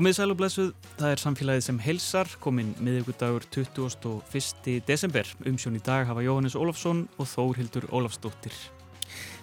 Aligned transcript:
Komið 0.00 0.14
sæl 0.16 0.32
og 0.32 0.38
blessuð, 0.40 0.68
það 0.96 1.10
er 1.12 1.20
samfélagið 1.20 1.64
sem 1.66 1.78
helsar, 1.84 2.28
kominn 2.40 2.70
miðugudagur 2.80 3.44
21. 3.52 4.78
desember. 4.88 5.28
Umsjón 5.44 5.74
í 5.76 5.80
dag 5.84 6.06
hafa 6.08 6.22
Jóhannes 6.24 6.56
Ólafsson 6.56 7.02
og 7.20 7.28
Þórhildur 7.28 7.84
Ólafsdóttir. 7.92 8.54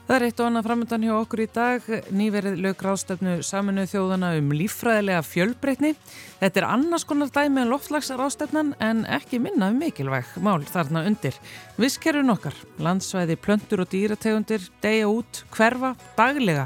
Það 0.08 0.16
er 0.16 0.26
eitt 0.26 0.42
og 0.42 0.48
annað 0.48 0.66
framöndan 0.66 1.06
hjá 1.06 1.12
okkur 1.14 1.44
í 1.44 1.48
dag. 1.54 1.86
Nýverið 2.10 2.58
lög 2.64 2.82
ráðstöfnu 2.88 3.36
saminuð 3.46 3.92
þjóðana 3.92 4.32
um 4.40 4.50
líffræðilega 4.58 5.28
fjölbreytni. 5.30 5.94
Þetta 6.40 6.64
er 6.64 6.68
annars 6.72 7.06
konar 7.06 7.30
dæmi 7.38 7.62
en 7.62 7.76
loftlagsráðstöfnan 7.76 8.74
en 8.82 9.06
ekki 9.06 9.38
minna 9.44 9.70
um 9.70 9.78
mikilvæg 9.84 10.40
mál 10.42 10.66
þarna 10.66 11.06
undir. 11.12 11.38
Visskerfun 11.78 12.34
okkar, 12.34 12.58
landsvæði, 12.82 13.38
plöntur 13.46 13.86
og 13.86 13.94
dýrategundir, 13.94 14.66
degja 14.82 15.14
út, 15.20 15.44
hverfa, 15.54 15.94
daglega. 16.18 16.66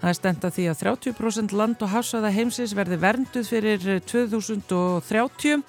Það 0.00 0.10
er 0.10 0.18
stenda 0.18 0.50
því 0.52 0.66
að 0.70 0.82
30% 0.82 1.54
land 1.56 1.80
og 1.82 1.92
hafsaða 1.92 2.32
heimsins 2.34 2.74
verði 2.76 2.98
vernduð 3.00 3.48
fyrir 3.48 3.86
2030. 4.10 5.64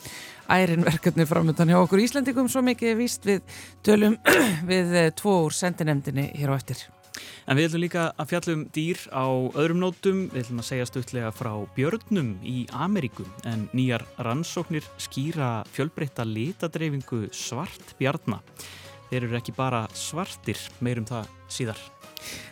Ærin 0.52 0.86
verkefni 0.88 1.26
framöndan 1.28 1.72
hjá 1.72 1.80
okkur 1.80 2.04
Íslandikum 2.04 2.48
svo 2.52 2.62
mikið 2.64 3.00
víst 3.00 3.26
við 3.28 3.42
tölum 3.88 4.20
við 4.72 4.94
tvo 5.20 5.42
úr 5.48 5.56
sendinemdini 5.56 6.30
hér 6.36 6.56
á 6.56 6.60
eftir. 6.60 6.84
En 7.48 7.58
við 7.58 7.70
ætlum 7.70 7.84
líka 7.86 8.04
að 8.20 8.30
fjallum 8.34 8.64
dýr 8.76 9.02
á 9.16 9.26
öðrum 9.58 9.82
nótum. 9.82 10.26
Við 10.34 10.44
ætlum 10.44 10.62
að 10.62 10.70
segja 10.70 10.88
stuttlega 10.90 11.32
frá 11.36 11.52
björnum 11.78 12.36
í 12.44 12.58
Ameríkum 12.76 13.30
en 13.48 13.68
nýjar 13.76 14.06
rannsóknir 14.20 14.88
skýra 15.02 15.64
fjölbreytta 15.74 16.28
litadreyfingu 16.28 17.28
svart 17.32 17.96
bjarna. 18.00 18.42
Þeir 19.08 19.30
eru 19.30 19.40
ekki 19.40 19.56
bara 19.56 19.86
svartir, 19.96 20.60
meirum 20.84 21.08
það 21.08 21.32
síðar. 21.48 21.80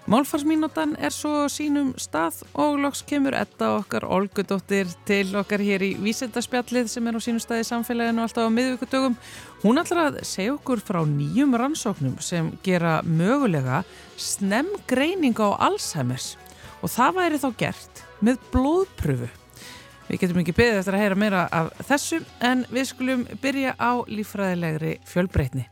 Málfarsmínútan 0.06 0.92
er 1.02 1.10
svo 1.10 1.48
sínum 1.50 1.94
stað 1.98 2.44
og 2.62 2.76
loks 2.84 3.02
kemur 3.10 3.34
etta 3.34 3.72
okkar 3.80 4.06
Olgudóttir 4.06 4.92
til 5.08 5.32
okkar 5.40 5.64
hér 5.66 5.82
í 5.82 5.92
Vísendarspjallið 5.98 6.92
sem 6.94 7.08
er 7.10 7.18
á 7.18 7.22
sínum 7.26 7.42
stað 7.42 7.64
í 7.64 7.68
samfélaginu 7.72 8.22
alltaf 8.22 8.46
á 8.46 8.54
miðvíkudögum. 8.54 9.16
Hún 9.64 9.82
ætlar 9.82 10.12
að 10.12 10.20
segja 10.30 10.54
okkur 10.54 10.84
frá 10.86 11.02
nýjum 11.10 11.58
rannsóknum 11.58 12.20
sem 12.22 12.52
gera 12.62 13.00
mögulega 13.02 13.82
snemgreining 14.22 15.42
á 15.42 15.58
Alzheimer's 15.70 16.36
og 16.86 16.94
það 16.94 17.18
væri 17.18 17.42
þá 17.42 17.50
gert 17.58 18.06
með 18.22 18.46
blóðpröfu. 18.54 19.32
Við 20.06 20.22
getum 20.22 20.44
ekki 20.44 20.54
beðið 20.54 20.84
eftir 20.84 20.98
að 21.00 21.02
heyra 21.02 21.18
meira 21.18 21.46
af 21.50 21.72
þessu 21.88 22.22
en 22.46 22.62
við 22.70 22.92
skulum 22.92 23.26
byrja 23.42 23.74
á 23.82 24.06
lífræðilegri 24.06 25.00
fjölbreytni. 25.10 25.66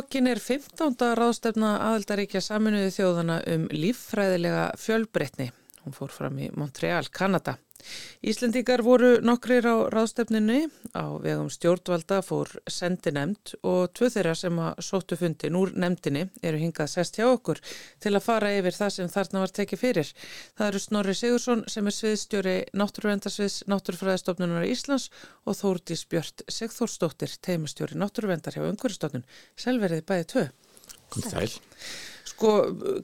Nýlokin 0.00 0.30
er 0.30 0.38
15. 0.40 0.94
ráðstefna 1.18 1.74
aðaldaríkja 1.84 2.40
saminuði 2.40 2.88
þjóðana 2.94 3.34
um 3.52 3.66
líffræðilega 3.68 4.62
fjölbreytni. 4.80 5.50
Hún 5.84 5.92
fór 5.92 6.14
fram 6.14 6.38
í 6.40 6.48
Montreal, 6.56 7.04
Kanada. 7.12 7.58
Íslendingar 8.20 8.82
voru 8.84 9.14
nokkrir 9.24 9.64
á 9.64 9.88
ráðstefninu, 9.92 10.66
á 10.92 11.04
vegum 11.22 11.48
stjórnvalda 11.52 12.20
fór 12.26 12.50
sendi 12.68 13.12
nefnd 13.16 13.54
og 13.66 13.94
tvö 13.96 14.10
þeirra 14.12 14.34
sem 14.36 14.58
að 14.60 14.82
sóttu 14.84 15.18
fundin 15.20 15.56
úr 15.56 15.72
nefndinni 15.72 16.26
eru 16.42 16.60
hingað 16.60 16.92
sest 16.94 17.16
hjá 17.16 17.26
okkur 17.30 17.62
til 18.02 18.14
að 18.14 18.26
fara 18.26 18.52
yfir 18.58 18.76
það 18.76 18.94
sem 18.96 19.12
þarna 19.14 19.44
var 19.44 19.54
tekið 19.56 19.82
fyrir. 19.84 20.12
Það 20.58 20.68
eru 20.68 20.84
Snorri 20.84 21.16
Sigursson 21.16 21.64
sem 21.72 21.88
er 21.88 21.96
sviðstjóri 21.96 22.56
Náttúruvendarsviðs 22.76 23.58
Náttúrufræðistofnunar 23.72 24.68
Íslands 24.68 25.10
og 25.46 25.58
Þórdís 25.60 26.06
Björn 26.10 26.46
Sigþórsdóttir, 26.46 27.36
teimustjóri 27.40 27.98
Náttúruvendar 28.00 28.56
hjá 28.56 28.66
Unguristofnun. 28.68 29.26
Selveriði 29.56 30.06
bæði 30.06 30.30
tvö. 30.34 30.46
Kom 31.10 31.26
sæl. 31.26 31.50
Sko, 32.30 32.50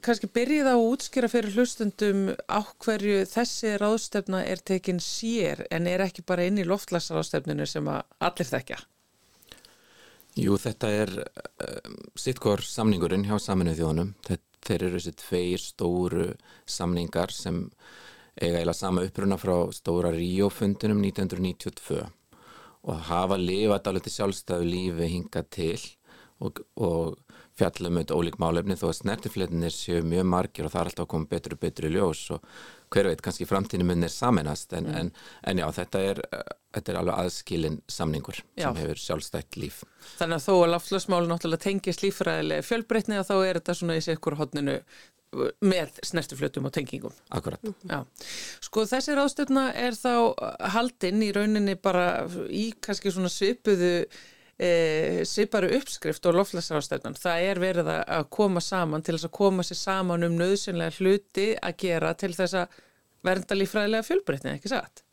kannski 0.05 0.29
byrjið 0.31 0.69
á 0.69 0.75
að 0.75 0.83
útskýra 0.87 1.27
fyrir 1.31 1.55
hlustundum 1.57 2.27
á 2.47 2.59
hverju 2.83 3.25
þessi 3.27 3.73
ráðstefna 3.81 4.43
er 4.47 4.61
tekin 4.63 5.01
sér 5.03 5.65
en 5.73 5.89
er 5.89 6.03
ekki 6.05 6.23
bara 6.27 6.45
inn 6.47 6.61
í 6.61 6.67
loftlagsráðstefninu 6.67 7.67
sem 7.67 7.89
að 7.91 8.05
allir 8.23 8.49
þekkja? 8.51 8.77
Jú, 10.37 10.57
þetta 10.61 10.89
er 10.93 11.13
um, 11.17 11.95
sittkor 12.19 12.61
samningurinn 12.61 13.25
hjá 13.25 13.39
saminuð 13.41 13.81
þjónum. 13.81 14.13
Þeir 14.67 14.83
eru 14.83 14.99
þessi 14.99 15.15
tveir 15.17 15.63
stóru 15.63 16.27
samningar 16.69 17.33
sem 17.33 17.63
eiga 18.37 18.61
eila 18.61 18.75
sama 18.77 19.05
uppruna 19.07 19.39
frá 19.41 19.55
stóra 19.73 20.11
Ríofundunum 20.13 21.01
1992 21.09 22.03
og 22.87 23.05
hafa 23.09 23.39
lifað 23.41 23.89
alveg 23.89 24.05
til 24.05 24.13
sjálfstæðu 24.13 24.67
lífi 24.69 25.09
hinga 25.15 25.43
til 25.49 25.79
og, 26.43 26.61
og 26.75 27.17
fjallum 27.57 27.97
auðvitað 27.97 28.19
ólík 28.19 28.37
málefni 28.41 28.77
þó 28.77 28.87
að 28.91 28.97
snertifletinir 28.99 29.73
séu 29.73 30.03
mjög 30.05 30.27
margir 30.29 30.67
og 30.67 30.73
það 30.73 30.81
er 30.81 30.91
alltaf 30.91 31.05
að 31.05 31.11
koma 31.13 31.31
betur 31.31 31.55
og 31.55 31.61
betur 31.63 31.87
í 31.89 31.93
ljós 31.95 32.21
og 32.35 32.45
hver 32.93 33.09
veit 33.09 33.23
kannski 33.25 33.47
framtíðinu 33.49 33.89
munir 33.89 34.13
saminast 34.13 34.75
en, 34.77 34.87
mm. 34.87 34.99
en, 35.01 35.11
en 35.49 35.61
já 35.63 35.67
þetta 35.79 36.03
er, 36.11 36.21
þetta 36.77 36.93
er 36.93 36.99
alveg 37.01 37.23
aðskilin 37.25 37.81
samningur 37.91 38.39
já. 38.39 38.67
sem 38.67 38.79
hefur 38.83 39.03
sjálfstækt 39.03 39.59
líf. 39.59 39.81
Þannig 40.21 40.39
að 40.39 40.47
þó 40.47 40.53
að 40.55 40.71
láflagsmáli 40.75 41.31
náttúrulega 41.31 41.65
tengist 41.65 42.05
lífræðilega 42.05 42.67
fjölbreytni 42.69 43.19
og 43.19 43.29
þá 43.29 43.35
er 43.39 43.61
þetta 43.61 43.77
svona 43.81 43.97
í 43.97 44.05
sikkur 44.05 44.37
hodninu 44.39 44.79
með 45.59 45.97
snertiflötum 46.07 46.69
og 46.69 46.73
tengingum. 46.73 47.13
Akkurat. 47.35 47.63
Mm 47.63 47.73
-hmm. 47.83 48.05
Sko 48.63 48.85
þessi 48.87 49.17
ráðstöfna 49.17 49.73
er 49.75 49.91
þá 49.91 50.33
haldinn 50.71 51.23
í 51.23 51.33
rauninni 51.35 51.75
bara 51.75 52.27
í 52.47 52.71
kannski 52.81 53.11
svona 53.11 53.29
svipuðu 53.29 54.05
e, 54.57 55.23
sviparu 55.27 55.69
uppskrift 55.77 56.25
og 56.29 56.37
lofslagsráðstefnan. 56.39 57.17
Það 57.17 57.47
er 57.49 57.61
verið 57.61 57.91
að 57.93 58.29
koma 58.33 58.63
saman 58.63 59.05
til 59.05 59.15
þess 59.17 59.29
að 59.29 59.35
koma 59.37 59.65
sér 59.65 59.81
saman 59.81 60.27
um 60.27 60.37
nöðsynlega 60.39 60.97
hluti 60.97 61.49
að 61.61 61.77
gera 61.83 62.13
til 62.17 62.33
þess 62.37 62.57
að 62.61 62.79
vernda 63.27 63.57
lífræðilega 63.57 64.07
fjölbreytni, 64.07 64.55
ekki 64.57 64.71
satt? 64.71 65.03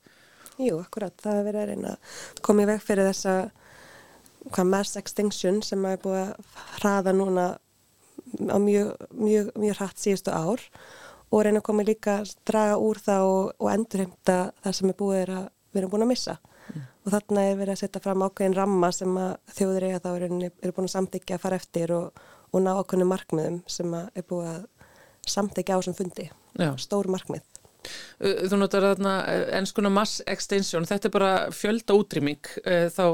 Jú, 0.60 0.78
akkurat. 0.78 1.14
Það 1.20 1.38
er 1.38 1.46
verið 1.48 1.60
að 1.60 1.70
reyna 1.72 1.94
að 1.94 2.18
koma 2.46 2.64
í 2.64 2.70
veg 2.70 2.82
fyrir 2.84 3.10
þessa 3.10 4.64
mass 4.68 4.98
extinction 5.00 5.62
sem 5.64 5.84
er 5.88 6.00
búið 6.02 6.20
að 6.20 6.60
hraða 6.78 7.14
núna 7.16 7.46
á 8.50 8.56
mjög, 8.60 8.92
mjög, 9.10 9.50
mjög 9.58 9.80
hratt 9.80 10.00
síðustu 10.00 10.34
ár 10.34 10.62
og 11.34 11.42
reyna 11.42 11.60
að 11.62 11.66
koma 11.66 11.86
líka 11.86 12.20
að 12.22 12.34
draga 12.46 12.76
úr 12.78 13.00
það 13.02 13.28
og, 13.28 13.52
og 13.58 13.70
endurheimta 13.72 14.38
það 14.62 14.76
sem 14.78 14.90
er 14.92 14.98
búið 14.98 15.34
að 15.34 15.48
erum 15.74 15.90
búin 15.90 16.06
að 16.06 16.12
missa 16.12 16.36
og 17.04 17.12
þarna 17.12 17.46
er 17.50 17.58
verið 17.58 17.74
að 17.74 17.80
setja 17.82 18.02
fram 18.04 18.24
ákveðin 18.24 18.56
ramma 18.56 18.90
sem 18.94 19.16
að 19.20 19.32
þjóður 19.58 19.88
eiga 19.88 20.02
þá 20.04 20.10
eru 20.14 20.74
búin 20.76 20.86
að 20.88 20.94
samþykja 20.94 21.36
að 21.36 21.42
fara 21.42 21.58
eftir 21.60 21.92
og, 21.96 22.22
og 22.50 22.64
ná 22.64 22.70
ákveðinu 22.78 23.08
markmiðum 23.10 23.58
sem 23.70 23.96
er 24.00 24.24
búið 24.28 24.52
að 24.54 24.62
samþykja 25.34 25.76
á 25.76 25.80
sem 25.84 25.96
fundi, 25.96 26.28
Já. 26.60 26.70
stór 26.80 27.08
markmið. 27.12 27.44
Þú 28.24 28.56
notar 28.56 28.86
þarna 28.88 29.14
ennskuna 29.58 29.90
mass 29.92 30.22
extension, 30.30 30.86
þetta 30.88 31.10
er 31.10 31.12
bara 31.12 31.32
fjölda 31.52 31.96
útrýming 31.98 32.48
þá 32.94 33.04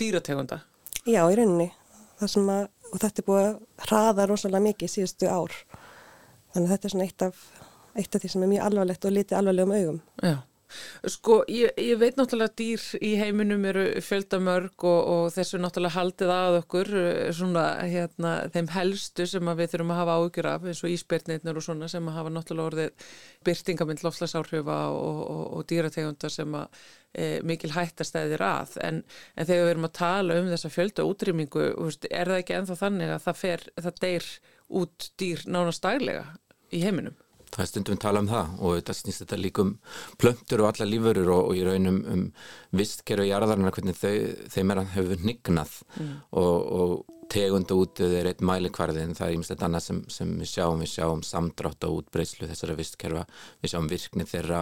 dýrategunda? 0.00 0.62
Já, 1.04 1.20
í 1.28 1.36
rauninni, 1.36 1.68
að, 2.24 2.38
og 2.92 3.02
þetta 3.02 3.22
er 3.22 3.26
búið 3.28 3.42
að 3.42 3.88
hraða 3.90 4.28
rosalega 4.30 4.64
mikið 4.70 4.92
síðustu 4.94 5.28
ár, 5.28 5.52
þannig 6.54 6.70
að 6.70 6.72
þetta 6.72 6.88
er 6.88 6.94
svona 6.94 7.08
eitt 7.10 7.26
af, 7.28 7.42
eitt 7.96 8.16
af 8.16 8.24
því 8.24 8.32
sem 8.32 8.46
er 8.46 8.52
mjög 8.54 8.68
alvarlegt 8.70 9.04
og 9.04 9.16
lítið 9.18 9.40
alvarlegum 9.42 9.76
augum. 9.76 10.00
Já. 10.24 10.38
Sko, 11.06 11.40
ég, 11.50 11.72
ég 11.80 11.98
veit 12.00 12.18
náttúrulega 12.18 12.54
dýr 12.58 12.82
í 13.04 13.12
heiminum 13.20 13.64
eru 13.68 13.84
fjöldamörg 14.04 14.86
og, 14.88 15.00
og 15.12 15.24
þessu 15.34 15.60
náttúrulega 15.62 15.96
haldið 15.96 16.32
að 16.34 16.58
okkur 16.60 16.92
eh, 17.00 17.32
svona, 17.36 17.64
hérna, 17.86 18.34
þeim 18.54 18.70
helstu 18.74 19.26
sem 19.30 19.50
við 19.52 19.72
þurfum 19.72 19.94
að 19.94 20.00
hafa 20.02 20.18
ágjur 20.20 20.50
af 20.50 20.68
eins 20.68 20.84
og 20.84 20.94
íspyrnirnir 20.94 21.60
og 21.60 21.66
svona 21.66 21.90
sem 21.92 22.10
að 22.10 22.18
hafa 22.20 22.32
náttúrulega 22.34 22.72
orðið 22.72 23.10
byrtingamind 23.46 24.04
lofslagsáhrifa 24.06 24.78
og, 24.94 25.20
og, 25.24 25.44
og 25.58 25.68
dýrategundar 25.70 26.34
sem 26.34 26.56
að 26.58 26.80
e, 27.12 27.28
mikil 27.46 27.72
hættastæðir 27.76 28.44
að 28.46 28.76
en, 28.86 29.02
en 29.36 29.48
þegar 29.48 29.68
við 29.68 29.74
erum 29.74 29.88
að 29.90 29.94
tala 30.00 30.40
um 30.40 30.50
þessa 30.52 30.72
fjölda 30.72 31.06
útrýmingu, 31.06 31.68
er 32.10 32.32
það 32.32 32.40
ekki 32.40 32.58
enþá 32.60 32.80
þannig 32.82 33.14
að 33.14 33.28
það 33.28 33.40
fer, 33.42 33.68
það 33.84 34.02
deyr 34.06 34.32
út 34.82 35.10
dýr 35.20 35.46
nánast 35.46 35.86
daglega 35.86 36.26
í 36.74 36.82
heiminum? 36.82 37.16
Það 37.56 37.64
er 37.64 37.70
stundum 37.70 38.00
tala 38.02 38.22
um 38.22 38.30
það 38.30 38.54
og 38.60 38.78
þetta 38.78 38.96
snýst 39.00 39.24
þetta 39.24 39.40
líka 39.40 39.64
um 39.64 39.74
plöntur 40.20 40.62
og 40.62 40.70
alla 40.70 40.88
lífurur 40.88 41.32
og, 41.34 41.50
og 41.50 41.58
í 41.58 41.66
raunum 41.66 42.00
um 42.12 42.24
vistkerfi 42.76 43.30
jarðarnar 43.30 43.74
hvernig 43.76 43.98
þau, 43.98 44.14
þeim 44.52 44.72
er 44.72 44.82
að 44.82 44.96
hefur 44.96 45.26
nignað 45.26 45.76
mm. 45.96 46.16
og, 46.42 46.56
og, 46.80 46.96
tegunda 47.26 47.74
útöð 47.74 48.12
er 48.20 48.28
einn 48.30 48.44
mælikvarðin, 48.46 49.16
það 49.18 49.26
er 49.26 49.32
ímestlega 49.34 49.66
annað 49.66 49.82
sem, 49.82 49.96
sem 50.14 50.28
við 50.38 50.46
sjáum, 50.46 50.82
við 50.84 50.92
sjáum 50.92 51.24
samdrátt 51.26 51.82
á 51.82 51.90
útbreyslu 51.90 52.46
þessara 52.46 52.76
vistkerfa, 52.78 53.24
við 53.64 53.72
sjáum 53.72 53.88
virkni 53.90 54.26
þeirra 54.30 54.60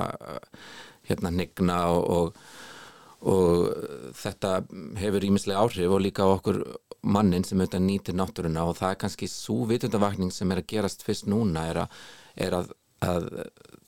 hérna 1.11 1.33
nigna 1.35 1.77
og, 1.93 2.09
og, 2.09 3.35
og 3.35 4.15
þetta 4.17 4.55
hefur 5.03 5.29
ímestlega 5.29 5.61
áhrif 5.61 5.93
og 5.93 6.01
líka 6.07 6.25
á 6.25 6.33
okkur 6.39 6.63
mannin 7.05 7.45
sem 7.45 7.61
auðvitað 7.61 7.85
nýtir 7.85 8.17
náttúruna. 8.19 8.65
Og 8.69 8.79
það 8.79 8.95
er 8.95 9.01
kannski 9.03 9.29
svo 9.31 9.65
vitundavakning 9.69 10.33
sem 10.35 10.51
er 10.53 10.63
að 10.63 10.71
gerast 10.73 11.05
fyrst 11.07 11.29
núna 11.31 11.67
er 11.71 11.83
að, 11.85 12.01
er 12.47 12.59
að, 12.61 12.73
að 13.05 13.29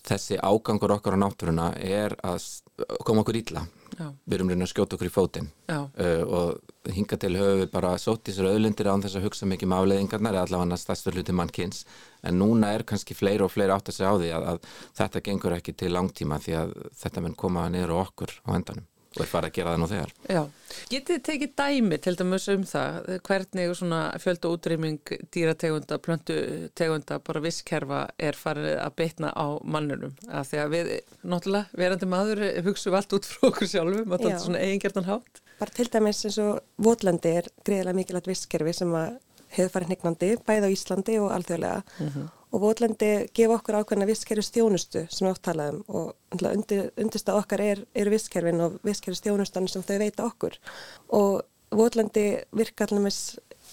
þessi 0.07 0.39
ágangur 0.39 0.95
okkar 0.97 1.17
á 1.19 1.23
náttúruna 1.25 1.73
er 1.83 2.15
að 2.23 2.45
koma 3.05 3.25
okkur 3.25 3.41
ítla 3.41 3.65
við 3.97 4.35
erum 4.37 4.51
reyna 4.51 4.67
að 4.67 4.73
skjóta 4.73 4.97
okkur 4.97 5.09
í 5.09 5.13
fótinn. 5.13 5.47
Uh, 5.71 6.23
og 6.27 6.93
hinga 6.93 7.19
til 7.21 7.33
höfu 7.39 7.61
við 7.63 7.71
bara 7.73 7.95
sótt 8.01 8.29
í 8.31 8.35
sér 8.37 8.51
auðlindir 8.51 8.91
án 8.91 9.05
þess 9.05 9.19
að 9.19 9.27
hugsa 9.27 9.49
mikið 9.49 9.69
um 9.71 9.77
afleðingarnar 9.79 10.37
eða 10.37 10.45
allavega 10.47 10.81
stærstur 10.81 11.17
hluti 11.17 11.35
mann 11.37 11.53
kynns 11.55 11.85
en 12.27 12.39
núna 12.41 12.75
er 12.77 12.85
kannski 12.89 13.17
fleiri 13.17 13.47
og 13.47 13.53
fleiri 13.55 13.75
átt 13.75 13.91
að 13.91 13.99
segja 13.99 14.13
á 14.13 14.21
því 14.21 14.33
að, 14.37 14.51
að 14.53 14.69
þetta 15.01 15.25
gengur 15.31 15.57
ekki 15.57 15.77
til 15.81 15.95
langtíma 15.95 16.41
því 16.43 16.59
að 16.61 16.77
þetta 17.03 17.25
mun 17.25 17.39
koma 17.45 17.67
niður 17.73 17.97
á 17.97 18.05
okkur 18.05 18.37
á 18.47 18.51
endanum 18.59 18.87
og 19.17 19.25
er 19.25 19.31
farið 19.31 19.51
að 19.51 19.57
gera 19.57 19.73
það 19.73 19.81
nú 19.83 19.89
þegar. 19.91 20.13
Já, 20.37 20.41
getið 20.93 21.11
þið 21.13 21.23
tekið 21.29 21.55
dæmi 21.61 21.99
til 22.05 22.15
dæmis 22.21 22.47
um 22.53 22.67
það, 22.71 23.11
hvernig 23.29 23.75
svona 23.79 24.01
fjölda 24.23 24.53
útrýming 24.53 25.13
dýrategunda, 25.35 25.99
plöndutegunda, 26.07 27.19
bara 27.27 27.45
visskerfa 27.45 28.03
er 28.29 28.39
farið 28.39 28.71
að 28.85 28.97
beitna 29.01 29.33
á 29.33 29.47
mannunum, 29.65 30.15
að 30.29 30.53
því 30.53 30.63
að 30.63 30.73
við, 30.77 30.93
náttúrulega, 31.25 31.81
verandi 31.83 32.11
maður 32.13 32.45
hugsaum 32.69 32.99
allt 33.01 33.19
út 33.19 33.29
frá 33.31 33.51
okkur 33.51 33.73
sjálfum, 33.73 34.07
að 34.13 34.25
þetta 34.25 34.33
er 34.35 34.47
svona 34.47 34.65
eigingertan 34.65 35.11
hátt. 35.11 35.45
Bara 35.57 35.73
til 35.73 35.89
dæmis 35.89 36.25
eins 36.29 36.41
og 36.43 36.59
Votlandi 36.85 37.39
er 37.41 37.53
greiðilega 37.65 37.97
mikilvægt 37.97 38.29
visskerfi 38.29 38.77
sem 38.77 38.97
hefur 39.57 39.73
farið 39.73 39.95
hnignandi, 39.95 40.35
bæð 40.45 40.69
á 40.69 40.71
Íslandi 40.75 41.21
og 41.23 41.33
alþjóðlega. 41.33 41.85
Mm 41.97 42.11
-hmm 42.11 42.35
og 42.55 42.63
Votlendi 42.63 43.11
gefa 43.35 43.59
okkur 43.59 43.81
ákveðna 43.81 44.07
visskerfi 44.09 44.45
stjónustu 44.47 45.03
sem 45.11 45.27
við 45.27 45.33
átt 45.33 45.43
talaðum 45.49 45.83
og 45.89 46.45
undir, 46.53 46.91
undirstað 46.97 47.41
okkar 47.41 47.63
er, 47.65 47.83
er 47.95 48.11
visskerfin 48.13 48.63
og 48.65 48.79
visskerfi 48.87 49.19
stjónustan 49.21 49.69
sem 49.71 49.85
þau 49.87 49.99
veita 50.03 50.27
okkur. 50.27 50.59
Og 51.19 51.43
Votlendi 51.77 52.27
virka 52.57 52.87
allir 52.87 53.11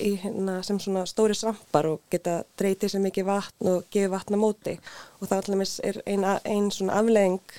í, 0.02 0.16
hérna, 0.24 0.58
sem 0.66 0.80
svona 0.82 1.06
stóri 1.10 1.36
svampar 1.38 1.88
og 1.92 2.02
geta 2.12 2.42
dreytið 2.60 2.96
sem 2.96 3.06
mikið 3.06 3.28
vatn 3.30 3.70
og 3.76 3.86
gefið 3.94 4.14
vatna 4.16 4.40
móti. 4.42 4.78
Og 5.22 5.30
það 5.30 5.54
allir 5.54 5.76
er 5.86 6.02
einn 6.10 6.26
ein 6.26 6.72
svona 6.74 6.98
aflegging 7.02 7.58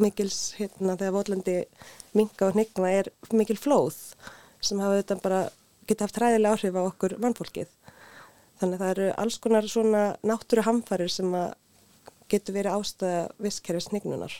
mikils 0.00 0.54
hérna 0.56 0.96
þegar 0.96 1.16
Votlendi 1.18 1.56
minga 2.16 2.48
og 2.48 2.56
hnigna 2.56 2.92
er 3.02 3.10
mikil 3.36 3.58
flóð 3.60 3.98
sem 4.64 4.80
hafa 4.80 5.02
þetta 5.02 5.20
bara 5.22 5.40
geta 5.88 6.06
haft 6.06 6.20
ræðilega 6.22 6.56
áhrif 6.56 6.78
á 6.78 6.82
okkur 6.82 7.16
mannfólkið 7.20 7.68
Þannig 8.60 8.76
að 8.76 8.84
það 8.84 8.92
eru 8.94 9.10
alls 9.22 9.40
konar 9.40 9.68
svona 9.72 10.04
náttúru 10.26 10.64
hamfarir 10.66 11.12
sem 11.12 11.34
að 11.36 11.52
getur 12.30 12.56
verið 12.56 12.76
ástæða 12.76 13.20
visskerfi 13.42 13.84
snignunar. 13.86 14.34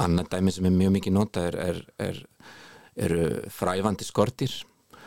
Annað 0.00 0.30
dæmi 0.32 0.54
sem 0.54 0.68
er 0.68 0.74
mjög 0.76 0.92
mikið 0.96 1.16
notað 1.16 1.58
er, 1.60 1.80
er, 2.00 2.20
eru 2.96 3.24
fræfandi 3.52 4.06
skortir. 4.06 4.54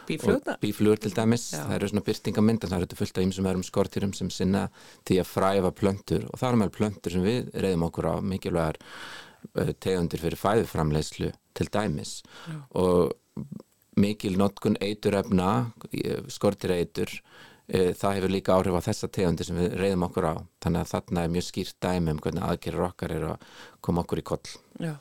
Bíflugur? 0.03 0.57
Bíflugur 0.61 0.99
til 0.99 1.13
dæmis. 1.15 1.47
Já. 1.53 1.63
Það 1.63 1.75
eru 1.77 1.89
svona 1.93 2.05
byrtingamindar, 2.09 2.71
það 2.73 2.85
eru 2.85 2.99
fullt 2.99 3.17
af 3.17 3.25
ymsum 3.25 3.49
öðrum 3.49 3.65
skortirum 3.65 4.15
sem 4.17 4.31
sinna 4.33 4.65
til 5.07 5.21
að 5.23 5.29
fræfa 5.31 5.71
plöntur 5.79 6.27
og 6.27 6.41
það 6.41 6.49
eru 6.49 6.61
með 6.63 6.73
plöntur 6.77 7.15
sem 7.15 7.25
við 7.25 7.53
reyðum 7.55 7.87
okkur 7.87 8.09
á 8.11 8.15
mikilvægar 8.33 8.81
uh, 8.83 9.71
tegundir 9.79 10.23
fyrir 10.23 10.41
fæðuframleyslu 10.41 11.31
til 11.55 11.69
dæmis 11.71 12.17
Já. 12.43 12.57
og 12.83 13.15
mikil 13.99 14.37
notkun 14.41 14.77
eituröfna, 14.81 15.71
skortir 16.33 16.73
eitur 16.73 17.11
það 17.69 18.17
hefur 18.17 18.33
líka 18.33 18.57
áhrif 18.57 18.75
á 18.75 18.87
þessa 18.89 19.09
tegundi 19.13 19.47
sem 19.47 19.57
við 19.57 19.77
reyðum 19.79 20.05
okkur 20.09 20.29
á. 20.29 20.35
Þannig 20.65 20.83
að 20.83 20.91
þarna 20.91 21.23
er 21.23 21.33
mjög 21.33 21.47
skýrt 21.47 21.79
dæmi 21.83 22.13
um 22.13 22.21
hvernig 22.23 22.45
aðgerður 22.47 22.87
okkar 22.89 23.15
er 23.15 23.25
að 23.31 23.49
koma 23.83 24.03
okkur 24.03 24.21
í 24.21 24.25
koll. 24.27 24.55
Já, 24.83 24.93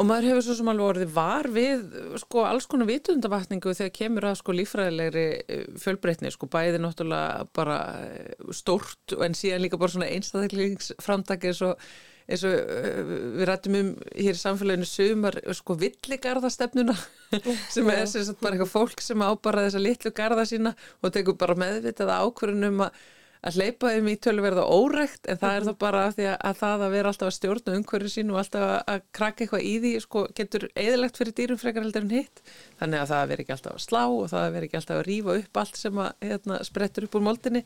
og 0.00 0.06
maður 0.08 0.30
hefur 0.30 0.46
svo 0.46 0.56
sem 0.58 0.70
alveg 0.72 0.90
orðið 0.92 1.14
var 1.16 1.48
við 1.52 1.82
sko 2.22 2.44
alls 2.48 2.68
konar 2.70 2.88
vitundavakningu 2.88 3.74
þegar 3.76 3.94
kemur 3.98 4.28
að 4.30 4.38
sko 4.40 4.54
lífræðilegri 4.56 5.24
e, 5.44 5.58
fjölbreytni 5.82 6.32
sko 6.32 6.48
bæði 6.52 6.80
náttúrulega 6.80 7.48
bara 7.56 7.80
e, 8.06 8.36
stórt 8.56 9.16
en 9.18 9.36
síðan 9.36 9.66
líka 9.66 9.80
bara 9.80 9.92
svona 9.92 10.08
einstæðaklingsframtakið 10.14 11.58
svo 11.60 11.74
eins 12.28 12.44
og 12.44 12.54
uh, 12.54 13.12
við 13.38 13.44
rættum 13.48 13.76
um 13.78 13.92
hér 14.12 14.36
í 14.36 14.40
samfélaginu 14.42 14.88
sumar 14.88 15.38
sko 15.56 15.76
villigarðastefnuna 15.80 16.96
sem 17.74 17.92
er 17.92 18.04
sem 18.10 18.26
sagt, 18.26 18.42
bara 18.42 18.56
eitthvað 18.56 18.74
fólk 18.74 19.04
sem 19.04 19.24
ábara 19.24 19.66
þessa 19.66 19.82
litlu 19.82 20.12
garða 20.16 20.44
sína 20.48 20.74
og 21.02 21.14
tekur 21.14 21.38
bara 21.40 21.58
meðvitað 21.58 22.12
ákvörðunum 22.18 22.84
að 22.88 23.06
að 23.46 23.58
hleypa 23.58 23.92
þeim 23.94 24.08
í 24.10 24.14
tölverða 24.18 24.64
órækt 24.66 25.28
en 25.30 25.38
það 25.38 25.56
er 25.56 25.66
þá 25.68 25.72
bara 25.82 26.00
að, 26.08 26.20
að, 26.24 26.36
að 26.48 26.56
það 26.58 26.84
að 26.84 26.94
vera 26.94 27.12
alltaf 27.12 27.28
að 27.28 27.34
stjórna 27.36 27.74
umhverju 27.78 28.10
sín 28.12 28.32
og 28.32 28.40
alltaf 28.40 28.64
að 28.78 29.04
krakka 29.14 29.44
eitthvað 29.44 29.66
í 29.68 29.74
því 29.84 29.92
sko, 30.02 30.24
getur 30.38 30.66
eðilegt 30.74 31.20
fyrir 31.20 31.36
dýrum 31.38 31.60
frekar 31.60 31.86
heldur 31.86 32.06
en 32.06 32.16
hitt. 32.16 32.42
Þannig 32.80 33.04
að 33.04 33.12
það 33.12 33.30
veri 33.32 33.44
ekki 33.44 33.54
alltaf 33.56 33.76
að 33.76 33.84
slá 33.84 34.02
og 34.06 34.24
það 34.32 34.48
veri 34.56 34.68
ekki 34.68 34.80
alltaf 34.80 34.98
að 34.98 35.06
rýfa 35.08 35.36
upp 35.42 35.62
allt 35.62 35.78
sem 35.78 36.02
að, 36.02 36.10
hérna, 36.30 36.58
sprettur 36.66 37.06
upp 37.06 37.18
úr 37.18 37.26
moldinni 37.28 37.62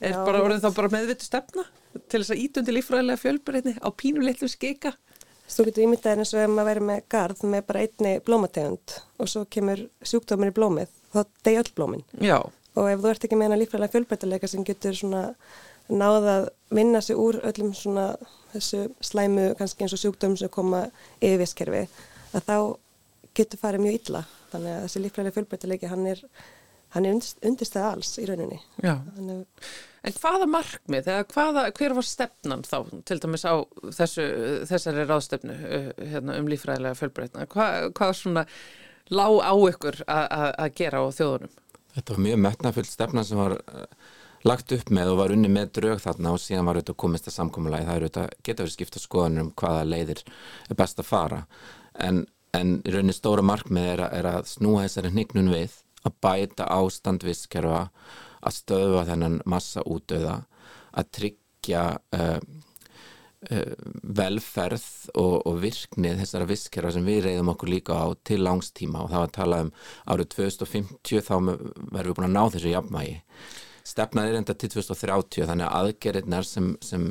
er 0.00 0.16
Já. 0.16 0.20
bara 0.26 0.42
orðin 0.44 0.64
þá 0.64 0.70
bara 0.80 0.92
meðvitu 0.98 1.28
stefna 1.28 1.64
til 2.10 2.20
þess 2.20 2.34
að 2.34 2.42
ítundi 2.44 2.74
lífræðilega 2.74 3.22
fjölbreytni 3.22 3.76
á 3.80 3.88
pínum 3.94 4.26
litlum 4.26 4.50
skika. 4.52 4.92
Þú 5.44 5.68
getur 5.68 5.84
ímyndað 5.84 6.20
eins 6.22 6.32
og 6.32 6.40
ef 6.40 6.50
maður 6.50 6.70
verið 6.70 6.86
með 6.88 7.00
gard 7.12 7.42
með 7.44 7.66
bara 7.68 7.82
einni 7.84 8.12
blómategund 8.24 8.94
og 9.20 9.28
svo 9.30 9.44
kemur 9.52 9.82
sjúkdómur 10.00 10.50
í 10.50 10.54
blómið 10.56 10.94
þá 11.12 11.20
degi 11.44 11.60
öll 11.60 11.72
blómin. 11.76 12.06
Já 12.16 12.38
og 12.74 12.90
ef 12.90 13.02
þú 13.02 13.10
ert 13.10 13.26
ekki 13.26 13.38
með 13.38 13.50
hana 13.50 13.60
lífræðilega 13.60 13.94
fjölbreytileika 13.94 14.50
sem 14.50 14.66
getur 14.66 14.96
svona 14.98 15.24
náða 15.88 16.34
að 16.38 16.48
vinna 16.74 17.00
sig 17.04 17.18
úr 17.20 17.38
öllum 17.44 17.74
svona 17.76 18.08
þessu 18.54 18.86
slæmu 19.04 19.52
kannski 19.58 19.84
eins 19.84 19.94
og 19.96 20.00
sjúkdömum 20.00 20.38
sem 20.40 20.52
koma 20.52 20.86
yfir 21.20 21.42
visskerfi 21.42 21.84
að 22.34 22.48
þá 22.48 22.56
getur 23.34 23.60
farið 23.60 23.84
mjög 23.84 23.98
illa. 24.00 24.22
Þannig 24.52 24.74
að 24.74 24.84
þessi 24.84 25.02
lífræðilega 25.02 25.36
fjölbreytileiki 25.38 25.90
hann 25.90 26.06
er, 26.10 26.22
hann 26.94 27.08
er 27.08 27.18
undirstæða 27.48 27.90
alls 27.96 28.12
í 28.22 28.28
rauninni. 28.28 28.60
Er... 28.84 29.42
En 30.04 30.16
hvaða 30.20 30.46
markmið, 30.52 31.10
eða 31.10 31.26
hvaða, 31.32 31.64
hver 31.78 31.96
var 31.96 32.06
stefnan 32.06 32.64
þá 32.68 32.78
til 33.08 33.18
dæmis 33.22 33.46
á 33.48 33.54
þessu, 33.96 34.26
þessari 34.68 35.06
ráðstefnu 35.08 35.54
uh, 35.56 35.90
hérna, 36.12 36.38
um 36.38 36.50
lífræðilega 36.52 36.98
fjölbreytna 36.98 37.46
hvað 37.50 37.88
hva 37.96 38.10
svona 38.14 38.44
lág 39.12 39.38
á 39.40 39.54
ykkur 39.72 40.02
að 40.08 40.74
gera 40.76 41.00
á 41.00 41.08
þjóðunum? 41.16 41.56
Þetta 41.94 42.14
var 42.14 42.22
mjög 42.26 42.42
metnafull 42.42 42.86
stefna 42.88 43.24
sem 43.26 43.38
var 43.38 43.56
uh, 43.58 43.84
lagt 44.44 44.72
upp 44.76 44.90
með 44.94 45.12
og 45.12 45.20
var 45.22 45.34
unni 45.34 45.50
með 45.52 45.72
draug 45.78 46.02
þarna 46.02 46.34
og 46.34 46.42
síðan 46.42 46.68
var 46.68 46.78
auðvitað 46.78 46.98
komist 47.04 47.30
að 47.30 47.36
samkommulagi. 47.38 47.86
Það 47.88 48.00
auðvitað 48.00 48.34
geta 48.42 48.64
verið 48.64 48.76
skipta 48.76 49.02
skoðanir 49.02 49.46
um 49.46 49.52
hvaða 49.62 49.86
leiðir 49.88 50.24
er 50.68 50.80
best 50.80 51.00
að 51.00 51.08
fara. 51.08 51.40
En, 51.94 52.24
en 52.56 52.76
í 52.82 52.94
rauninni 52.94 53.16
stóra 53.16 53.46
markmið 53.46 53.88
er, 53.94 54.04
er 54.20 54.30
að 54.34 54.50
snúa 54.50 54.84
þessari 54.84 55.14
hnignun 55.14 55.52
við, 55.54 55.78
að 56.04 56.18
bæta 56.26 56.68
ástand 56.74 57.24
visskerfa, 57.24 57.86
að 58.44 58.58
stöðva 58.58 59.06
þennan 59.08 59.40
massa 59.48 59.84
útöða, 59.88 60.42
að 60.92 61.10
tryggja 61.16 61.86
uh, 62.18 62.38
velferð 64.20 64.86
og, 65.14 65.36
og 65.48 65.60
virknið 65.62 66.22
þessara 66.22 66.48
visskera 66.48 66.92
sem 66.94 67.04
við 67.06 67.28
reyðum 67.28 67.52
okkur 67.54 67.72
líka 67.72 67.98
á 67.98 68.06
til 68.26 68.40
langstíma 68.44 69.04
og 69.04 69.12
það 69.12 69.20
var 69.20 69.30
að 69.30 69.36
tala 69.38 69.60
um 69.66 69.70
árið 70.14 70.30
2050 70.36 71.26
þá 71.28 71.34
verðum 71.36 72.08
við 72.08 72.16
búin 72.18 72.28
að 72.30 72.34
ná 72.36 72.42
þessu 72.54 72.74
jafnmægi. 72.74 73.16
Stefnað 73.84 74.30
er 74.30 74.38
enda 74.40 74.56
til 74.56 74.70
2030 74.72 75.48
þannig 75.50 75.68
að 75.68 75.80
aðgerðirnar 75.80 76.46
sem, 76.48 76.70
sem 76.80 77.10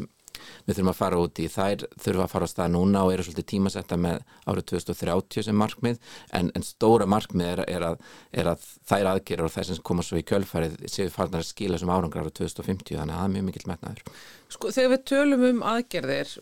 við 0.67 0.77
þurfum 0.77 0.91
að 0.93 0.99
fara 0.99 1.21
út 1.23 1.41
í 1.41 1.47
þær 1.51 1.85
þurfum 2.03 2.25
að 2.25 2.33
fara 2.33 2.49
á 2.49 2.53
stað 2.53 2.73
núna 2.75 3.03
og 3.05 3.13
eru 3.13 3.25
svolítið 3.27 3.49
tímasetta 3.53 3.99
með 3.99 4.21
árið 4.47 4.67
2030 4.73 5.47
sem 5.47 5.59
markmið. 5.63 5.99
En, 6.33 6.51
en 6.55 6.67
stóra 6.67 7.07
markmið 7.09 7.49
er, 7.53 7.63
er, 7.77 7.87
að, 7.91 8.13
er 8.31 8.51
að 8.53 8.69
þær 8.89 9.11
aðgerður 9.13 9.49
og 9.49 9.55
þær 9.57 9.69
sem 9.69 9.83
koma 9.91 10.05
svo 10.05 10.21
í 10.21 10.27
kjölfarið 10.27 10.79
séu 10.91 11.11
farnar 11.13 11.43
að 11.43 11.51
skila 11.51 11.81
sem 11.81 11.91
árangur 11.91 12.23
árið 12.23 12.39
2050 12.43 12.99
þannig 12.99 13.15
að 13.15 13.21
það 13.21 13.27
er 13.29 13.35
mjög 13.35 13.47
mikill 13.49 13.69
metnaður. 13.71 14.15
Sko 14.53 14.69
þegar 14.69 14.91
við 14.91 15.03
tölum 15.09 15.43
um 15.47 15.61
aðgerðir 15.65 16.33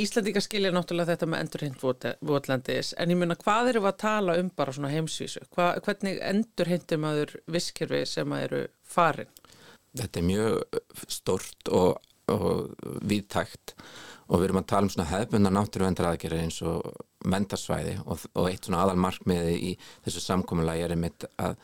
Íslandíka 0.00 0.40
skilja 0.44 0.70
náttúrulega 0.72 1.12
þetta 1.12 1.28
með 1.28 1.42
endurheimt 1.44 2.06
votlandis 2.30 2.94
en 2.96 3.12
ég 3.12 3.20
minna 3.20 3.36
hvað 3.40 3.74
eru 3.74 3.82
að 3.84 3.98
tala 4.00 4.38
um 4.40 4.48
bara 4.56 4.72
svona 4.72 4.92
heimsvísu? 4.92 5.42
Hva, 5.52 5.74
hvernig 5.84 6.20
endurheintum 6.24 7.04
aður 7.10 7.34
visskerfi 7.50 8.06
sem 8.08 8.32
að 8.36 8.46
eru 8.46 8.62
farin? 8.88 9.28
Þetta 9.98 10.20
er 10.20 10.26
mjög 10.30 10.80
stort 11.10 11.72
og 11.74 11.98
og 12.34 12.72
viðtækt 13.10 13.74
og 14.30 14.38
við 14.38 14.48
erum 14.48 14.60
að 14.60 14.68
tala 14.72 14.86
um 14.86 14.92
svona 14.94 15.10
hefbundar 15.10 15.54
náttúruvendar 15.56 16.10
aðgerðir 16.12 16.44
eins 16.46 16.60
og 16.66 16.90
mendarsvæði 17.26 17.96
og, 18.04 18.26
og 18.34 18.50
eitt 18.50 18.66
svona 18.66 18.84
aðal 18.84 19.00
markmiði 19.02 19.56
í 19.70 19.72
þessu 20.04 20.22
samkominlega 20.24 20.86
er 20.86 20.94
einmitt 20.94 21.26
að 21.40 21.56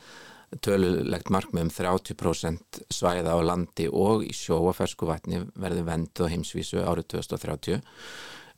tölulegt 0.62 1.30
markmið 1.34 1.66
um 1.66 1.74
30% 1.74 2.80
svæða 2.94 3.34
á 3.34 3.38
landi 3.42 3.88
og 3.90 4.24
í 4.26 4.32
sjó 4.34 4.60
og 4.62 4.76
fersku 4.78 5.08
vatni 5.08 5.42
verði 5.58 5.84
vend 5.86 6.22
og 6.22 6.30
heimsvísu 6.32 6.84
árið 6.86 7.10
2030 7.16 7.82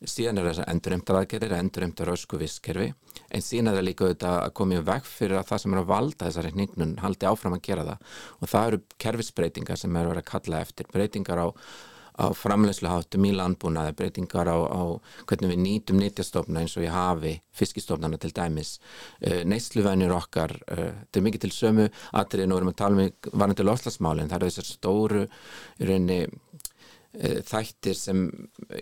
síðan 0.07 0.39
er 0.39 0.49
þessar 0.51 0.69
endurreimtar 0.71 1.19
aðgerðir, 1.19 1.55
endurreimtar 1.59 2.13
ösku 2.13 2.39
visskerfi, 2.39 2.93
en 3.35 3.43
síðan 3.43 3.73
er 3.73 3.79
það 3.79 3.87
líka 3.89 4.07
auðvitað 4.07 4.37
að 4.45 4.55
koma 4.61 4.79
í 4.79 4.83
veg 4.87 5.09
fyrir 5.09 5.41
að 5.41 5.49
það 5.51 5.63
sem 5.63 5.75
er 5.75 5.81
að 5.81 5.89
valda 5.91 6.29
þessari 6.29 6.53
hnignun 6.55 6.97
haldi 7.03 7.29
áfram 7.29 7.57
að 7.57 7.65
gera 7.67 7.87
það. 7.89 8.17
Og 8.39 8.53
það 8.53 8.69
eru 8.69 8.81
kerfisbreytingar 9.05 9.81
sem 9.81 9.99
er 9.99 10.11
vera 10.13 10.23
að 10.23 10.31
kalla 10.31 10.63
eftir, 10.63 10.91
breytingar 10.93 11.43
á 11.43 11.47
á 12.19 12.27
framlegsluháttum 12.35 13.27
í 13.29 13.33
landbúnaði, 13.37 13.95
breytingar 13.99 14.51
á, 14.51 14.59
á 14.59 14.83
hvernig 15.29 15.53
við 15.55 15.63
nýtum 15.63 16.01
nýtjastofna 16.03 16.65
eins 16.65 16.75
og 16.79 16.87
í 16.87 16.91
hafi, 16.93 17.37
fiskistofnana 17.55 18.19
til 18.21 18.33
dæmis, 18.35 18.77
uh, 19.23 19.41
neysluvenjur 19.49 20.17
okkar, 20.19 20.57
uh, 20.67 20.91
þetta 21.07 21.23
er 21.23 21.27
mikið 21.29 21.47
til 21.47 21.55
sömu 21.55 21.89
og 21.89 22.35
við 22.35 22.45
erum 22.49 22.73
að 22.73 22.79
tala 22.83 23.07
um 23.07 23.33
varandi 23.33 23.67
loslasmálinn, 23.67 24.31
það 24.31 24.41
eru 24.41 24.51
þessar 24.51 24.71
stóru 24.73 25.25
í 25.25 25.89
rauninni 25.89 26.21
uh, 26.27 27.41
þættir 27.47 27.99
sem 27.99 28.27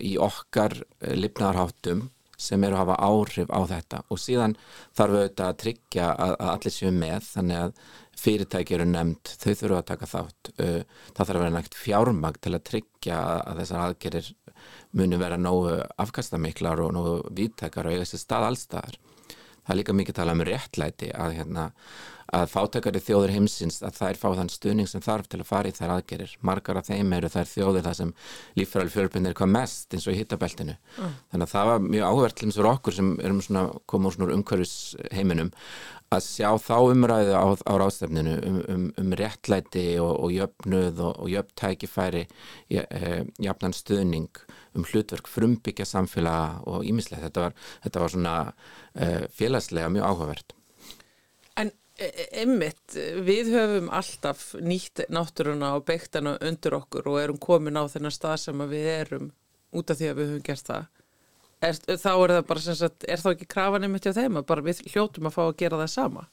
í 0.01 0.17
okkar 0.17 0.79
lifnaðarháttum 1.05 2.07
sem 2.37 2.63
eru 2.63 2.77
að 2.77 2.83
hafa 2.83 2.97
áhrif 3.01 3.49
á 3.49 3.61
þetta. 3.65 4.01
Og 4.13 4.21
síðan 4.21 4.53
þarf 4.97 5.15
auðvitað 5.15 5.47
að 5.47 5.61
tryggja 5.63 6.09
að, 6.13 6.33
að 6.35 6.51
allir 6.53 6.75
séu 6.75 6.91
með 6.93 7.31
þannig 7.31 7.63
að 7.63 7.79
fyrirtæki 8.17 8.77
eru 8.77 8.87
nefnd, 8.89 9.33
þau 9.37 9.51
þurfu 9.53 9.77
að 9.77 9.87
taka 9.91 10.09
þátt. 10.13 10.51
Uh, 10.57 10.81
það 11.13 11.23
þarf 11.23 11.35
að 11.35 11.43
vera 11.43 11.55
nægt 11.57 11.77
fjármag 11.77 12.39
til 12.41 12.55
að 12.55 12.65
tryggja 12.71 13.19
að 13.43 13.63
þessar 13.63 13.85
aðgerir 13.85 14.31
muni 14.97 15.19
vera 15.21 15.37
nógu 15.37 15.75
afkastamiklar 16.01 16.81
og 16.81 16.95
nógu 16.95 17.17
viðtækar 17.37 17.89
og 17.89 17.97
eiga 17.97 18.07
sér 18.09 18.23
stað 18.23 18.47
allstaðar 18.49 18.97
það 19.67 19.73
er 19.73 19.79
líka 19.81 19.97
mikið 19.99 20.15
tala 20.15 20.33
um 20.37 20.45
réttlæti 20.47 21.09
að 21.11 21.33
hérna 21.41 21.63
að 22.35 22.47
fátækari 22.51 23.01
þjóður 23.03 23.33
heimsins 23.35 23.79
að 23.85 23.99
þær 24.01 24.19
fá 24.19 24.27
þann 24.39 24.51
stuðning 24.51 24.89
sem 24.91 25.03
þarf 25.03 25.29
til 25.31 25.39
að 25.41 25.49
fara 25.49 25.71
í 25.71 25.75
þær 25.77 25.93
aðgerir. 25.95 26.33
Margar 26.45 26.79
af 26.81 26.89
þeim 26.89 27.13
eru 27.17 27.31
þær 27.31 27.51
þjóðir 27.53 27.85
það 27.87 27.99
sem 28.01 28.13
líffræðal 28.59 28.93
fjölbyrnir 28.95 29.35
er 29.35 29.39
hvað 29.39 29.53
mest 29.53 29.95
eins 29.95 30.07
og 30.07 30.15
í 30.15 30.21
hittabeltinu. 30.21 30.77
Mm. 30.97 31.13
Þannig 31.31 31.47
að 31.47 31.53
það 31.53 31.69
var 31.71 31.85
mjög 31.87 32.09
áhverð 32.09 32.37
til 32.37 32.49
eins 32.49 32.59
og 32.59 32.71
okkur 32.73 32.97
sem 32.97 33.13
erum 33.23 33.43
svona 33.45 33.63
komið 33.87 34.25
úr 34.25 34.33
umhverfisheiminum 34.37 35.53
að 36.13 36.23
sjá 36.23 36.49
þá 36.63 36.75
umræðu 36.93 37.33
á, 37.35 37.45
á 37.67 37.73
ráðstefninu 37.81 38.35
um, 38.47 38.59
um, 38.71 38.85
um 39.01 39.15
réttlæti 39.19 39.87
og, 39.99 40.13
og 40.23 40.31
jöfnuð 40.31 41.01
og, 41.03 41.23
og 41.23 41.31
jöfntækifæri 41.33 42.23
e, 42.71 42.83
jafnan 43.43 43.75
stuðning 43.75 44.43
um 44.77 44.87
hlutverk 44.87 45.27
frumbyggja 45.27 45.87
samfélaga 45.87 46.61
og 46.69 46.87
ímislegt. 46.87 47.25
Þetta 47.27 47.47
var, 47.47 47.57
þetta 47.83 48.03
var 48.03 48.15
svona 48.15 48.35
e, 48.95 49.09
félagslega 49.35 49.91
mjög 49.91 50.07
áhugavert. 50.07 50.56
Emmitt, 51.97 52.93
við 53.25 53.47
höfum 53.55 53.87
alltaf 53.89 54.51
nýtt 54.61 55.07
náttúruna 55.09 55.71
og 55.79 55.87
beiktana 55.87 56.35
undir 56.45 56.75
okkur 56.77 57.07
og 57.09 57.17
erum 57.23 57.39
komin 57.41 57.79
á 57.79 57.89
þennan 57.89 58.13
stað 58.13 58.35
sem 58.43 58.61
við 58.69 58.85
erum 58.91 59.31
út 59.73 59.89
af 59.89 59.97
því 59.97 60.11
að 60.11 60.19
við 60.19 60.29
höfum 60.31 60.43
gert 60.45 60.69
það. 60.69 60.85
Er, 61.57 61.79
þá 61.97 62.11
er 62.11 62.33
það 62.35 62.43
bara 62.51 62.61
sem 62.61 62.77
sagt, 62.77 63.07
er 63.09 63.23
þá 63.23 63.31
ekki 63.31 63.47
krafan 63.49 63.87
einmitt 63.87 64.05
hjá 64.05 64.13
þeim 64.13 64.37
að 64.37 64.45
bara 64.51 64.65
við 64.67 64.83
hljótum 64.91 65.25
að 65.25 65.33
fá 65.33 65.41
að 65.47 65.55
gera 65.63 65.79
það 65.81 65.89
sama? 65.95 66.27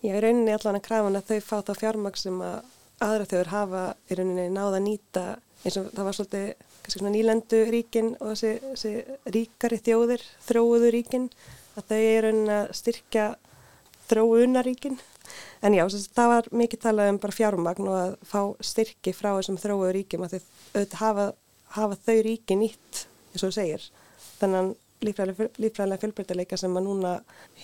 Já, 0.00 0.14
í 0.14 0.22
rauninni 0.24 0.54
allan 0.56 0.80
að 0.80 0.86
krafan 0.86 1.20
að 1.20 1.28
þau 1.28 1.40
fá 1.44 1.56
þá 1.68 1.72
fjármag 1.82 2.16
sem 2.16 2.40
að 2.40 2.56
aðra 3.04 3.28
þjóður 3.28 3.52
hafa 3.52 3.84
í 4.08 4.16
rauninni 4.16 4.48
náða 4.54 4.78
að 4.78 4.86
nýta 4.86 5.26
eins 5.60 5.76
og 5.76 5.92
það 5.92 6.08
var 6.08 6.16
svolítið 6.16 6.48
kannski 6.80 7.02
svona 7.02 7.12
nýlendu 7.12 7.62
ríkin 7.68 8.10
og 8.16 8.32
þessi, 8.32 8.54
þessi 8.64 8.94
ríkari 9.36 9.82
þjóðir, 9.84 10.24
þróuðu 10.48 10.92
ríkin 10.96 11.28
að 11.76 11.92
þau 11.92 12.00
er 12.00 12.24
rauninni 12.24 12.56
að 12.56 12.74
styrkja 12.80 13.28
þróunaríkin 14.10 14.98
en 15.62 15.76
já, 15.76 15.84
það 16.16 16.32
var 16.34 16.50
mikið 16.62 16.82
talað 16.84 17.12
um 17.12 17.22
bara 17.22 17.36
fjármagn 17.36 17.88
og 17.88 17.98
að 18.00 18.12
fá 18.26 18.40
styrki 18.64 19.14
frá 19.16 19.32
þessum 19.36 19.58
þróuðu 19.60 19.94
ríkjum 19.96 20.26
að 20.26 20.38
þau 20.74 21.00
hafa, 21.00 21.26
hafa 21.76 21.98
þau 22.06 22.20
ríki 22.26 22.58
nýtt 22.58 23.04
eins 23.32 23.42
og 23.44 23.50
þú 23.50 23.56
segir 23.56 23.90
þannig 24.40 24.76
lífræðilega 25.00 26.00
fjölbreytileika 26.02 26.58
sem 26.60 26.74
að 26.76 26.84
núna 26.84 27.12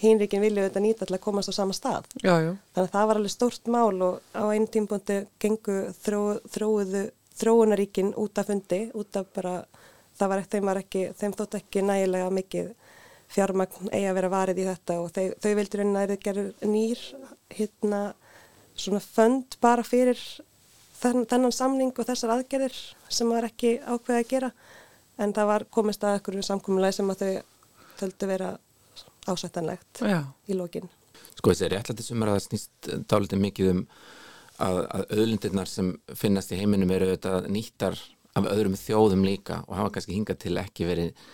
hinríkin 0.01 0.41
vilja 0.41 0.65
auðvitað 0.65 0.85
nýta 0.87 1.09
til 1.09 1.17
að 1.17 1.25
komast 1.27 1.53
á 1.53 1.59
sama 1.59 1.77
stað 1.77 2.07
já, 2.23 2.33
já. 2.33 2.53
þannig 2.73 2.87
að 2.87 2.95
það 2.95 3.09
var 3.11 3.21
alveg 3.21 3.35
stórt 3.35 3.69
mál 3.73 4.07
og 4.07 4.21
á 4.33 4.45
einn 4.49 4.67
tímbúndi 4.73 5.19
gengu 5.43 5.77
þró, 6.01 6.21
þróuðu 6.55 7.03
þróunaríkin 7.37 8.15
út 8.17 8.41
af 8.41 8.49
fundi 8.49 8.81
út 8.97 9.21
af 9.21 9.29
bara, 9.37 9.55
það 10.17 10.33
var 10.33 10.43
ekkert 10.43 10.57
þeim, 10.57 10.73
ekki, 10.81 11.05
þeim 11.21 11.37
þótt 11.37 11.59
ekki 11.61 11.85
nægilega 11.85 12.33
mikið 12.39 12.73
fjármagn 13.33 13.91
eigi 13.91 14.09
að 14.11 14.19
vera 14.19 14.33
varið 14.33 14.63
í 14.63 14.67
þetta 14.69 14.99
og 15.03 15.11
þau, 15.15 15.27
þau 15.43 15.53
vildur 15.59 15.83
einnig 15.83 16.03
að 16.03 16.13
það 16.13 16.25
gerur 16.27 16.71
nýr 16.71 17.03
hérna 17.57 18.03
svona 18.77 19.03
fönd 19.03 19.57
bara 19.63 19.85
fyrir 19.87 20.21
þann, 21.01 21.25
þennan 21.29 21.55
samning 21.55 21.93
og 21.97 22.09
þessar 22.09 22.37
aðgerðir 22.37 22.77
sem 23.09 23.33
var 23.33 23.49
ekki 23.49 23.77
ákveðið 23.83 24.21
að 24.21 24.31
gera 24.31 24.53
en 25.23 25.33
það 25.37 25.51
var 25.53 25.67
komist 25.73 26.05
að 26.05 26.21
ekkur 26.21 26.39
samkominlega 26.45 26.99
sem 26.99 27.13
að 27.13 27.25
þau 27.25 27.33
þöldu 27.97 28.31
vera 28.31 28.53
ásættanlegt 29.27 30.03
Já. 30.05 30.21
í 30.47 30.57
lókin. 30.57 30.91
Sko 31.37 31.53
þessi 31.53 31.71
réttlættisumar 31.73 32.31
að 32.31 32.39
það 32.39 32.45
snýst 32.47 32.91
dálítið 33.11 33.43
mikið 33.43 33.73
um 33.73 33.81
að, 34.63 34.79
að 34.85 35.07
auðlindirnar 35.17 35.71
sem 35.71 35.91
finnast 36.17 36.53
í 36.53 36.61
heiminum 36.61 36.93
eru 36.95 37.11
auðvitað 37.11 37.49
nýttar 37.53 37.99
af 38.37 38.49
öðrum 38.53 38.77
þjóðum 38.79 39.25
líka 39.25 39.63
og 39.67 39.77
hafa 39.79 39.95
kannski 39.97 40.17
hingað 40.17 40.41
til 40.45 40.57
ekki 40.61 40.89
verið 40.89 41.29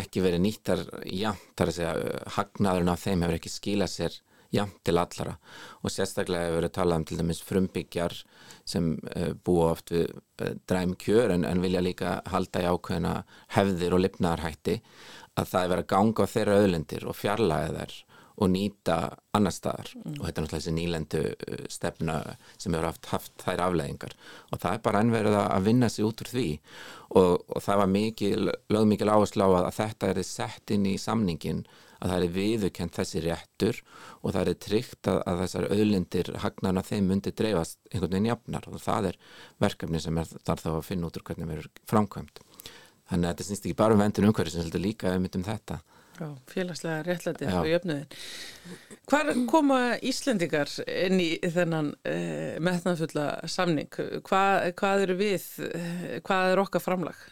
ekki 0.00 0.24
verið 0.24 0.44
nýttar 0.44 0.82
jæmt, 1.06 1.46
þar 1.58 1.72
að 1.72 1.78
segja 1.78 2.18
hagnaðurinn 2.36 2.92
af 2.92 3.06
þeim 3.06 3.24
hefur 3.24 3.38
ekki 3.38 3.52
skílað 3.52 3.94
sér 3.94 4.18
jæmt 4.54 4.80
til 4.86 4.98
allara 4.98 5.36
og 5.80 5.92
sérstaklega 5.94 6.48
hefur 6.48 6.58
verið 6.60 6.74
talað 6.74 7.00
um 7.00 7.06
til 7.06 7.18
dæmis 7.20 7.42
frumbyggjar 7.46 8.16
sem 8.68 8.92
uh, 9.14 9.32
búa 9.46 9.70
oft 9.76 9.92
við 9.94 10.10
uh, 10.10 10.52
dræm 10.70 10.96
kjör 10.98 11.34
en, 11.36 11.46
en 11.46 11.62
vilja 11.62 11.82
líka 11.84 12.18
halda 12.30 12.64
í 12.64 12.70
ákveðina 12.70 13.14
hefðir 13.56 13.96
og 13.96 14.04
lifnaðarhætti 14.04 14.80
að 15.38 15.52
það 15.52 15.62
er 15.62 15.72
verið 15.74 15.84
að 15.84 15.92
ganga 15.94 16.26
á 16.26 16.32
þeirra 16.34 16.62
öðlendir 16.64 17.06
og 17.06 17.18
fjarlæða 17.18 17.76
þær 17.78 17.98
og 18.40 18.48
nýta 18.48 18.96
annar 19.36 19.54
staðar. 19.54 19.90
Mm. 19.94 20.14
og 20.16 20.24
þetta 20.24 20.30
er 20.30 20.44
náttúrulega 20.44 20.56
þessi 20.56 20.74
nýlendu 20.76 21.20
uh, 21.30 21.66
stefna 21.70 22.16
sem 22.56 22.72
hefur 22.74 22.88
haft, 22.88 23.10
haft 23.12 23.44
þær 23.44 23.66
afleðingar 23.66 24.16
og 24.50 24.62
það 24.62 24.72
er 24.72 24.82
bara 24.86 25.04
ennverið 25.04 25.38
að 25.42 25.68
vinna 25.68 25.90
sig 25.92 26.08
út 26.08 26.24
úr 26.24 26.32
því. 26.32 26.48
Og, 27.10 27.30
og 27.50 27.62
það 27.64 27.80
var 27.82 27.90
mikil, 27.90 28.50
lögð 28.70 28.90
mikil 28.92 29.12
áherslu 29.12 29.46
á 29.46 29.50
að 29.60 29.70
þetta 29.80 30.10
er 30.10 30.22
sett 30.26 30.74
inn 30.74 30.88
í 30.88 30.96
samningin 31.00 31.64
að 32.00 32.12
það 32.12 32.24
er 32.24 32.34
viðukent 32.34 32.96
þessi 32.96 33.22
réttur 33.24 33.80
og 34.22 34.34
það 34.34 34.50
er 34.52 34.60
tryggt 34.64 35.10
að, 35.10 35.18
að 35.28 35.42
þessar 35.42 35.66
auðlindir 35.68 36.30
hagnarna 36.44 36.84
þeim 36.86 37.10
myndi 37.10 37.32
dreifast 37.36 37.80
einhvern 37.90 38.14
veginn 38.14 38.30
jafnar. 38.30 38.68
Og 38.70 38.80
það 38.80 39.10
er 39.10 39.18
verkefni 39.60 40.00
sem 40.00 40.20
er 40.22 40.30
þar 40.30 40.62
þá 40.64 40.70
að 40.78 40.86
finna 40.88 41.10
út 41.10 41.20
úr 41.20 41.26
hvernig 41.28 41.50
við 41.50 41.58
erum 41.58 41.82
framkvæmt. 41.92 42.40
Þannig 43.10 43.26
að 43.26 43.34
þetta 43.34 43.48
snýst 43.48 43.66
ekki 43.66 43.80
bara 43.82 43.96
um 43.96 44.00
vendin 44.00 44.28
umhverju 44.30 44.54
sem 44.54 44.64
heldur 44.64 44.84
líka 44.84 45.12
um 45.18 45.28
þetta 45.28 45.80
Já, 46.20 46.28
félagslega 46.52 47.00
réttlæti 47.06 47.46
og 47.48 47.64
jöfnuðin. 47.64 48.08
Hvar 49.08 49.30
koma 49.48 49.78
Íslendingar 50.04 50.68
inn 50.84 51.20
í 51.22 51.30
þennan 51.40 51.94
uh, 51.96 52.58
metnaðfulla 52.60 53.26
samning? 53.48 53.88
Hva, 54.28 54.42
hvað 54.76 55.04
eru 55.06 55.16
við, 55.22 55.46
uh, 55.64 56.18
hvað 56.26 56.52
er 56.52 56.60
okkar 56.60 56.84
framlag? 56.84 57.22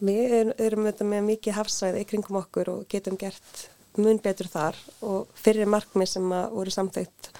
Við 0.00 0.32
erum, 0.40 0.54
erum 0.88 0.88
með 1.12 1.26
mikið 1.28 1.58
hafsæði 1.58 2.00
í 2.02 2.08
kringum 2.08 2.40
okkur 2.40 2.70
og 2.72 2.86
getum 2.88 3.18
gert 3.20 3.66
mun 4.00 4.18
betur 4.24 4.48
þar 4.50 4.78
og 5.04 5.34
fyrir 5.38 5.68
markmið 5.70 6.14
sem 6.16 6.32
voru 6.32 6.72
samþaugt 6.72 7.30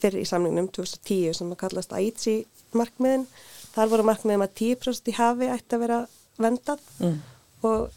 fyrir 0.00 0.20
í 0.22 0.28
samningnum 0.28 0.68
2010 0.76 1.38
sem 1.40 1.54
að 1.54 1.60
kallast 1.64 1.94
AITSI 1.96 2.36
markmiðin. 2.76 3.24
Þar 3.72 3.94
voru 3.94 4.06
markmiðum 4.10 4.44
að 4.44 4.54
10% 4.60 5.08
í 5.08 5.16
hafi 5.16 5.48
ætti 5.50 5.76
að 5.78 5.84
vera 5.86 5.98
vendað 6.40 6.84
mm. 7.00 7.18
og 7.68 7.96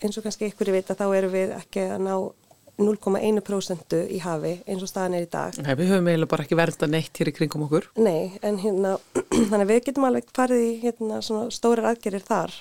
eins 0.00 0.18
og 0.18 0.26
kannski 0.26 0.50
ykkur 0.50 0.72
vita 0.74 0.96
þá 0.98 1.06
erum 1.16 1.34
við 1.34 1.56
ekki 1.58 1.86
að 1.94 2.06
ná 2.06 2.14
0,1% 2.80 3.96
í 4.08 4.18
hafi 4.24 4.54
eins 4.64 4.82
og 4.84 4.88
staðan 4.88 5.18
er 5.18 5.26
í 5.26 5.30
dag. 5.30 5.56
Nei, 5.60 5.74
við 5.76 5.92
höfum 5.92 6.08
eiginlega 6.08 6.32
bara 6.32 6.46
ekki 6.46 6.58
verða 6.58 6.88
neitt 6.88 7.20
hér 7.20 7.30
í 7.30 7.34
kringum 7.36 7.66
okkur. 7.66 7.90
Nei, 8.00 8.38
en 8.46 8.58
hérna, 8.62 8.96
þannig 9.50 9.64
að 9.64 9.70
við 9.72 9.82
getum 9.90 10.08
alveg 10.08 10.32
farið 10.36 10.64
í 10.64 10.74
hérna 10.84 11.20
svona 11.24 11.52
stórar 11.54 11.90
aðgerir 11.92 12.24
þar. 12.26 12.56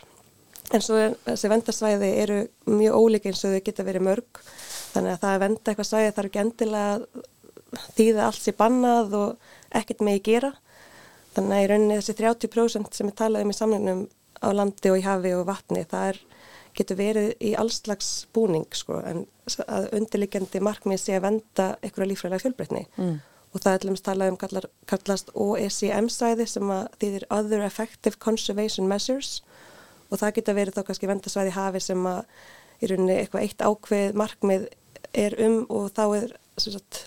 En 0.76 0.84
svo 0.86 1.00
er, 1.02 1.16
þessi 1.26 1.50
vendarsvæði 1.50 2.10
eru 2.22 2.40
mjög 2.70 3.00
ólík 3.00 3.30
eins 3.30 3.44
og 3.48 3.56
þau 3.56 3.66
geta 3.70 3.86
verið 3.88 4.06
mörg. 4.06 4.42
Þannig 4.94 5.16
að 5.16 5.24
það 5.24 5.36
að 5.36 5.44
venda 5.46 5.72
eitthvað 5.72 5.90
svæði 5.90 6.16
þarf 6.18 6.30
ekki 6.30 6.44
endilega 6.44 7.86
þýða 7.98 8.26
allt 8.26 8.44
sér 8.44 8.58
bannað 8.60 9.16
og 9.18 9.52
ekkert 9.80 10.04
með 10.06 10.20
í 10.20 10.24
gera. 10.30 10.52
Þannig 11.36 11.56
að 11.56 11.64
í 11.64 11.70
rauninni 11.72 12.00
þessi 12.00 12.18
30% 12.20 12.98
sem 12.98 13.10
við 13.10 13.18
talaðum 13.22 13.54
í 13.54 13.58
samlunum 13.58 14.06
á 14.40 14.50
landi 14.56 14.92
og 14.92 15.00
í 15.00 15.06
hafi 15.06 15.34
og 15.36 15.46
vatni, 15.50 15.84
það 15.90 16.14
er 16.14 16.22
getur 16.80 17.00
verið 17.00 17.34
í 17.44 17.54
allslags 17.60 18.12
búning 18.36 18.68
sko, 18.76 19.02
en 19.06 19.26
að 19.68 19.90
undirliggjandi 19.98 20.62
markmið 20.64 21.02
sé 21.02 21.18
að 21.18 21.26
venda 21.28 21.68
einhverja 21.84 22.12
lífræðilega 22.12 22.46
fjölbreytni 22.46 22.84
mm. 22.96 23.16
og 23.54 23.64
það 23.64 23.74
er 23.74 23.82
til 23.82 23.90
dæmis 23.90 24.06
talað 24.06 24.34
um 24.34 24.40
kallar, 24.40 24.70
kallast 24.90 25.34
OECM-svæði 25.34 26.48
sem 26.50 26.74
að 26.74 26.88
þýðir 27.02 27.28
Other 27.36 27.66
Effective 27.66 28.22
Conservation 28.22 28.90
Measures 28.90 29.40
og 30.10 30.22
það 30.22 30.36
getur 30.40 30.58
verið 30.58 30.78
þá 30.78 30.84
kannski 30.88 31.10
vendasvæði 31.10 31.56
hafi 31.58 31.84
sem 31.84 32.10
að 32.10 32.22
í 32.80 32.90
rauninni 32.90 33.18
eitthvað 33.20 33.46
eitt 33.46 33.66
ákveð 33.66 34.20
markmið 34.20 34.70
er 35.18 35.36
um 35.46 35.64
og 35.74 35.90
þá 35.98 36.04
er 36.22 36.36
sagt, 36.60 37.04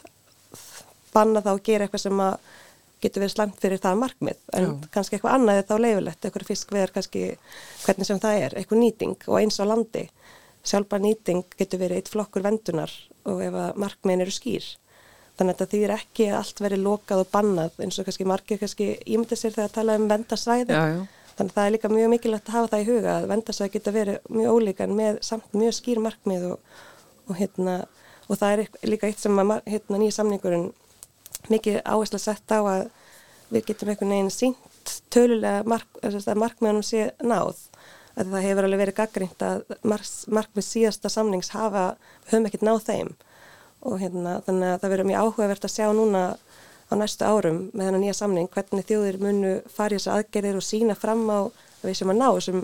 banna 1.14 1.42
þá 1.44 1.54
að 1.54 1.64
gera 1.68 1.86
eitthvað 1.86 2.06
sem 2.06 2.22
að 2.24 2.50
getur 3.02 3.24
verið 3.24 3.34
slæmt 3.34 3.62
fyrir 3.62 3.80
það 3.82 4.02
markmið 4.02 4.42
en 4.58 4.66
Já. 4.68 4.72
kannski 4.94 5.18
eitthvað 5.18 5.36
annað 5.36 5.60
er 5.60 5.66
þá 5.68 5.74
leifilegt, 5.84 6.24
eitthvað 6.24 6.50
fiskveðar 6.50 6.92
kannski 6.94 7.24
hvernig 7.84 8.08
sem 8.08 8.20
það 8.22 8.42
er, 8.44 8.54
eitthvað 8.60 8.82
nýting 8.82 9.26
og 9.28 9.38
eins 9.40 9.58
á 9.58 9.64
landi. 9.66 10.04
Sjálfbar 10.62 11.02
nýting 11.02 11.42
getur 11.58 11.82
verið 11.82 11.98
eitt 11.98 12.12
flokkur 12.12 12.44
vendunar 12.44 12.92
og 13.26 13.42
ef 13.42 13.56
að 13.58 13.80
markmiðin 13.82 14.24
eru 14.26 14.34
skýr. 14.34 14.68
Þannig 15.38 15.56
að 15.56 15.62
það 15.62 15.72
þýðir 15.72 15.94
ekki 15.96 16.28
allt 16.36 16.60
verið 16.62 16.84
lokað 16.84 17.24
og 17.24 17.32
bannað 17.32 17.80
eins 17.82 17.98
og 17.98 18.06
kannski 18.06 18.28
margir 18.28 18.60
kannski 18.60 18.88
ímyndið 19.02 19.40
sér 19.40 19.56
þegar 19.56 19.70
að 19.70 19.76
tala 19.78 19.96
um 19.98 20.06
vendasvæði. 20.10 20.78
Þannig 21.32 21.48
að 21.50 21.56
það 21.56 21.66
er 21.66 21.72
líka 21.72 21.90
mjög 21.90 22.10
mikilvægt 22.12 22.50
að 22.50 22.56
hafa 22.58 22.70
það 22.74 22.82
í 22.82 22.88
huga 22.90 23.12
að 23.16 23.28
vendasvæði 23.30 23.72
geta 23.72 23.94
verið 23.96 24.30
mjög 24.36 24.58
ólíkan 24.58 24.94
með 24.98 25.18
samt 25.24 25.56
mjög 25.56 25.74
skýr 25.78 26.02
markmið 26.04 26.44
og, 26.50 26.76
og, 27.24 27.34
hérna, 27.38 27.76
og 28.28 28.38
það 28.42 28.52
er 28.52 28.90
líka 28.92 29.08
eitt 29.08 29.22
sem 29.22 29.40
að 29.40 29.54
hérna, 29.72 30.02
nýja 30.02 30.18
samningurinn 30.18 30.68
mikið 31.50 31.80
áherslu 31.82 32.18
að 32.18 32.26
setja 32.26 32.60
á 32.60 32.62
að 32.62 32.84
við 33.52 33.66
getum 33.68 33.92
einhvern 33.92 34.14
veginn 34.14 34.32
sínt 34.32 34.94
tölulega 35.12 35.62
mark, 35.68 35.88
markmiðanum 36.02 36.86
sé 36.86 37.10
náð 37.22 37.66
að 38.12 38.32
það 38.34 38.46
hefur 38.46 38.66
alveg 38.68 38.82
verið 38.82 38.98
gaggrínt 38.98 39.44
að 39.46 39.62
mark, 39.88 40.08
markmið 40.28 40.66
síðasta 40.66 41.10
samnings 41.12 41.52
hafa, 41.54 41.92
við 42.24 42.34
höfum 42.34 42.48
ekkert 42.48 42.66
náð 42.68 42.82
þeim 42.88 43.12
og 43.82 43.98
hérna, 43.98 44.36
þannig 44.46 44.68
að 44.68 44.82
það 44.82 44.92
verður 44.94 45.08
mjög 45.10 45.26
áhugavert 45.26 45.66
að 45.66 45.74
sjá 45.74 45.86
núna 45.96 46.22
á 46.92 46.94
næstu 47.00 47.26
árum 47.26 47.60
með 47.72 47.88
þennan 47.88 48.04
nýja 48.04 48.16
samning 48.18 48.50
hvernig 48.52 48.86
þjóðir 48.88 49.18
munu 49.22 49.52
fara 49.72 49.96
í 49.96 49.98
þessu 49.98 50.12
aðgerðir 50.12 50.60
og 50.60 50.66
sína 50.66 50.96
fram 50.98 51.24
á 51.32 51.40
við 51.82 51.98
sem 51.98 52.12
að 52.12 52.20
ná 52.20 52.26
þessum 52.28 52.62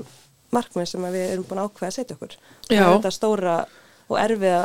markmið 0.55 0.89
sem 0.93 1.07
við 1.09 1.25
erum 1.33 1.47
búin 1.49 1.63
að 1.63 1.71
ákveða 1.71 1.89
að 1.89 1.97
setja 1.97 2.17
okkur. 2.17 2.37
Já. 2.69 2.85
Þetta 2.85 3.13
stóra 3.13 3.57
og 4.09 4.17
erfiða, 4.21 4.63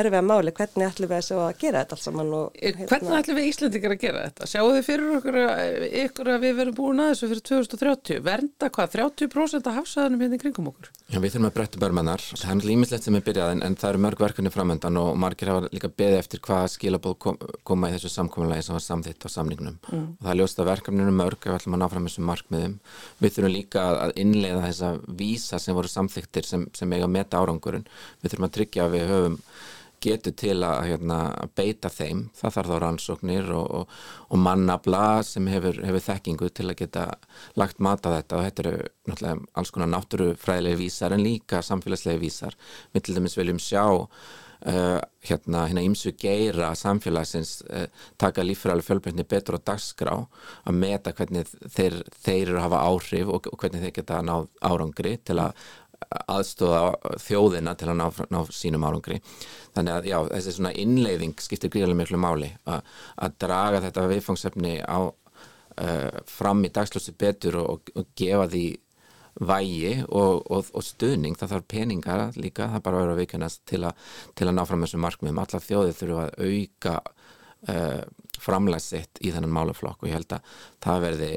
erfiða 0.00 0.22
máli, 0.26 0.52
hvernig 0.56 0.86
ætlum 0.90 1.10
við 1.10 1.30
að, 1.36 1.52
gera 1.60 1.82
þetta 1.84 1.96
alls 1.96 2.04
saman 2.06 2.32
og 2.36 2.52
Eh, 2.56 2.72
Hvernig 2.86 3.16
ætlum 3.20 3.36
við 3.40 3.48
Íslandingar 3.50 3.92
að 3.96 4.00
gera 4.02 4.22
þetta? 4.26 4.46
Sjáu 4.50 4.68
þið 4.72 4.84
fyrir 4.86 5.10
okkur 5.18 5.36
að, 5.42 5.84
ykkur 6.04 6.30
að 6.32 6.40
við 6.46 6.54
verum 6.60 6.76
búin 6.76 7.02
að 7.04 7.10
þessu 7.12 7.28
fyrir 7.32 7.44
2030? 7.50 8.20
Vernda 8.26 8.70
hvað? 8.76 8.94
30% 8.96 9.70
af 9.70 9.76
hafsaðanum 9.80 10.22
hérna 10.24 10.38
í 10.38 10.42
kringum 10.42 10.70
okkur? 10.72 10.90
Já, 11.06 11.18
við 11.22 11.34
þurfum 11.36 11.48
að 11.50 11.54
breytta 11.56 11.80
börmennar. 11.82 12.22
Það 12.26 12.46
er 12.50 12.56
náttúrulega 12.56 12.76
ímislegt 12.76 13.06
sem 13.06 13.18
er 13.18 13.24
byrjað 13.26 13.52
en, 13.56 13.62
en 13.66 13.76
það 13.78 13.90
eru 13.92 14.02
mörg 14.06 14.22
verkunni 14.24 14.52
framöndan 14.54 14.98
og 15.00 15.10
margir 15.22 15.50
hafa 15.52 15.70
líka 15.74 15.90
beðið 15.92 16.18
eftir 16.22 16.42
hvað 16.46 16.66
skilabóð 16.74 17.14
kom, 17.22 17.38
koma 17.68 17.90
í 17.90 17.94
þessu 17.96 18.10
samkominlegi 18.16 18.66
sem 18.66 18.74
var 18.76 18.84
samþitt 18.86 19.26
á 19.26 19.28
samningnum. 19.30 19.78
Mm. 19.92 20.06
Og 20.18 20.26
það 20.26 20.32
er 20.34 20.40
ljóst 20.40 20.60
að 20.64 20.70
verkefninu 20.72 21.06
er 21.12 21.18
mörg 21.20 21.38
ef 21.38 21.46
við 21.52 21.58
ætlum 21.60 21.76
að 21.78 21.82
ná 21.84 21.88
fram 21.92 22.08
þessum 22.10 22.28
markmiðum. 22.32 22.74
Við 23.22 23.36
þurfum 23.36 23.54
líka 23.54 23.84
að- 23.86 24.00
að 24.06 24.16
innleiða 24.24 24.64
þessa 24.66 24.90
vísa 25.22 25.60
sem 25.62 25.74
voru 25.78 25.92
samþyktir 25.92 26.44
sem, 26.50 26.66
sem 26.74 26.92
eiga 26.96 27.06
að 27.06 27.14
meta 27.20 27.38
árangurinn. 27.38 27.86
Við 28.22 28.34
þurfum 28.34 28.48
að 28.50 28.56
tryggja 28.58 28.86
að 28.88 28.94
við 28.98 29.06
höfum 29.14 29.38
getur 30.04 30.34
til 30.38 30.56
að, 30.66 30.82
hérna, 30.90 31.18
beita 31.58 31.90
þeim. 31.92 32.26
Það 32.36 32.56
þarf 32.56 32.72
þá 32.72 32.78
rannsóknir 32.84 33.50
og, 33.56 33.66
og, 33.80 33.98
og 34.30 34.42
mannabla 34.42 35.04
sem 35.26 35.48
hefur, 35.50 35.80
hefur 35.86 36.06
þekkingu 36.06 36.50
til 36.54 36.68
að 36.70 36.80
geta 36.82 37.06
lagt 37.60 37.82
mat 37.82 38.06
á 38.06 38.10
þetta. 38.18 38.38
Og 38.38 38.48
þetta 38.48 38.64
eru 38.64 38.74
náttúrulega 39.10 39.36
alls 39.60 39.74
konar 39.74 39.92
náttúrufræðilegi 39.94 40.82
vísar 40.84 41.16
en 41.16 41.26
líka 41.26 41.62
samfélagslegi 41.66 42.22
vísar. 42.22 42.58
Við 42.94 43.08
til 43.08 43.18
dæmis 43.18 43.38
viljum 43.38 43.62
sjá 43.62 43.86
uh, 44.64 45.00
hérna 45.26 45.66
hérna 45.66 45.84
ímsu 45.84 46.12
geira 46.18 46.72
samfélagsins 46.78 47.60
uh, 47.70 47.86
taka 48.20 48.44
líffræðileg 48.44 48.86
fjölbreytni 48.86 49.26
betur 49.28 49.58
á 49.58 49.66
dagskrá 49.72 50.16
að 50.64 50.78
meta 50.78 51.12
hvernig 51.16 51.48
þeir, 51.74 52.02
þeir 52.24 52.54
hafa 52.62 52.82
áhrif 52.86 53.32
og, 53.32 53.50
og 53.52 53.58
hvernig 53.60 53.84
þeir 53.86 53.96
geta 54.00 54.22
náð 54.24 54.48
árangri 54.60 55.16
til 55.24 55.40
að 55.42 55.66
aðstóða 56.30 57.16
þjóðina 57.22 57.74
til 57.78 57.90
að 57.90 58.00
ná, 58.00 58.06
ná 58.32 58.38
sínum 58.54 58.86
árangri. 58.86 59.20
Þannig 59.76 59.94
að 59.94 60.08
já, 60.10 60.16
þessi 60.32 60.56
svona 60.56 60.74
innleiðing 60.78 61.36
skiptir 61.42 61.72
gríðarlega 61.72 62.00
miklu 62.02 62.20
máli 62.22 62.50
að, 62.68 62.90
að 63.26 63.38
draga 63.44 63.82
þetta 63.84 64.08
viðfangsefni 64.12 64.74
á 64.84 64.98
uh, 65.06 66.18
fram 66.30 66.64
í 66.66 66.72
dagslösu 66.72 67.16
betur 67.18 67.60
og, 67.62 67.94
og 67.96 68.10
gefa 68.18 68.48
því 68.52 68.66
vægi 69.36 69.96
og, 70.06 70.46
og, 70.48 70.70
og 70.72 70.84
stuðning. 70.84 71.36
Það 71.36 71.56
þarf 71.56 71.68
peningar 71.72 72.24
líka, 72.40 72.70
það 72.72 72.86
bara 72.86 73.02
verður 73.02 73.16
að 73.16 73.22
veikennast 73.24 73.64
til, 73.68 73.82
til 74.36 74.48
að 74.48 74.56
ná 74.56 74.64
fram 74.68 74.86
þessum 74.86 75.04
markmiðum. 75.04 75.42
Allar 75.42 75.66
þjóðir 75.66 75.98
þurfa 76.00 76.28
að 76.28 76.46
auka 76.46 76.94
uh, 77.72 78.04
framlæsitt 78.40 79.20
í 79.24 79.32
þennan 79.34 79.54
málaflokk 79.54 80.02
og 80.02 80.10
ég 80.10 80.18
held 80.18 80.36
að 80.36 80.56
það 80.84 81.04
verði 81.06 81.30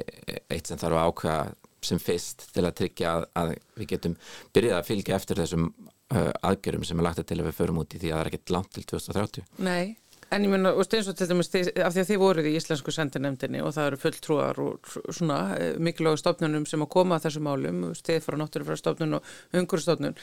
eitt 0.51 0.69
sem 0.69 0.79
þarf 0.79 0.99
að 0.99 1.09
ákveða 1.09 1.43
sem 1.85 2.01
fyrst 2.01 2.49
til 2.55 2.65
að 2.65 2.75
tryggja 2.81 3.15
að, 3.15 3.29
að 3.41 3.55
við 3.79 3.89
getum 3.93 4.17
byrjað 4.55 4.77
að 4.79 4.89
fylgja 4.89 5.17
eftir 5.19 5.41
þessum 5.43 5.69
uh, 5.69 6.31
aðgjörum 6.49 6.85
sem 6.87 6.99
er 6.99 7.07
lagt 7.07 7.23
til 7.23 7.39
að 7.39 7.49
við 7.49 7.57
förum 7.61 7.81
út 7.83 7.95
í 7.95 8.01
því 8.01 8.11
að 8.11 8.15
það 8.15 8.21
er 8.23 8.31
ekkert 8.31 8.53
langt 8.55 8.71
til 8.75 8.85
2030. 8.91 9.47
Nei, 9.65 9.95
en 10.29 10.45
ég 10.45 10.53
menna, 10.53 10.73
og 10.73 10.97
eins 10.97 11.09
og 11.09 11.17
til 11.17 11.29
dæmis 11.29 11.51
af 11.53 11.95
því 11.95 12.03
að 12.03 12.11
þið 12.11 12.21
voruð 12.23 12.49
í 12.49 12.55
Íslensku 12.59 12.93
sendinemdini 12.95 13.63
og 13.63 13.73
það 13.77 13.91
eru 13.91 14.01
fulltrúar 14.03 14.61
og 14.65 14.91
svona 15.15 15.39
eh, 15.57 15.71
mikilvægu 15.81 16.21
stofnunum 16.21 16.67
sem 16.69 16.85
að 16.85 16.93
koma 16.97 17.17
að 17.17 17.29
þessum 17.29 17.49
málum, 17.49 17.81
stið 17.97 18.21
frá 18.25 18.37
náttúrufræða 18.39 18.83
stofnun 18.83 19.19
og 19.19 19.33
umhverjastofnun 19.55 20.19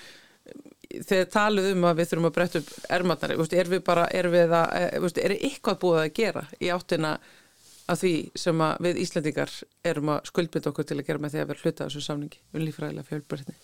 þegar 1.07 1.33
taluð 1.33 1.73
um 1.73 1.89
að 1.89 1.99
við 2.01 2.11
þurfum 2.11 2.29
að 2.29 2.37
bretta 2.37 2.63
upp 2.63 2.93
ermatnari, 2.97 3.39
er 3.59 3.73
við 3.73 3.83
bara, 3.87 4.07
er 4.15 4.29
við 4.31 4.55
að, 4.55 4.77
eh, 4.79 5.25
er 5.25 5.35
eitthvað 5.41 5.83
búið 5.83 6.01
að 6.05 6.15
gera 6.21 6.47
í 6.61 6.71
áttina 6.71 7.17
að 7.87 8.03
því 8.03 8.13
sem 8.39 8.67
að 8.67 8.85
við 8.87 9.01
Íslendingar 9.05 9.55
erum 9.87 10.13
að 10.17 10.29
skuldbytta 10.33 10.73
okkur 10.73 10.89
til 10.89 10.99
að 10.99 11.07
gera 11.09 11.23
með 11.23 11.35
því 11.35 11.43
að 11.43 11.49
vera 11.53 11.65
hluta 11.65 11.85
af 11.85 11.91
þessu 11.91 12.07
samningi 12.07 12.43
um 12.53 12.65
lífræðilega 12.65 13.11
fjölbreytni. 13.11 13.57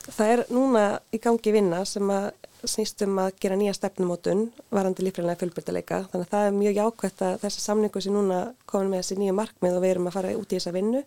Það 0.00 0.30
er 0.32 0.42
núna 0.48 0.84
í 1.12 1.18
gangi 1.20 1.52
vinna 1.52 1.82
sem 1.88 2.12
að 2.12 2.30
snýst 2.68 3.02
um 3.04 3.18
að 3.20 3.34
gera 3.40 3.56
nýja 3.56 3.74
stefnumótun 3.76 4.46
varandi 4.72 5.04
lífræðilega 5.04 5.40
fjölbyrtileika. 5.40 6.00
Þannig 6.12 6.26
að 6.26 6.32
það 6.34 6.46
er 6.46 6.56
mjög 6.56 6.78
jákvæmt 6.80 7.24
að 7.26 7.36
þessi 7.44 7.64
samningu 7.64 8.02
sem 8.04 8.16
núna 8.16 8.40
komin 8.68 8.92
með 8.92 9.02
þessi 9.02 9.18
nýja 9.20 9.36
markmið 9.36 9.76
og 9.76 9.84
við 9.84 9.94
erum 9.94 10.10
að 10.10 10.16
fara 10.16 10.34
út 10.36 10.52
í 10.52 10.58
þessa 10.58 10.74
vinnu 10.76 11.02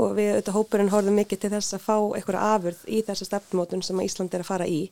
og 0.00 0.12
við 0.16 0.30
auðvitað 0.32 0.56
hópurinn 0.56 0.92
horfum 0.94 1.18
mikið 1.20 1.42
til 1.42 1.52
þess 1.54 1.76
að 1.76 1.84
fá 1.84 1.96
einhverja 1.98 2.44
afurð 2.54 2.84
í 2.88 3.00
þessi 3.06 3.28
stefnumótun 3.28 3.84
sem 3.86 4.02
Ísland 4.02 4.34
er 4.34 4.44
að 4.44 4.50
fara 4.50 4.68
í. 4.70 4.82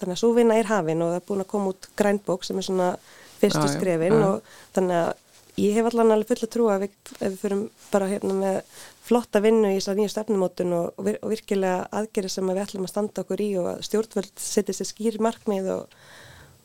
Þannig 0.00 0.16
að 0.16 0.22
svo 0.24 0.32
vinna 0.36 0.56
er 0.58 0.70
hafin 0.72 1.04
og 1.04 1.12
það 1.12 1.20
er 1.20 1.26
búin 1.28 1.44
að 1.44 1.50
koma 1.52 1.72
út 1.72 1.90
grænbók 1.98 2.46
sem 2.48 2.58
er 2.58 2.66
svona 2.66 2.88
fyrstu 3.38 3.68
já, 3.68 3.74
skrefin 3.76 4.16
já. 4.16 4.24
og 4.26 4.56
þannig 4.74 4.98
að 5.02 5.12
ég 5.60 5.76
hef 5.76 5.88
allan 5.90 6.14
alveg 6.14 6.32
fulla 6.32 6.48
trú 6.50 6.68
að 6.72 6.86
við, 6.86 6.98
við 7.20 7.38
fyrum 7.42 7.62
bara 7.92 8.08
hérna 8.10 8.36
með 8.38 8.58
flotta 9.02 9.42
vinnu 9.44 9.72
í 9.72 9.78
þessar 9.78 9.98
nýju 9.98 10.12
stefnumótun 10.14 10.74
og, 10.76 11.00
og 11.02 11.30
virkilega 11.32 11.88
aðgerið 11.92 12.34
sem 12.36 12.48
að 12.50 12.58
við 12.58 12.64
ætlum 12.66 12.86
að 12.86 12.92
standa 12.94 13.24
okkur 13.24 13.42
í 13.44 13.48
og 13.60 13.70
að 13.72 13.82
stjórnvöld 13.88 14.32
setja 14.40 14.76
sér 14.76 14.88
skýr 14.88 15.18
markmið 15.24 15.72
og, 15.74 15.96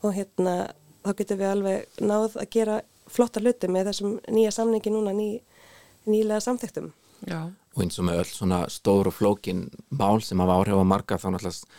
og 0.05 0.15
hérna 0.15 0.55
þá 1.03 1.11
getum 1.19 1.41
við 1.41 1.51
alveg 1.51 2.01
náð 2.03 2.37
að 2.37 2.49
gera 2.55 2.79
flotta 3.11 3.43
hluti 3.43 3.69
með 3.71 3.91
þessum 3.91 4.17
nýja 4.31 4.53
samningi 4.55 4.91
núna 4.93 5.13
ný, 5.15 5.29
nýlega 6.07 6.43
samþektum. 6.43 6.91
Já. 7.27 7.39
Og 7.77 7.85
eins 7.85 8.01
og 8.01 8.09
með 8.09 8.23
öll 8.23 8.29
svona 8.31 8.59
stór 8.73 9.11
og 9.11 9.13
flókin 9.13 9.67
mál 9.93 10.21
sem 10.25 10.39
hafa 10.41 10.57
áhrif 10.57 10.81
á 10.81 10.85
marga 10.89 11.19
þá 11.21 11.29
náttúrulega 11.35 11.73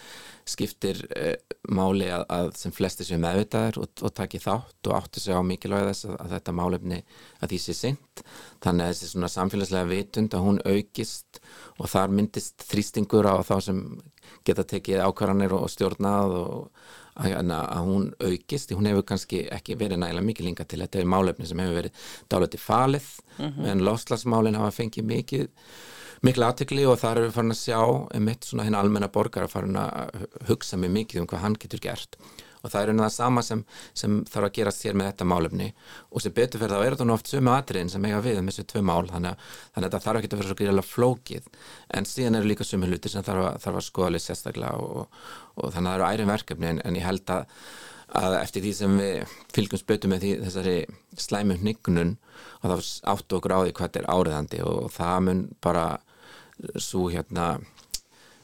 skiptir 0.48 1.00
uh, 1.12 1.34
máli 1.74 2.06
að, 2.12 2.24
að 2.32 2.50
sem 2.56 2.72
flesti 2.72 3.04
séu 3.04 3.18
meðvitaðir 3.20 3.80
og, 3.82 3.90
og 4.06 4.14
taki 4.16 4.40
þátt 4.40 4.88
og 4.88 4.94
átti 4.96 5.20
sig 5.20 5.36
á 5.36 5.42
mikilvæg 5.44 5.90
þess 5.90 6.08
að, 6.08 6.14
að 6.22 6.36
þetta 6.36 6.54
málefni 6.56 7.00
að 7.42 7.52
því 7.52 7.58
sé 7.64 7.76
sint 7.76 8.22
þannig 8.64 8.86
að 8.86 8.92
þessi 8.94 9.10
svona 9.10 9.32
samfélagslega 9.34 9.90
vitund 9.90 10.38
að 10.38 10.46
hún 10.46 10.62
aukist 10.64 11.42
og 11.76 11.90
þar 11.92 12.14
myndist 12.14 12.64
þrýstingur 12.70 13.28
á 13.28 13.36
þá 13.44 13.56
sem 13.68 13.82
geta 14.46 14.64
tekið 14.68 15.04
ákvarðanir 15.04 15.56
og 15.58 15.68
stjórnað 15.72 16.38
og 16.38 16.88
að, 17.18 17.52
að 17.52 17.84
hún 17.90 18.08
aukist, 18.22 18.72
hún 18.78 18.88
hefur 18.90 19.06
kannski 19.12 19.44
ekki 19.54 19.76
verið 19.80 20.02
nægilega 20.02 20.28
mikið 20.30 20.48
linga 20.48 20.66
til. 20.68 20.82
Þetta 20.84 21.02
er 21.02 21.12
málefni 21.14 21.50
sem 21.50 21.62
hefur 21.62 21.78
verið 21.82 22.08
dálítið 22.32 22.64
falið 22.64 23.12
en 23.38 23.84
lofslagsmálin 23.86 24.58
hafa 24.58 24.74
fengið 24.80 25.08
mikið 25.12 25.48
mikla 26.26 26.50
aðtekli 26.50 26.86
og 26.90 26.98
þar 26.98 27.20
erum 27.20 27.28
við 27.28 27.36
farin 27.36 27.54
að 27.54 27.60
sjá 27.60 27.80
einmitt 28.16 28.48
svona 28.48 28.66
hinn 28.66 28.76
almenna 28.78 29.10
borgar 29.14 29.46
að 29.46 29.52
farin 29.54 29.78
að 29.78 30.24
hugsa 30.48 30.78
mig 30.80 30.90
mikið 30.94 31.22
um 31.22 31.28
hvað 31.30 31.44
hann 31.44 31.58
getur 31.62 31.82
gert 31.84 32.18
og 32.62 32.72
það 32.72 32.80
er 32.80 32.92
einu 32.92 33.04
það 33.04 33.12
sama 33.14 33.44
sem, 33.46 33.62
sem 33.96 34.16
þarf 34.28 34.48
að 34.48 34.54
gerast 34.58 34.84
hér 34.86 34.96
með 34.98 35.10
þetta 35.10 35.26
málefni. 35.32 35.68
Og 36.12 36.24
sem 36.24 36.34
betur 36.34 36.62
fyrir 36.62 36.74
þá 36.74 36.84
er 36.86 36.96
þetta 36.96 37.14
oft 37.14 37.32
sömu 37.32 37.52
atriðin 37.54 37.92
sem 37.92 38.08
eiga 38.08 38.22
við 38.24 38.40
um 38.40 38.50
þessu 38.50 38.64
tvö 38.72 38.82
mál. 38.86 39.04
Þannig 39.10 39.44
þannig 39.74 39.84
að 39.84 39.86
þetta 39.88 40.02
þarf 40.06 40.20
ekki 40.20 40.30
að 40.30 40.40
vera 40.40 40.50
svo 40.50 40.58
gríðilega 40.60 40.88
flókið. 40.88 41.50
En 41.98 42.08
síðan 42.08 42.40
eru 42.40 42.50
líka 42.50 42.66
sömu 42.66 42.90
hlutir 42.90 43.14
sem 43.14 43.26
þarf 43.26 43.46
að, 43.50 43.60
þarf 43.66 43.80
að 43.80 43.86
skoða 43.88 44.10
alveg 44.12 44.24
sérstaklega 44.24 44.82
og, 44.82 45.20
og, 45.54 45.70
þannig 45.74 45.84
að 45.84 45.92
það 45.92 45.98
eru 45.98 46.08
ærin 46.08 46.32
verkefni. 46.32 46.72
En, 46.72 46.82
en 46.84 46.98
ég 46.98 47.06
held 47.06 47.34
að, 47.34 47.62
að 48.18 48.38
eftir 48.42 48.66
því 48.66 48.74
sem 48.80 48.98
við 49.02 49.38
fylgjum 49.54 49.82
spötu 49.82 50.12
með 50.12 50.26
því, 50.26 50.34
þessari 50.46 50.76
slæmu 51.18 51.58
hnignun 51.62 52.14
og 52.62 52.70
þá 52.72 52.92
áttu 53.14 53.38
okkur 53.38 53.54
á 53.54 53.60
því 53.62 53.74
hvað 53.78 53.98
er 54.00 54.12
áriðandi 54.12 54.62
og 54.66 54.92
það 54.94 55.18
mun 55.26 55.42
bara 55.64 55.88
svo 56.80 57.08
hérna 57.12 57.58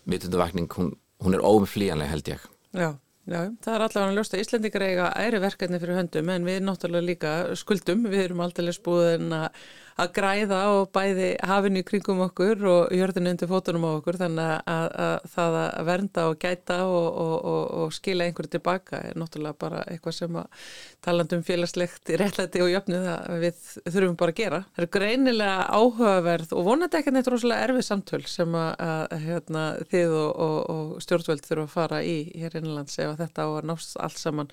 vitundavakning, 0.04 0.68
hún, 0.76 0.92
hún 1.24 1.34
er 1.34 1.44
óumflýjanlega 1.44 2.10
held 2.10 2.28
ég. 2.28 2.44
Já, 2.74 2.88
já, 3.24 3.40
það 3.64 3.74
er 3.74 3.84
allavega 3.86 4.10
að 4.10 4.18
ljósta 4.18 4.40
Íslendingar 4.40 4.84
eiga 4.88 5.08
æri 5.24 5.40
verkefni 5.42 5.80
fyrir 5.82 5.98
höndum 5.98 6.32
en 6.34 6.48
við 6.48 6.60
náttúrulega 6.66 7.08
líka 7.08 7.32
skuldum, 7.58 8.04
við 8.10 8.26
erum 8.26 8.44
aldrei 8.44 8.74
búin 8.84 9.32
að, 9.36 9.64
að 10.00 10.10
græða 10.16 10.60
og 10.74 10.88
bæði 10.94 11.28
hafinu 11.46 11.82
í 11.82 11.86
kringum 11.86 12.22
okkur 12.24 12.64
og 12.66 12.94
jörðinu 12.94 13.30
undir 13.30 13.50
fótunum 13.50 13.86
á 13.86 13.90
okkur 13.92 14.18
þannig 14.18 14.52
að, 14.70 14.86
að 15.04 15.28
það 15.34 15.58
að 15.60 15.88
vernda 15.88 16.24
og 16.30 16.38
gæta 16.42 16.78
og, 16.88 17.06
og, 17.24 17.34
og, 17.52 17.60
og 17.84 17.92
skila 17.94 18.26
einhverju 18.26 18.54
tilbaka 18.56 19.02
er 19.10 19.20
náttúrulega 19.20 19.60
bara 19.60 19.82
eitthvað 19.92 20.16
sem 20.18 20.38
að 20.40 20.64
talandum 21.06 21.44
félagslegt 21.46 22.14
réttlæti 22.18 22.64
og 22.64 22.72
jöfnu 22.72 23.02
það 23.04 23.44
við 23.44 23.68
þurfum 23.84 24.16
bara 24.24 24.34
að 24.34 24.40
gera. 24.40 24.60
Það 24.74 24.86
er 24.86 24.92
greinilega 24.98 25.68
áhugaverð 25.78 26.56
og 26.58 26.66
vonandi 26.70 27.00
ekki 27.00 27.14
neitt 27.14 27.30
rosalega 27.30 27.68
erfið 27.68 27.86
samtöl 27.90 28.24
sem 28.30 28.58
að, 28.58 28.72
að 28.88 29.28
hérna, 29.28 29.64
þið 29.92 30.16
og 30.18 30.98
stjórnvöld 31.06 31.46
þurfum 31.46 31.68
að 31.68 31.76
fara 31.76 32.02
í 32.02 32.18
hér 32.34 32.58
innanlands 32.58 32.98
ef 32.98 33.14
þetta 33.20 33.46
á 33.46 33.48
að 33.52 33.70
nást 33.70 33.94
allt 34.02 34.18
saman 34.18 34.50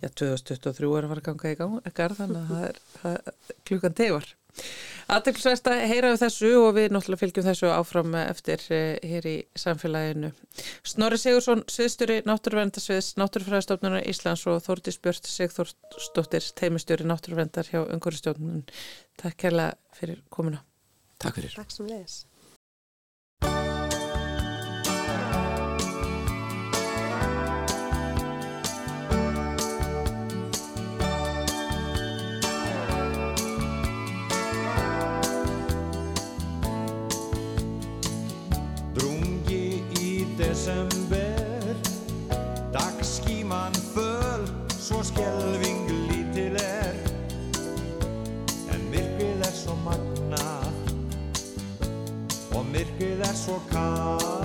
já, 0.00 0.08
2023 0.08 0.90
er 0.96 1.06
að 1.06 1.12
fara 1.12 1.22
að 1.22 1.28
ganga 1.28 1.52
í 1.52 1.58
gang 1.58 1.78
þannig 2.18 2.40
að 2.40 2.52
það 2.52 2.66
er, 2.68 2.82
það 2.96 3.16
er 3.18 3.56
klukkan 3.68 3.98
tegur. 3.98 4.28
Aðtilsvægst 5.08 5.68
að 5.70 5.82
heyra 5.88 6.10
við 6.12 6.20
þessu 6.20 6.50
og 6.60 6.74
við 6.76 6.90
náttúrulega 6.92 7.22
fylgjum 7.22 7.46
þessu 7.46 7.70
áfram 7.72 8.16
eftir 8.20 8.64
eh, 8.76 8.98
hér 9.08 9.28
í 9.30 9.36
samfélaginu. 9.56 10.34
Snorri 10.84 11.20
Sigursson, 11.22 11.64
sviðstjóri 11.72 12.18
Náttúruvendasviðs, 12.28 13.14
Náttúrufræðastofnunar 13.16 14.04
Íslands 14.04 14.44
og 14.52 14.60
Þórtís 14.66 15.00
Björn 15.00 15.24
Sigþórsdóttir, 15.32 16.52
teimistjóri 16.60 17.08
Náttúruvendar 17.08 17.72
hjá 17.72 17.86
Unguristjónun. 17.86 18.66
Takk 19.16 19.40
kærlega 19.46 19.78
fyrir 19.96 20.20
komuna. 20.28 20.60
Takk 21.16 21.40
fyrir. 21.40 21.56
Takk 21.56 21.72
sem 21.72 21.88
leiðis. 21.88 22.26
Desember. 40.68 41.76
Dagskíman 42.72 43.72
föl 43.94 44.46
Svo 44.78 45.02
skjelving 45.02 45.88
lítil 46.08 46.56
er. 46.56 46.94
En 48.72 48.84
myrkrið 48.92 49.44
er 49.48 49.54
svo 49.56 49.76
magnað 49.84 50.92
Og 52.56 52.66
myrkrið 52.72 53.24
er 53.24 53.36
svo 53.36 53.60
kall 53.72 54.37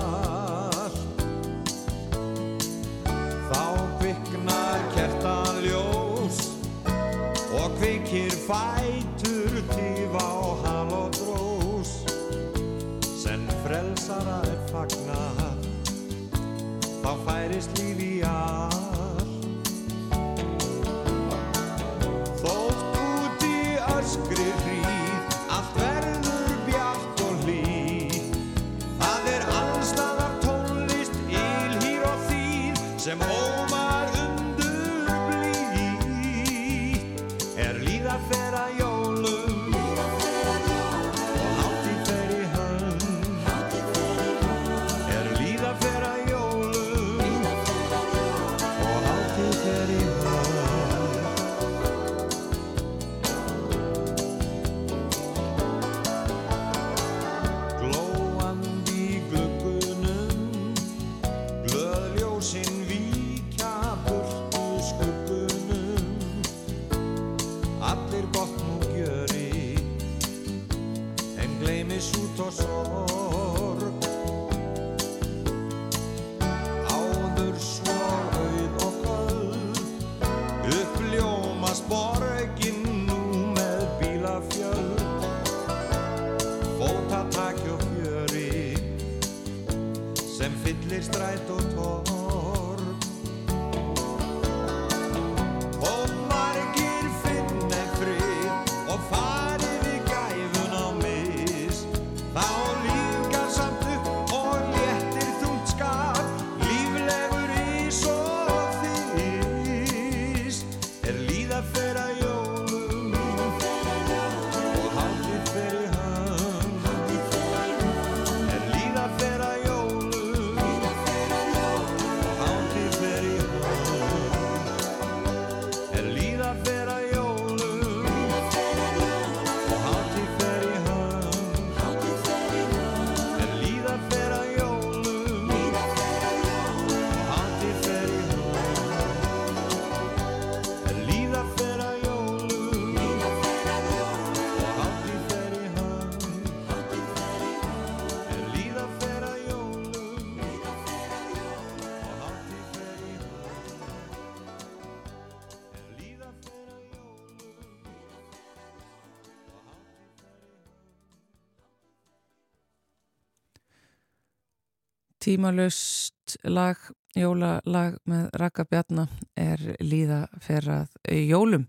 Tímalust 165.34 166.36
lag, 166.46 166.78
jólalag 167.18 167.96
með 168.06 168.28
Raka 168.38 168.62
Bjarnar 168.70 169.10
er 169.34 169.58
líða 169.82 170.28
ferrað 170.38 170.92
jólum. 171.10 171.64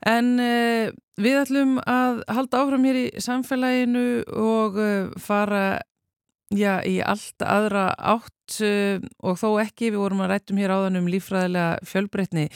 En 0.00 0.30
uh, 0.40 0.88
við 1.20 1.36
ætlum 1.42 1.74
að 1.84 2.22
halda 2.32 2.62
áfram 2.62 2.86
hér 2.88 3.00
í 3.02 3.04
samfélaginu 3.20 4.06
og 4.32 4.80
uh, 4.80 5.12
fara 5.20 5.82
já, 6.54 6.78
í 6.86 6.98
allt 7.02 7.42
aðra 7.42 7.90
átt 7.96 8.58
uh, 8.62 9.02
og 9.26 9.38
þó 9.40 9.48
ekki, 9.62 9.90
við 9.90 10.02
vorum 10.02 10.22
að 10.24 10.34
rættum 10.34 10.60
hér 10.60 10.74
áðan 10.76 11.00
um 11.00 11.10
lífræðilega 11.10 11.86
fjölbreytni. 11.86 12.46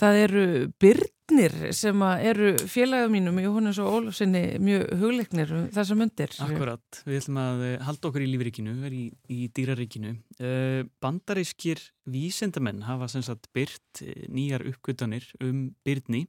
Það 0.00 0.20
eru 0.22 0.44
byrnir 0.80 1.56
sem 1.76 2.04
eru 2.14 2.54
félagum 2.70 3.14
mínum 3.16 3.40
Jóhannes 3.42 3.80
og 3.82 3.98
Ólafsinni 3.98 4.44
mjög 4.64 4.86
hugleiknir 5.00 5.54
um 5.56 5.66
þessa 5.74 5.98
myndir. 5.98 6.36
Akkurat, 6.44 7.00
við 7.04 7.20
ætlum 7.20 7.40
að 7.42 7.64
eh, 7.68 7.76
halda 7.88 8.10
okkur 8.10 8.24
í 8.24 8.30
lífríkinu, 8.32 8.76
vera 8.84 8.98
í, 8.98 9.06
í 9.32 9.48
dýraríkinu. 9.56 10.14
Uh, 10.40 10.80
bandarískir 11.04 11.82
vísendamenn 12.10 12.84
hafa 12.88 13.10
sem 13.12 13.24
sagt 13.26 13.50
byrt 13.56 14.04
eh, 14.04 14.24
nýjar 14.32 14.64
uppgötanir 14.72 15.28
um 15.44 15.68
byrni. 15.84 16.26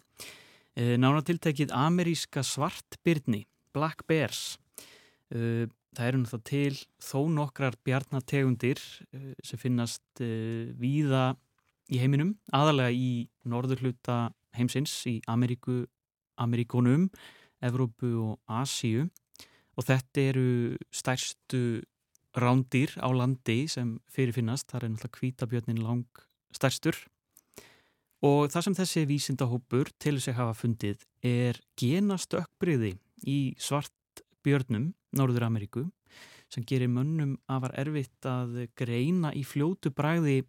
Nánatiltækið 0.75 1.69
ameríska 1.71 2.41
svartbyrni, 2.43 3.45
Black 3.71 4.01
Bears. 4.11 4.57
Það 5.95 6.09
eru 6.09 6.21
náttúrulega 6.21 6.49
til 6.49 6.79
þó 7.03 7.19
nokkrar 7.31 7.77
bjarnategundir 7.87 8.81
uh, 8.81 9.33
sem 9.43 9.61
finnast 9.61 10.23
uh, 10.23 10.71
víða 10.79 11.33
í 11.91 12.01
heiminum, 12.01 12.35
aðalega 12.55 12.91
í 12.91 13.27
norðurhluta 13.45 14.29
heimsins, 14.57 14.93
í 15.07 15.19
Ameríku, 15.29 15.83
Ameríkonum 16.41 17.09
Evrópu 17.63 18.11
og 18.23 18.61
Asíu. 18.61 19.07
Og 19.75 19.85
þetta 19.87 20.23
eru 20.31 20.47
stærstu 20.95 21.83
rándýr 22.35 22.95
á 22.99 23.07
landi 23.15 23.65
sem 23.71 23.97
fyrirfinnast, 24.11 24.69
það 24.71 24.81
er 24.81 24.89
náttúrulega 24.93 25.19
kvítabjörnin 25.19 25.83
lang 25.83 26.25
stærstur 26.55 26.97
og 28.25 28.49
það 28.51 28.67
sem 28.67 28.77
þessi 28.79 29.03
vísindahópur 29.09 29.91
til 30.01 30.15
þess 30.17 30.31
að 30.31 30.39
hafa 30.39 30.57
fundið 30.59 31.03
er 31.25 31.59
genastökkbriði 31.79 32.95
í 33.27 33.39
svartbjörnum 33.61 34.93
Norður 35.17 35.47
Ameríku 35.47 35.85
sem 36.51 36.65
gerir 36.67 36.91
mönnum 36.91 37.35
afar 37.49 37.73
erfitt 37.79 38.27
að 38.29 38.65
greina 38.77 39.33
í 39.33 39.43
fljótu 39.47 39.91
bræði 39.95 40.43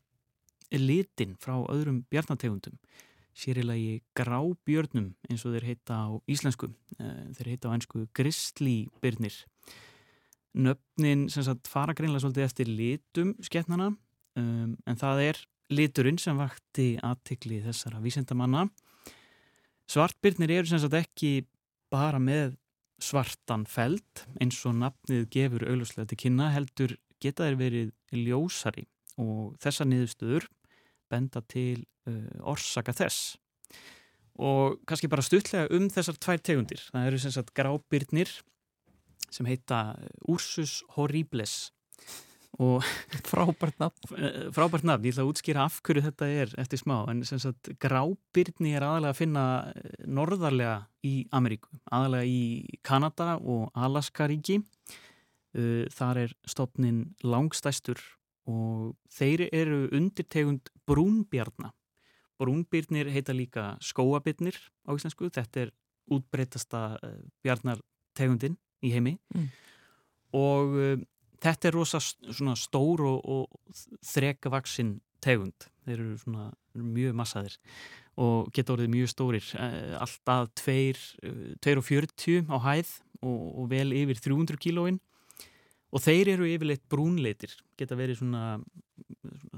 litin 0.76 1.36
frá 1.40 1.56
öðrum 1.72 2.02
bjarnategundum. 2.10 2.76
Sérilagi 3.36 4.00
grábjörnum 4.16 5.12
eins 5.28 5.44
og 5.44 5.54
þeir 5.56 5.68
heita 5.70 5.98
á 6.04 6.10
íslensku 6.28 6.70
eh, 6.98 7.26
þeir 7.36 7.52
heita 7.52 7.70
á 7.70 7.74
einsku 7.76 8.06
grislíbyrnir 8.16 9.36
nöfnin 10.56 11.26
sem 11.32 11.44
sagt 11.44 11.68
fara 11.68 11.94
greinlega 11.96 12.24
svolítið 12.24 12.46
eftir 12.46 12.70
litum 12.70 13.34
sketnana 13.44 13.90
um, 13.92 14.72
en 14.72 15.00
það 15.00 15.22
er 15.26 15.40
liturinn 15.76 16.20
sem 16.22 16.38
vakti 16.38 16.94
aðtikli 17.04 17.60
þessara 17.64 18.00
vísendamanna 18.00 18.66
svartbyrnir 19.90 20.54
eru 20.58 20.70
sem 20.70 20.80
sagt 20.82 20.96
ekki 20.96 21.44
bara 21.92 22.20
með 22.22 22.56
svartan 23.02 23.66
feld 23.68 24.24
eins 24.40 24.58
og 24.68 24.76
nafnið 24.80 25.26
gefur 25.32 25.66
augljóslega 25.68 26.10
til 26.10 26.20
kynna 26.24 26.50
heldur 26.54 26.96
geta 27.22 27.46
þeir 27.46 27.58
verið 27.60 27.90
ljósari. 28.26 28.86
Og 29.20 29.56
þessa 29.62 29.86
niðurstöður 29.88 30.48
benda 31.12 31.42
til 31.48 31.84
uh, 32.08 32.50
orsaka 32.52 32.94
þess. 32.96 33.36
Og 34.36 34.80
kannski 34.88 35.08
bara 35.08 35.24
stuttlega 35.24 35.70
um 35.72 35.88
þessar 35.92 36.18
tvær 36.20 36.42
tegundir. 36.44 36.82
Það 36.92 37.08
eru 37.08 37.20
sem 37.22 37.32
sagt 37.32 37.54
grábyrnir 37.56 38.32
sem 39.32 39.48
heita 39.48 39.96
Ursus 40.28 40.82
horribles 40.96 41.70
Frábært 43.30 43.78
nafn. 43.80 44.16
Eh, 44.16 44.36
frábært 44.54 44.86
nafn, 44.86 45.04
ég 45.04 45.14
ætla 45.14 45.24
að 45.26 45.30
útskýra 45.32 45.66
af 45.66 45.78
hverju 45.84 46.04
þetta 46.06 46.28
er 46.42 46.52
eftir 46.62 46.80
smá, 46.80 46.96
en 47.10 47.22
sem 47.28 47.40
sagt 47.42 47.70
grábyrni 47.82 48.74
er 48.76 48.86
aðalega 48.86 49.14
að 49.14 49.20
finna 49.20 49.46
eh, 49.72 49.96
norðarlega 50.08 50.76
í 51.06 51.14
Ameríku 51.36 51.70
aðalega 51.92 52.28
í 52.30 52.78
Kanada 52.86 53.36
og 53.38 53.70
Alaska 53.74 54.28
ríki. 54.30 54.62
Uh, 55.56 55.86
þar 55.88 56.18
er 56.20 56.32
stopnin 56.44 56.98
langstæstur 57.24 57.96
og 58.44 58.90
þeir 59.08 59.46
eru 59.46 59.86
undirtegund 59.96 60.68
brúnbjarna. 60.84 61.70
Brúnbyrnir 62.36 63.08
heita 63.14 63.32
líka 63.32 63.70
skóabyrnir 63.80 64.58
á 64.84 64.92
íslensku, 64.92 65.30
þetta 65.32 65.62
er 65.64 65.72
útbreytasta 66.12 66.82
bjarnartegundin 67.40 68.58
í 68.84 68.92
heimi. 68.92 69.16
Mm. 69.32 69.48
og 70.36 70.76
þetta 71.42 71.68
er 71.68 71.76
rosa 71.76 72.00
svona 72.00 72.56
stór 72.58 73.04
og, 73.06 73.18
og 73.24 73.44
þrekavaksin 74.06 74.96
tegund. 75.24 75.68
Þeir 75.86 75.98
eru 76.00 76.16
svona 76.20 76.50
mjög 76.76 77.16
massaðir 77.16 77.56
og 78.16 78.48
geta 78.56 78.72
orðið 78.74 78.92
mjög 78.94 79.08
stórir. 79.12 79.46
Uh, 79.56 79.96
alltaf 80.00 80.48
2,40 80.64 82.48
á 82.48 82.56
hæð 82.64 82.90
og, 83.20 83.42
og 83.60 83.68
vel 83.72 83.92
yfir 83.96 84.22
300 84.24 84.60
kílóin. 84.62 84.98
Og 85.94 86.02
þeir 86.02 86.34
eru 86.34 86.48
yfirleitt 86.48 86.84
brúnleitir 86.90 87.52
geta 87.78 87.96
verið 87.96 88.20
svona 88.20 88.44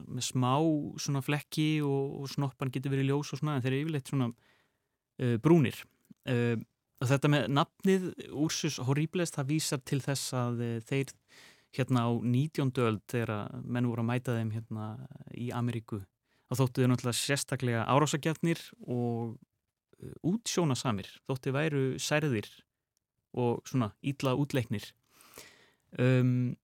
með 0.08 0.24
smá 0.26 0.54
svona 1.00 1.22
flekki 1.24 1.80
og, 1.84 2.22
og 2.22 2.26
snoppan 2.32 2.72
getur 2.74 2.92
verið 2.94 3.10
ljós 3.10 3.32
og 3.32 3.40
svona 3.40 3.56
en 3.56 3.64
þeir 3.64 3.74
eru 3.74 3.84
yfirleitt 3.86 4.10
svona 4.12 4.28
uh, 4.32 5.36
brúnir. 5.42 5.78
Uh, 6.28 6.56
þetta 7.06 7.30
með 7.30 7.48
nafnið 7.54 8.06
Ursus 8.34 8.80
Horribles 8.82 9.32
það 9.34 9.50
vísar 9.52 9.82
til 9.86 10.00
þess 10.02 10.34
að 10.34 10.62
þeir 10.88 11.12
hérna 11.76 12.06
á 12.08 12.10
19. 12.16 12.72
öld 12.84 13.02
þegar 13.10 13.50
menn 13.64 13.88
voru 13.88 14.04
að 14.04 14.10
mæta 14.10 14.36
þeim 14.38 14.52
hérna 14.54 14.86
í 15.36 15.50
Ameríku 15.54 16.00
þá 16.48 16.62
þóttu 16.62 16.84
þau 16.84 16.90
náttúrulega 16.92 17.18
sérstaklega 17.18 17.84
árásagjarnir 17.92 18.62
og 18.86 19.36
uh, 19.36 20.14
útsjónasamir 20.26 21.10
þóttu 21.28 21.52
væru 21.56 21.82
særðir 22.00 22.48
og 23.36 23.60
svona 23.68 23.92
ítla 24.00 24.34
útleiknir 24.38 24.88
um, 26.00 26.56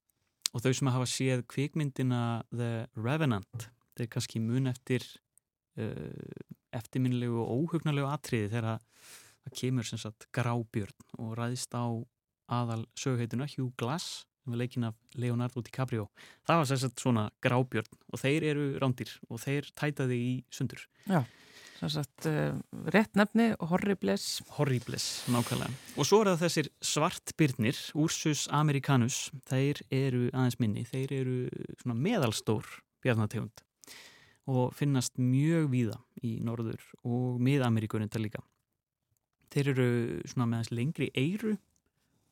og 0.54 0.64
þau 0.64 0.72
sem 0.72 0.92
hafa 0.94 1.10
séð 1.10 1.44
kvikmyndina 1.52 2.22
The 2.54 2.86
Revenant 2.96 3.68
þeir 3.98 4.10
kannski 4.16 4.40
mun 4.42 4.70
eftir 4.72 5.04
uh, 5.78 6.40
eftirminnlegu 6.74 7.38
og 7.44 7.52
óhugnarlegu 7.58 8.08
atriði 8.10 8.50
þegar 8.54 8.80
það 9.44 9.58
kemur 9.60 9.86
sem 9.86 10.00
sagt 10.00 10.28
grábjörn 10.34 11.18
og 11.20 11.36
ræðist 11.38 11.76
á 11.76 11.84
aðal 12.54 12.84
söguheituna 12.98 13.46
Hugh 13.52 13.72
Glass 13.80 14.24
sem 14.44 14.54
er 14.54 14.60
leikinn 14.60 14.88
af 14.90 14.98
Leonardo 15.20 15.62
DiCaprio 15.64 16.08
það 16.46 16.60
var 16.60 16.68
sagt 16.70 17.00
svona 17.02 17.28
grábjörn 17.44 18.02
og 18.12 18.20
þeir 18.20 18.50
eru 18.52 18.68
rándir 18.82 19.16
og 19.30 19.40
þeir 19.42 19.72
tætaði 19.78 20.20
í 20.20 20.34
sundur 20.52 20.84
Sem 21.74 21.90
sagt, 21.90 22.26
uh, 22.30 22.54
rétt 22.94 23.16
nefni, 23.18 23.48
horribles. 23.68 24.38
Horribles, 24.56 25.24
nákvæmlega. 25.28 25.74
Og 25.98 26.06
svo 26.06 26.20
er 26.22 26.30
það 26.30 26.44
þessir 26.44 26.70
svartbyrnir, 26.86 27.80
Ursus 27.98 28.44
americanus, 28.54 29.26
þeir 29.50 29.82
eru 29.92 30.28
aðeins 30.30 30.60
minni, 30.62 30.84
þeir 30.86 31.16
eru 31.18 31.36
svona 31.82 31.98
meðalstór 31.98 32.70
bjarnategund 33.04 33.64
og 34.50 34.74
finnast 34.76 35.16
mjög 35.20 35.70
víða 35.72 35.98
í 36.24 36.36
norður 36.44 36.82
og 37.02 37.40
mið-Ameríkur 37.44 38.04
enda 38.04 38.20
líka. 38.20 38.42
Þeir 39.52 39.70
eru 39.74 39.88
svona 40.28 40.46
með 40.48 40.58
aðeins 40.58 40.74
lengri 40.78 41.10
eyru 41.16 41.56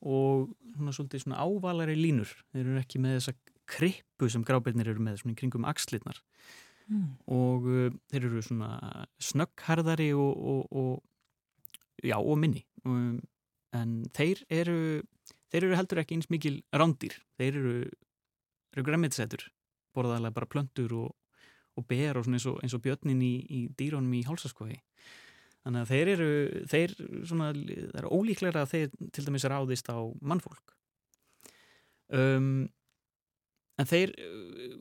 og 0.03 0.51
svona 0.75 0.93
svolítið 0.95 1.23
svona 1.23 1.41
ávalari 1.43 1.95
línur. 1.97 2.31
Þeir 2.51 2.65
eru 2.65 2.79
ekki 2.81 3.01
með 3.03 3.17
þessa 3.19 3.35
krippu 3.73 4.29
sem 4.29 4.43
grábyrnir 4.45 4.91
eru 4.91 5.03
með 5.03 5.21
svona 5.21 5.35
í 5.35 5.39
kringum 5.39 5.67
axlirnar 5.69 6.19
Mm. 6.91 7.15
og 7.31 7.67
uh, 7.71 7.91
þeir 8.11 8.25
eru 8.27 8.41
svona 8.43 9.05
snöggharðari 9.23 10.09
og, 10.19 10.33
og, 10.35 10.73
og, 10.75 11.03
já, 12.03 12.17
og 12.19 12.35
minni 12.41 12.65
um, 12.83 13.21
en 13.71 14.01
þeir 14.11 14.41
eru 14.51 14.77
þeir 15.47 15.69
eru 15.69 15.77
heldur 15.79 16.01
ekki 16.01 16.17
eins 16.17 16.27
mikil 16.33 16.59
rándýr 16.75 17.15
þeir 17.39 17.59
eru, 17.61 17.75
eru 18.75 18.85
græmitsætur 18.89 19.47
borðaðlega 19.95 20.35
bara 20.35 20.49
plöntur 20.51 20.95
og, 21.05 21.13
og 21.79 21.87
ber 21.87 22.19
og 22.19 22.27
svona 22.27 22.41
eins 22.41 22.49
og, 22.51 22.59
eins 22.65 22.75
og 22.75 22.83
björnin 22.83 23.23
í, 23.23 23.33
í 23.47 23.61
dýrónum 23.79 24.19
í 24.19 24.25
hálsaskoði 24.27 24.81
þannig 25.63 25.83
að 25.83 25.91
þeir 25.93 26.11
eru 26.13 26.29
þeir 26.71 26.95
svona, 27.29 27.49
það 27.55 27.99
er 28.01 28.09
ólíklega 28.11 28.63
að 28.63 28.71
þeir 28.73 28.95
til 29.15 29.25
dæmis 29.27 29.47
ráðist 29.49 29.91
á 29.91 29.97
mannfólk. 30.21 30.73
Um, 32.13 32.67
en 33.79 33.89
þeir 33.89 34.13
uh, 34.21 34.73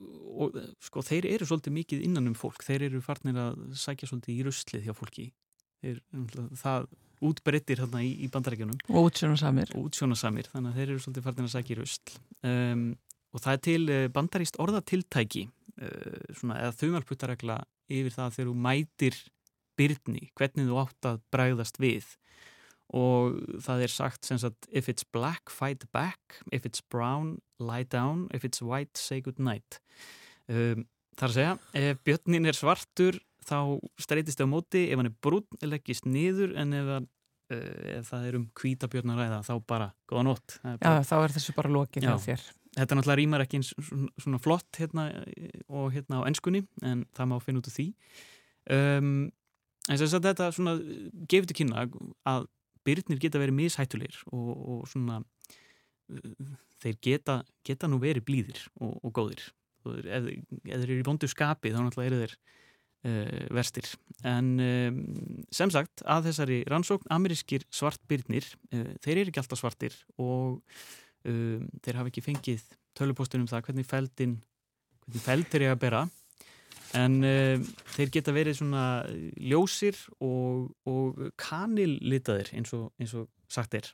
og, 0.42 0.58
sko, 0.82 1.04
þeir 1.06 1.28
eru 1.30 1.48
svolítið 1.48 1.76
mikið 1.78 2.04
innan 2.08 2.32
um 2.32 2.36
fólk. 2.38 2.64
Þeir 2.66 2.88
eru 2.90 3.02
farnir 3.04 3.38
að 3.40 3.62
sækja 3.78 4.10
svolítið 4.10 4.34
í 4.34 4.44
ruslið 4.48 4.88
hjá 4.88 4.96
fólki. 4.96 5.30
Þeir, 5.82 6.02
það 6.60 6.90
útbreyttir 7.22 7.82
hérna 7.82 8.02
í, 8.02 8.12
í 8.24 8.28
bandarækjunum 8.32 8.78
Og 8.90 9.08
útsjónum 9.08 9.38
samir. 9.38 9.70
og 9.76 9.88
útsjónasamir 9.88 10.48
þannig 10.50 10.72
að 10.72 10.78
þeir 10.78 10.88
eru 10.88 11.02
svolítið 11.04 11.26
farnir 11.26 11.48
að 11.48 11.54
sækja 11.54 11.74
í 11.74 11.78
rusl. 11.78 12.16
Um, 12.50 12.86
og 13.32 13.44
það 13.44 13.52
er 13.54 13.62
til 13.66 13.82
uh, 13.84 14.06
bandaríst 14.16 14.58
orðatiltæki 14.62 15.44
uh, 15.46 16.18
svona, 16.38 16.58
eða 16.64 16.74
þumalputtaregla 16.80 17.58
yfir 17.92 18.16
það 18.16 18.34
þegar 18.36 18.50
þú 18.50 18.56
mætir 18.66 19.20
byrni, 19.78 20.30
hvernig 20.38 20.68
þú 20.68 20.78
átt 20.82 21.08
að 21.08 21.20
bræðast 21.34 21.78
við. 21.82 22.04
Og 22.92 23.38
það 23.64 23.82
er 23.86 23.92
sagt 23.94 24.28
sem 24.28 24.38
sagt 24.40 24.66
if 24.70 24.88
it's 24.92 25.04
black, 25.04 25.48
fight 25.48 25.86
back. 25.96 26.40
If 26.52 26.66
it's 26.68 26.82
brown, 26.92 27.38
lie 27.58 27.84
down. 27.88 28.26
If 28.34 28.44
it's 28.44 28.60
white, 28.60 28.98
say 29.00 29.22
good 29.24 29.38
night. 29.40 29.78
Um, 30.48 30.84
þar 31.16 31.28
að 31.30 31.36
segja 31.38 31.54
ef 31.92 32.02
björnin 32.04 32.48
er 32.50 32.56
svartur 32.58 33.16
þá 33.48 33.56
streytist 34.00 34.40
á 34.44 34.46
móti, 34.46 34.86
ef 34.92 35.00
hann 35.00 35.08
er 35.08 35.16
brún 35.24 35.46
leggist 35.64 36.04
niður. 36.04 36.52
En 36.60 36.76
ef, 36.76 36.90
hann, 36.98 37.08
uh, 37.54 37.98
ef 37.98 38.10
það 38.12 38.26
er 38.28 38.38
um 38.42 38.48
hvítabjörn 38.60 39.14
að 39.16 39.22
ræða 39.24 39.40
þá 39.48 39.54
bara 39.72 39.88
góða 40.12 40.26
nótt. 40.28 40.58
Það 40.60 40.72
er 40.74 40.76
Já, 40.76 40.82
bara- 40.90 41.06
þá 41.08 41.16
er 41.22 41.36
þessu 41.38 41.54
bara 41.56 41.72
lokið 41.78 42.02
Já. 42.04 42.10
hjá 42.12 42.26
þér. 42.28 42.50
þetta 42.72 42.96
náttúrulega 42.96 43.20
rýmar 43.20 43.42
ekki 43.44 43.58
eins 43.58 43.70
svona, 43.84 44.08
svona 44.20 44.38
flott 44.40 44.78
hérna 44.80 45.02
og 45.68 45.90
hérna 45.92 46.20
á 46.24 46.28
ennskunni 46.28 46.62
en 46.82 47.02
það 47.12 47.28
má 47.28 47.34
finna 47.44 47.60
út 47.60 47.68
úr 47.68 47.74
því. 47.76 47.88
Um, 48.72 49.10
en 49.90 49.98
þess 49.98 50.16
að 50.18 50.28
þetta 50.28 50.50
svona 50.54 50.76
gefur 51.30 51.50
til 51.50 51.58
kynna 51.62 51.86
að 52.28 52.46
byrnir 52.86 53.20
geta 53.22 53.40
verið 53.42 53.58
mishættulegir 53.58 54.20
og, 54.34 54.50
og 54.52 54.86
svona 54.90 55.20
uh, 55.22 56.54
þeir 56.82 56.98
geta, 57.04 57.40
geta 57.66 57.90
nú 57.90 58.00
verið 58.02 58.26
blíðir 58.28 58.64
og, 58.80 58.96
og 59.02 59.14
góðir. 59.14 59.44
Ef, 59.82 60.26
ef 60.30 60.76
þeir 60.76 60.88
eru 60.88 61.00
í 61.00 61.06
vondu 61.06 61.30
skapi 61.30 61.72
þá 61.74 61.80
náttúrulega 61.82 62.10
eru 62.10 62.20
þeir 62.22 62.34
uh, 63.08 63.46
verstir. 63.58 63.90
En 64.28 64.52
um, 64.62 65.00
sem 65.54 65.72
sagt 65.74 66.04
að 66.06 66.30
þessari 66.30 66.62
rannsókn 66.70 67.10
amerískir 67.14 67.66
svartbyrnir 67.74 68.46
uh, 68.74 68.94
þeir 69.02 69.24
eru 69.24 69.32
ekki 69.32 69.42
alltaf 69.42 69.62
svartir 69.62 69.98
og 70.22 70.62
um, 71.28 71.68
þeir 71.82 72.00
hafa 72.00 72.12
ekki 72.12 72.24
fengið 72.24 72.66
tölupóstur 72.98 73.42
um 73.42 73.50
það 73.50 73.68
hvernig 73.68 73.88
feldin 73.88 74.40
hvernig 75.06 75.24
feld 75.24 75.48
þeir 75.50 75.66
eiga 75.66 75.76
að 75.76 75.84
bera 75.86 76.02
en 76.98 77.18
uh, 77.24 77.56
þeir 77.94 78.12
geta 78.12 78.34
verið 78.34 78.58
svona 78.60 78.84
ljósir 79.40 79.98
og, 80.20 80.72
og 80.88 81.20
kanillitaðir 81.40 82.52
eins 82.58 82.72
og, 82.76 82.90
eins 83.00 83.14
og 83.18 83.28
sagt 83.52 83.76
er 83.78 83.92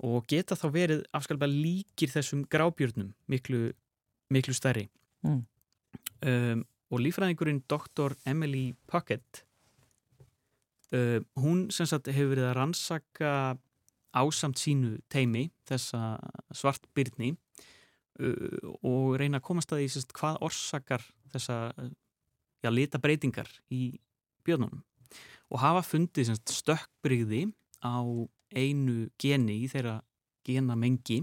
og 0.00 0.24
geta 0.30 0.56
þá 0.56 0.66
verið 0.72 1.04
afskalbað 1.16 1.54
líkir 1.54 2.12
þessum 2.12 2.46
grábjörnum 2.50 3.12
miklu, 3.28 3.70
miklu 4.32 4.56
stærri 4.56 4.88
Mm. 5.20 5.42
um, 6.24 6.60
og 6.90 7.00
lífræðingurinn 7.04 7.58
Dr. 7.68 8.14
Emily 8.24 8.70
Puckett 8.88 9.42
uh, 10.96 11.20
hún 11.36 11.66
sem 11.68 11.84
sagt 11.84 12.08
hefur 12.08 12.32
verið 12.32 12.46
að 12.48 12.56
rannsaka 12.56 13.32
ásamt 14.16 14.56
sínu 14.56 14.96
teimi 15.12 15.50
þessa 15.68 16.16
svartbyrni 16.56 17.34
og 18.20 19.16
reyna 19.20 19.40
að 19.40 19.46
komast 19.46 19.72
að 19.72 19.82
því 19.82 19.88
sagt, 19.94 20.14
hvað 20.16 20.40
orsakar 20.46 21.04
þessa 21.32 21.58
uh, 21.72 21.90
já, 22.64 22.70
lita 22.72 23.00
breytingar 23.02 23.50
í 23.72 23.98
björnunum. 24.46 24.82
Og 25.50 25.62
hafa 25.62 25.82
fundið 25.86 26.30
sagt, 26.30 26.52
stökkbrygði 26.54 27.48
á 27.82 28.02
einu 28.54 29.08
geni 29.20 29.60
í 29.64 29.70
þeirra 29.70 30.00
genamengi. 30.46 31.22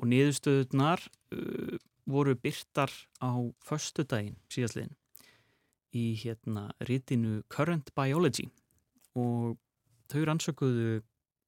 Og 0.00 0.08
niðurstöðunar 0.10 1.04
uh, 1.34 1.78
voru 2.10 2.34
byrtar 2.34 2.90
á 3.22 3.30
föstudaginn 3.62 4.38
síðastliðin 4.50 4.96
í 5.92 6.12
hérna 6.16 6.70
rítinu 6.88 7.42
Current 7.52 7.92
Biology. 7.96 8.48
Og 9.14 9.58
þau 10.12 10.22
rannsökuðu 10.28 11.02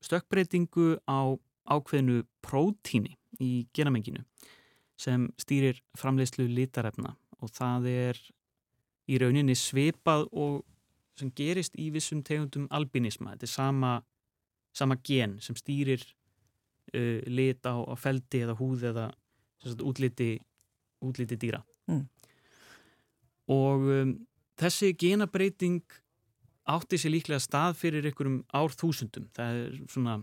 stökkbreytingu 0.05 0.99
á 1.09 1.37
ákveðinu 1.71 2.23
prótíni 2.45 3.17
í 3.43 3.67
genamenginu 3.75 4.25
sem 5.01 5.27
stýrir 5.41 5.81
framleiðslu 5.99 6.47
litarefna 6.51 7.15
og 7.43 7.51
það 7.53 7.89
er 7.91 8.21
í 9.11 9.19
rauninni 9.21 9.57
svipað 9.59 10.29
og 10.33 10.63
sem 11.19 11.31
gerist 11.37 11.77
í 11.79 11.91
vissum 11.95 12.23
tegundum 12.27 12.67
albinisma. 12.75 13.35
Þetta 13.35 13.47
er 13.47 13.53
sama, 13.53 13.93
sama 14.75 14.97
gen 15.07 15.39
sem 15.45 15.57
stýrir 15.59 16.03
uh, 16.03 17.21
lit 17.31 17.67
á, 17.67 17.75
á 17.75 17.95
feldi 17.99 18.43
eða 18.47 18.57
húð 18.59 18.89
eða 18.91 19.09
sagt, 19.63 19.83
útliti, 19.85 20.33
útliti 21.05 21.39
dýra. 21.41 21.63
Mm. 21.91 22.07
Og 23.55 23.91
um, 23.99 24.15
þessi 24.59 24.95
genabreiting 24.99 25.83
átti 26.65 26.99
sér 26.99 27.13
líklega 27.13 27.43
stað 27.45 27.77
fyrir 27.77 28.07
einhverjum 28.09 28.41
árþúsundum. 28.57 29.29
Það 29.37 29.59
er 29.61 29.81
svona 29.93 30.19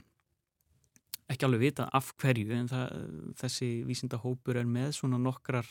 ekki 1.31 1.47
alveg 1.47 1.65
vita 1.65 1.87
af 1.95 2.11
hverju 2.21 2.53
en 2.55 2.69
það, 2.71 2.95
þessi 3.39 3.71
vísindahópur 3.87 4.59
er 4.59 4.69
með 4.69 4.95
svona 4.99 5.19
nokkrar 5.21 5.67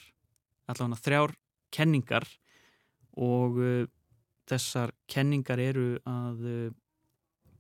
allavega 0.71 1.01
þrjár 1.05 1.35
kenningar 1.75 2.27
og 3.21 3.59
uh, 3.61 3.89
þessar 4.51 4.95
kenningar 5.11 5.63
eru 5.63 5.89
að 6.09 6.47
uh, 6.47 6.71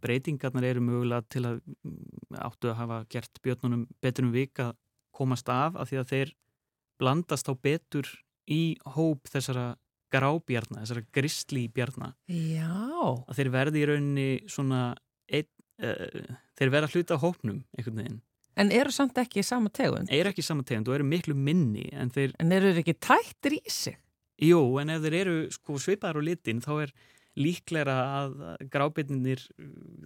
breytingarnar 0.00 0.66
eru 0.66 0.82
mögulega 0.84 1.26
til 1.28 1.44
að 1.48 1.60
mm, 1.60 2.38
áttu 2.40 2.70
að 2.70 2.78
hafa 2.80 3.02
gert 3.12 3.40
björnunum 3.44 3.84
betur 4.02 4.26
um 4.28 4.34
vik 4.34 4.62
að 4.62 4.74
komast 5.16 5.50
af 5.52 5.76
af 5.76 5.90
því 5.90 6.00
að 6.00 6.10
þeir 6.14 6.34
blandast 7.00 7.50
á 7.50 7.54
betur 7.54 8.08
í 8.50 8.76
hóp 8.96 9.28
þessara 9.30 9.74
grábjarna, 10.10 10.82
þessara 10.82 11.06
grisli 11.14 11.66
bjarna 11.72 12.14
Já, 12.26 12.72
að 13.28 13.36
þeir 13.38 13.52
verði 13.54 13.82
í 13.82 13.88
rauninni 13.90 14.30
svona 14.50 14.80
ein, 15.30 15.50
uh, 15.84 16.38
þeir 16.60 16.72
verða 16.76 16.92
hluta 16.94 17.16
á 17.16 17.22
hópnum 17.24 17.62
einhvern 17.78 18.02
veginn. 18.02 18.20
en 18.60 18.72
eru 18.76 18.92
samt 18.92 19.16
ekki 19.22 19.40
í 19.40 19.46
sama 19.46 19.70
tegund? 19.72 20.10
Er 20.12 20.28
ekki 20.30 20.44
sama 20.44 20.62
tegund 20.68 20.88
og 20.90 20.98
eru 20.98 21.06
miklu 21.08 21.34
minni 21.34 21.88
en 21.92 22.10
þeir, 22.12 22.34
En 22.38 22.52
eru 22.52 22.74
þeir 22.74 22.82
ekki 22.84 22.98
tættir 23.00 23.56
í 23.58 23.62
sig? 23.70 23.96
jú, 24.40 24.60
en 24.80 24.90
ef 24.92 25.02
þeir 25.04 25.16
eru 25.24 25.38
sko 25.52 25.76
svipaðar 25.80 26.20
á 26.20 26.28
litin 26.30 26.60
þá 26.64 26.70
er 26.86 26.92
líklegra 27.40 27.94
að 28.18 28.32
grábjarnir 28.72 29.42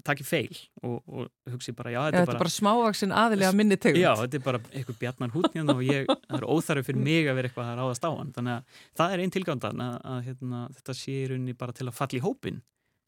taki 0.05 0.23
feil 0.29 0.53
og, 0.85 0.99
og 1.09 1.31
hugsi 1.55 1.73
bara, 1.75 1.90
já, 1.95 2.01
þetta 2.05 2.11
þetta 2.11 2.21
er 2.21 2.27
er 2.27 2.29
bara, 2.29 2.43
bara 2.43 2.53
smávaksinn 2.53 3.14
aðilega 3.17 3.53
minni 3.57 3.79
tegund? 3.81 4.03
já, 4.03 4.11
þetta 4.21 4.37
er 4.38 4.45
bara 4.45 4.61
eitthvað 4.75 4.99
bjarnar 5.01 5.33
hútnjan 5.33 5.73
og 5.73 5.81
ég, 5.87 6.05
það 6.11 6.37
er 6.37 6.47
óþarfi 6.53 6.85
fyrir 6.90 7.01
mig 7.07 7.31
að 7.31 7.38
vera 7.40 7.49
eitthvað 7.51 7.71
að 7.73 7.79
ráðast 7.81 8.05
á 8.05 8.11
hann. 8.12 8.33
Þannig 8.37 8.55
að 8.59 8.85
það 9.01 9.14
er 9.17 9.23
einn 9.25 9.35
tilgándan 9.38 9.83
að, 9.87 9.97
að 10.12 10.21
hérna, 10.29 10.61
þetta 10.77 10.97
sé 11.01 11.17
í 11.17 11.27
rauninni 11.33 11.57
bara 11.64 11.77
til 11.81 11.88
að 11.88 11.97
falla 11.97 12.21
í 12.21 12.23
hópin 12.27 12.61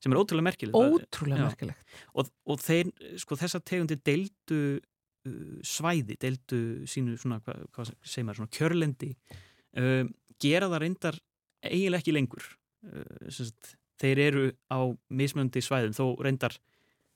sem 0.03 0.13
er 0.13 0.21
ótrúlega 0.21 0.49
merkilegt. 0.51 0.77
Ótrúlega 0.77 1.41
Já. 1.43 1.49
merkilegt. 1.51 1.97
og, 2.15 2.31
og 2.47 2.61
þeir, 2.63 2.93
sko, 3.23 3.39
þessar 3.41 3.65
tegundir 3.67 4.01
deildu 4.07 4.61
uh, 4.77 5.57
svæði, 5.67 6.19
deildu 6.23 6.61
sínu 6.91 7.17
svona, 7.21 7.41
hvað, 7.45 7.67
hvað 7.75 7.93
segir 8.03 8.29
maður, 8.29 8.43
svona 8.43 8.55
kjörlendi 8.59 9.11
uh, 9.17 10.05
gera 10.43 10.71
það 10.73 10.83
reyndar 10.85 11.21
eiginlega 11.67 12.05
ekki 12.05 12.17
lengur 12.17 12.47
uh, 12.47 13.29
sagt, 13.33 13.77
þeir 14.01 14.25
eru 14.27 14.49
á 14.69 14.81
mismöndi 15.09 15.63
svæðum, 15.65 15.97
þó 15.97 16.05
reyndar 16.25 16.59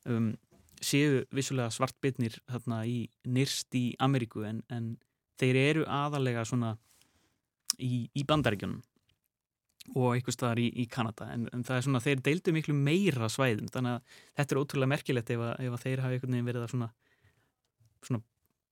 um, 0.09 0.33
séu 0.81 1.25
vissulega 1.35 1.73
svartbyrnir 1.75 2.39
þarna 2.49 2.83
í 2.89 3.03
nýrst 3.29 3.75
í 3.77 3.91
Ameríku 4.01 4.47
en, 4.49 4.63
en 4.73 4.95
þeir 5.41 5.59
eru 5.61 5.85
aðalega 5.89 6.47
svona 6.49 6.75
í, 7.77 8.09
í 8.17 8.25
bandaríkjunum 8.29 8.81
og 9.95 10.15
einhver 10.15 10.35
staðar 10.35 10.61
í, 10.63 10.69
í 10.83 10.87
Kanada. 10.91 11.29
En, 11.35 11.47
en 11.55 11.65
það 11.67 11.77
er 11.77 11.87
svona, 11.87 12.03
þeir 12.05 12.25
deildu 12.27 12.55
miklu 12.55 12.75
meira 12.77 13.31
svæðum 13.33 13.71
þannig 13.73 13.97
að 13.97 14.19
þetta 14.41 14.55
er 14.55 14.61
ótrúlega 14.63 14.93
merkilegt 14.95 15.33
ef, 15.35 15.47
ef 15.57 15.79
þeir 15.85 16.05
hafa 16.05 16.17
einhvern 16.17 16.37
veginn 16.37 16.51
verið 16.51 16.67
að 16.67 16.75
svona, 16.75 16.91
svona 18.07 18.23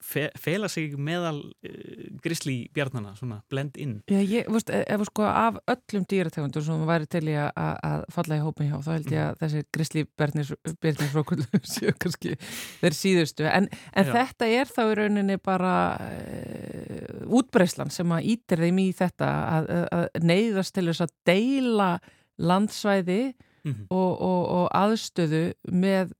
fe, 0.05 0.29
fela 0.39 0.69
sig 0.71 0.95
meðal 0.99 1.41
uh, 1.43 2.03
grisli 2.23 2.57
bjarnana, 2.75 3.15
svona 3.19 3.41
blend 3.51 3.79
in 3.81 3.99
Já, 4.11 4.21
ég, 4.21 4.49
veist, 4.53 4.71
ef 4.71 5.05
sko 5.09 5.27
af 5.29 5.59
öllum 5.71 6.07
dýrategundur 6.09 6.65
sem 6.65 6.85
væri 6.89 7.09
til 7.11 7.25
í 7.33 7.37
að, 7.39 8.05
falla 8.15 8.39
í 8.39 8.45
hópin 8.45 8.71
hjá, 8.71 8.79
þá 8.85 8.93
held 8.95 9.11
ég 9.15 9.25
að 9.25 9.43
þessi 9.43 9.65
grisli 9.75 10.05
bernisrókullu 10.19 11.63
séu 11.75 11.95
kannski 11.99 12.37
þeir 12.83 12.99
síðustu, 12.99 13.49
en, 13.51 13.69
en 13.93 14.13
þetta 14.13 14.51
er 14.61 14.71
þá 14.71 14.83
í 14.85 14.95
rauninni 15.03 15.41
bara 15.43 15.75
uh, 15.99 17.27
útbreyslan 17.41 17.93
sem 17.95 18.15
að 18.15 18.31
ítir 18.37 18.65
þeim 18.67 18.85
í 18.85 18.89
þetta 18.97 19.33
að, 19.59 19.75
að 19.99 20.09
neyðast 20.23 20.77
til 20.77 20.89
þess 20.91 21.07
að 21.09 21.15
deila 21.29 21.91
landsvæði 22.39 23.23
mm 23.65 23.73
-hmm. 23.73 23.87
og, 23.91 24.21
og, 24.23 24.43
og 24.59 24.67
aðstöðu 24.75 25.45
með 25.73 26.15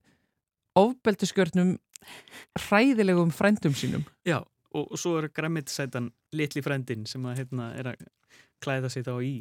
ofbeldiskjörnum 0.79 1.77
hræðilegum 2.59 3.33
frændum 3.35 3.77
sínum 3.79 4.07
Já, 4.29 4.41
og, 4.73 4.85
og 4.85 4.99
svo 5.01 5.19
er 5.19 5.29
græmitsætan 5.35 6.11
litli 6.37 6.63
frændin 6.65 7.07
sem 7.09 7.25
að 7.29 7.43
hérna 7.43 7.71
er 7.79 7.93
að 7.95 8.09
klæða 8.65 8.91
sig 8.93 9.07
þá 9.07 9.15
í 9.23 9.35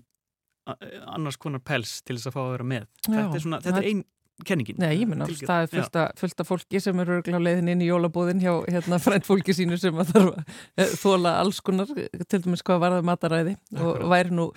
annars 1.07 1.39
konar 1.39 1.63
pels 1.63 2.01
til 2.03 2.17
þess 2.17 2.29
að 2.29 2.37
fá 2.37 2.43
að 2.43 2.53
vera 2.57 2.69
með 2.73 2.85
Já, 2.85 3.11
þetta 3.15 3.39
er 3.39 3.43
svona, 3.45 3.59
þetta 3.63 3.81
er 3.81 3.89
ein 3.91 4.05
kenningin 4.45 4.77
Nei, 4.81 4.91
ég 4.99 5.09
Tilgerð. 5.09 5.47
það 5.49 5.61
er 5.61 5.69
fullt 5.71 5.95
af, 5.97 6.09
fullt 6.19 6.41
af 6.43 6.49
fólki 6.51 6.81
sem 6.83 6.99
eru 7.01 7.21
leiðin 7.41 7.71
inn 7.73 7.81
í 7.81 7.87
jólabúðin 7.89 8.41
hjá 8.43 8.51
hérna 8.67 8.99
frændfólki 9.01 9.55
sínu 9.57 9.79
sem 9.81 9.97
að 9.97 10.11
þarf 10.13 10.59
að 10.83 10.91
þóla 11.01 11.31
alls 11.41 11.61
konar, 11.65 11.89
til 11.89 12.41
dæmis 12.43 12.65
hvað 12.65 12.83
varða 12.83 13.07
mataræði 13.07 13.55
og 13.79 13.95
Akkúrat. 13.95 14.11
væri 14.13 14.37
nú 14.37 14.51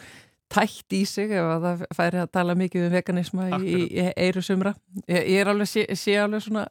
tætt 0.51 0.97
í 0.99 1.05
sig 1.07 1.33
ef 1.33 1.47
að 1.47 1.65
það 1.65 1.87
færi 1.97 2.21
að 2.21 2.33
tala 2.35 2.57
mikið 2.59 2.89
um 2.89 2.93
veganisma 2.93 3.49
í, 3.55 3.61
í, 3.63 3.81
í 4.03 4.07
eiru 4.19 4.43
sumra. 4.45 4.75
Ég, 5.07 5.23
ég 5.37 5.45
er 5.45 5.53
alveg, 5.53 5.71
sé, 5.71 5.87
sé 5.97 6.17
alveg 6.19 6.43
svona, 6.45 6.67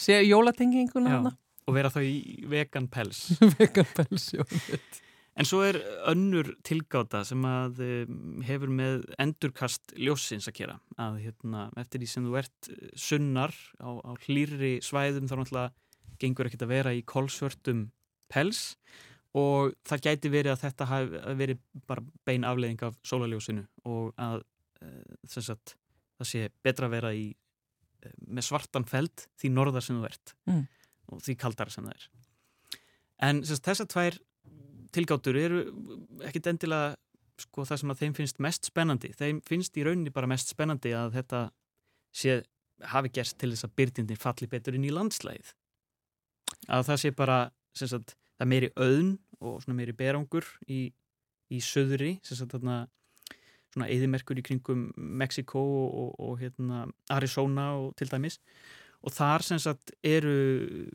sé 0.00 0.22
jólatenginguna 0.26 1.12
hana. 1.16 1.34
og 1.66 1.76
vera 1.76 1.92
þá 1.92 2.00
í 2.06 2.46
vegan 2.48 2.88
pels 2.92 3.26
Veganpels, 3.58 4.32
já. 4.36 4.44
En 5.38 5.46
svo 5.46 5.60
er 5.62 5.76
önnur 6.10 6.48
tilgáta 6.66 7.20
sem 7.26 7.44
að 7.46 7.82
um, 7.84 8.40
hefur 8.42 8.72
með 8.74 9.04
endurkast 9.22 9.92
ljósins 9.94 10.48
að 10.50 10.56
gera 10.56 10.78
að 10.98 11.20
hérna, 11.28 11.68
eftir 11.78 12.02
því 12.02 12.08
sem 12.10 12.26
þú 12.26 12.38
ert 12.40 12.70
eh, 12.72 12.88
sunnar 12.98 13.54
á, 13.78 13.90
á 14.02 14.12
hlýrri 14.26 14.78
svæðum 14.82 15.30
þá 15.30 15.36
náttúrulega 15.38 16.18
gengur 16.18 16.48
ekkert 16.48 16.66
að 16.66 16.74
vera 16.74 16.94
í 16.96 17.04
kolsvörtum 17.06 17.86
pels 18.32 18.74
og 19.38 19.74
það 19.86 20.04
gæti 20.08 20.32
verið 20.32 20.54
að 20.54 20.62
þetta 20.64 20.88
hafi 20.90 21.22
verið 21.38 21.60
bara 21.86 22.04
bein 22.26 22.46
afleiðing 22.48 22.82
af 22.88 22.96
sólaljósinu 23.06 23.66
og 23.86 24.10
að 24.18 24.42
uh, 24.82 25.28
sagt, 25.30 25.76
það 26.18 26.30
sé 26.32 26.48
betra 26.64 26.88
að 26.88 26.96
vera 26.96 27.12
í, 27.14 27.28
uh, 27.30 27.47
með 28.28 28.46
svartan 28.48 28.86
feld 28.88 29.26
því 29.40 29.50
norðar 29.54 29.84
sem 29.84 29.98
þú 29.98 30.08
ert 30.08 30.34
Mm. 30.46 30.66
og 31.12 31.22
því 31.24 31.36
kaldara 31.40 31.70
sem 31.70 31.84
það 31.84 31.94
er. 31.96 32.08
En 33.28 33.42
sagt, 33.44 33.64
þessar 33.66 33.88
tvær 33.90 34.18
tilgáttur 34.94 35.36
eru 35.36 35.62
ekkit 36.24 36.46
endilega 36.52 36.96
sko, 37.38 37.64
það 37.64 37.80
sem 37.82 37.90
að 37.92 38.00
þeim 38.02 38.14
finnst 38.18 38.38
mest 38.42 38.68
spennandi. 38.70 39.10
Þeim 39.14 39.40
finnst 39.46 39.76
í 39.78 39.84
rauninni 39.86 40.12
bara 40.14 40.26
mest 40.30 40.48
spennandi 40.52 40.92
að 40.96 41.12
þetta 41.18 41.42
sé, 42.14 42.42
hafi 42.82 43.10
gerst 43.14 43.38
til 43.38 43.50
þess 43.52 43.66
að 43.66 43.74
byrjindin 43.78 44.18
falli 44.18 44.48
betur 44.50 44.74
inn 44.78 44.86
í 44.86 44.94
landslæðið. 44.94 45.52
Að 46.68 46.86
það 46.88 47.00
sé 47.02 47.10
bara, 47.14 47.38
sagt, 47.74 48.16
það 48.38 48.50
meiri 48.52 48.70
auðn 48.76 49.18
og 49.40 49.66
meiri 49.70 49.94
berangur 49.94 50.46
í, 50.66 50.92
í 51.50 51.58
söðri, 51.62 52.16
sem 52.26 52.38
sagt, 52.38 52.54
þarna 52.56 52.88
svona 53.74 53.88
eðimerkur 53.92 54.40
í 54.40 54.44
kringum 54.46 54.88
Mexiko 54.96 55.60
og, 55.60 55.94
og, 56.02 56.10
og 56.24 56.42
hérna, 56.42 56.86
Arizona 57.14 57.70
og 57.78 57.94
til 57.98 58.10
dæmis. 58.10 58.40
Og 59.06 59.14
þar 59.14 59.44
sem 59.46 59.60
sagt 59.62 59.92
eru 60.02 60.34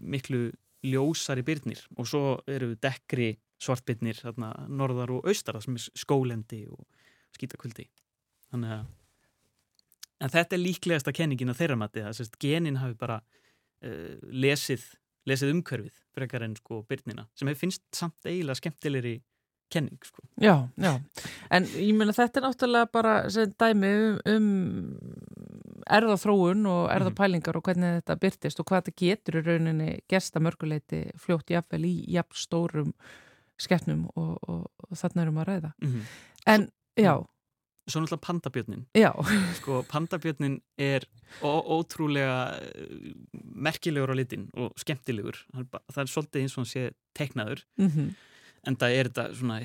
miklu 0.01 0.49
ljósari 0.83 1.45
byrnir 1.47 1.79
og 1.95 2.07
svo 2.09 2.23
eru 2.51 2.73
dekkri 2.75 3.31
svartbyrnir 3.63 4.19
þarna 4.19 4.51
norðar 4.67 5.13
og 5.15 5.29
austar 5.31 5.55
það 5.55 5.67
sem 5.67 5.77
er 5.79 6.01
skólendi 6.03 6.59
og, 6.67 6.83
skítakvöldi 7.33 7.87
þannig 8.51 8.75
að 8.75 8.83
en 10.23 10.33
þetta 10.33 10.55
er 10.55 10.61
líklegasta 10.61 11.13
kenningin 11.15 11.51
á 11.51 11.57
þeirra 11.57 11.77
mati 11.79 12.03
að 12.03 12.17
sérst, 12.19 12.37
genin 12.39 12.79
hafi 12.79 12.95
bara 12.99 13.19
uh, 13.19 14.13
lesið, 14.29 14.85
lesið 15.29 15.55
umhverfið 15.55 15.97
frekar 16.15 16.45
en 16.45 16.55
sko 16.59 16.83
byrnina 16.89 17.25
sem 17.33 17.49
hefur 17.49 17.65
finnst 17.65 17.83
samt 17.95 18.29
eiginlega 18.29 18.61
skemmtilegri 18.61 19.15
kenning 19.73 19.99
sko. 20.05 20.21
Já, 20.41 20.69
já, 20.77 20.93
en 21.53 21.67
ég 21.77 21.97
meina 21.97 22.15
þetta 22.15 22.39
er 22.39 22.45
náttúrulega 22.47 22.91
bara 22.93 23.15
sem 23.33 23.51
dæmi 23.59 23.91
um, 23.97 24.21
um 24.35 24.47
erðaþróun 25.97 26.63
og 26.69 26.85
erðapælingar 26.93 27.59
og 27.59 27.65
hvernig 27.67 27.99
þetta 27.99 28.19
byrtist 28.21 28.61
og 28.61 28.69
hvað 28.69 28.85
þetta 28.85 29.03
getur 29.03 29.39
í 29.39 29.43
rauninni 29.47 29.89
gersta 30.09 30.41
mörguleiti 30.43 31.03
fljótt 31.19 31.51
jafnvel 31.53 31.83
í 31.89 31.93
jafn 32.15 32.39
stórum 32.39 32.93
skeppnum 33.61 34.07
og, 34.15 34.37
og, 34.49 34.65
og 34.87 34.97
þarna 34.97 35.25
erum 35.25 35.43
að 35.43 35.49
ræða. 35.51 35.73
mm 35.81 35.91
-hmm. 35.91 36.09
En, 36.45 36.71
já, 36.99 37.23
Svo 37.87 37.99
náttúrulega 37.99 38.25
pandabjörnin 38.27 38.85
sko 39.59 39.83
pandabjörnin 39.83 40.61
er 40.77 41.03
ótrúlega 41.43 42.55
eh, 42.55 43.11
merkilegur 43.35 44.11
á 44.11 44.15
litin 44.15 44.49
og 44.53 44.71
skemmtilegur. 44.79 45.35
Það 45.91 46.01
er 46.03 46.07
svolítið 46.07 46.41
eins 46.41 46.55
og 46.55 46.61
hann 46.61 46.71
sé 46.71 46.83
teiknaður. 47.13 47.65
Mhm, 47.77 48.15
en 48.67 48.77
það 48.79 48.93
er 48.99 49.09
þetta 49.09 49.25
svona, 49.35 49.57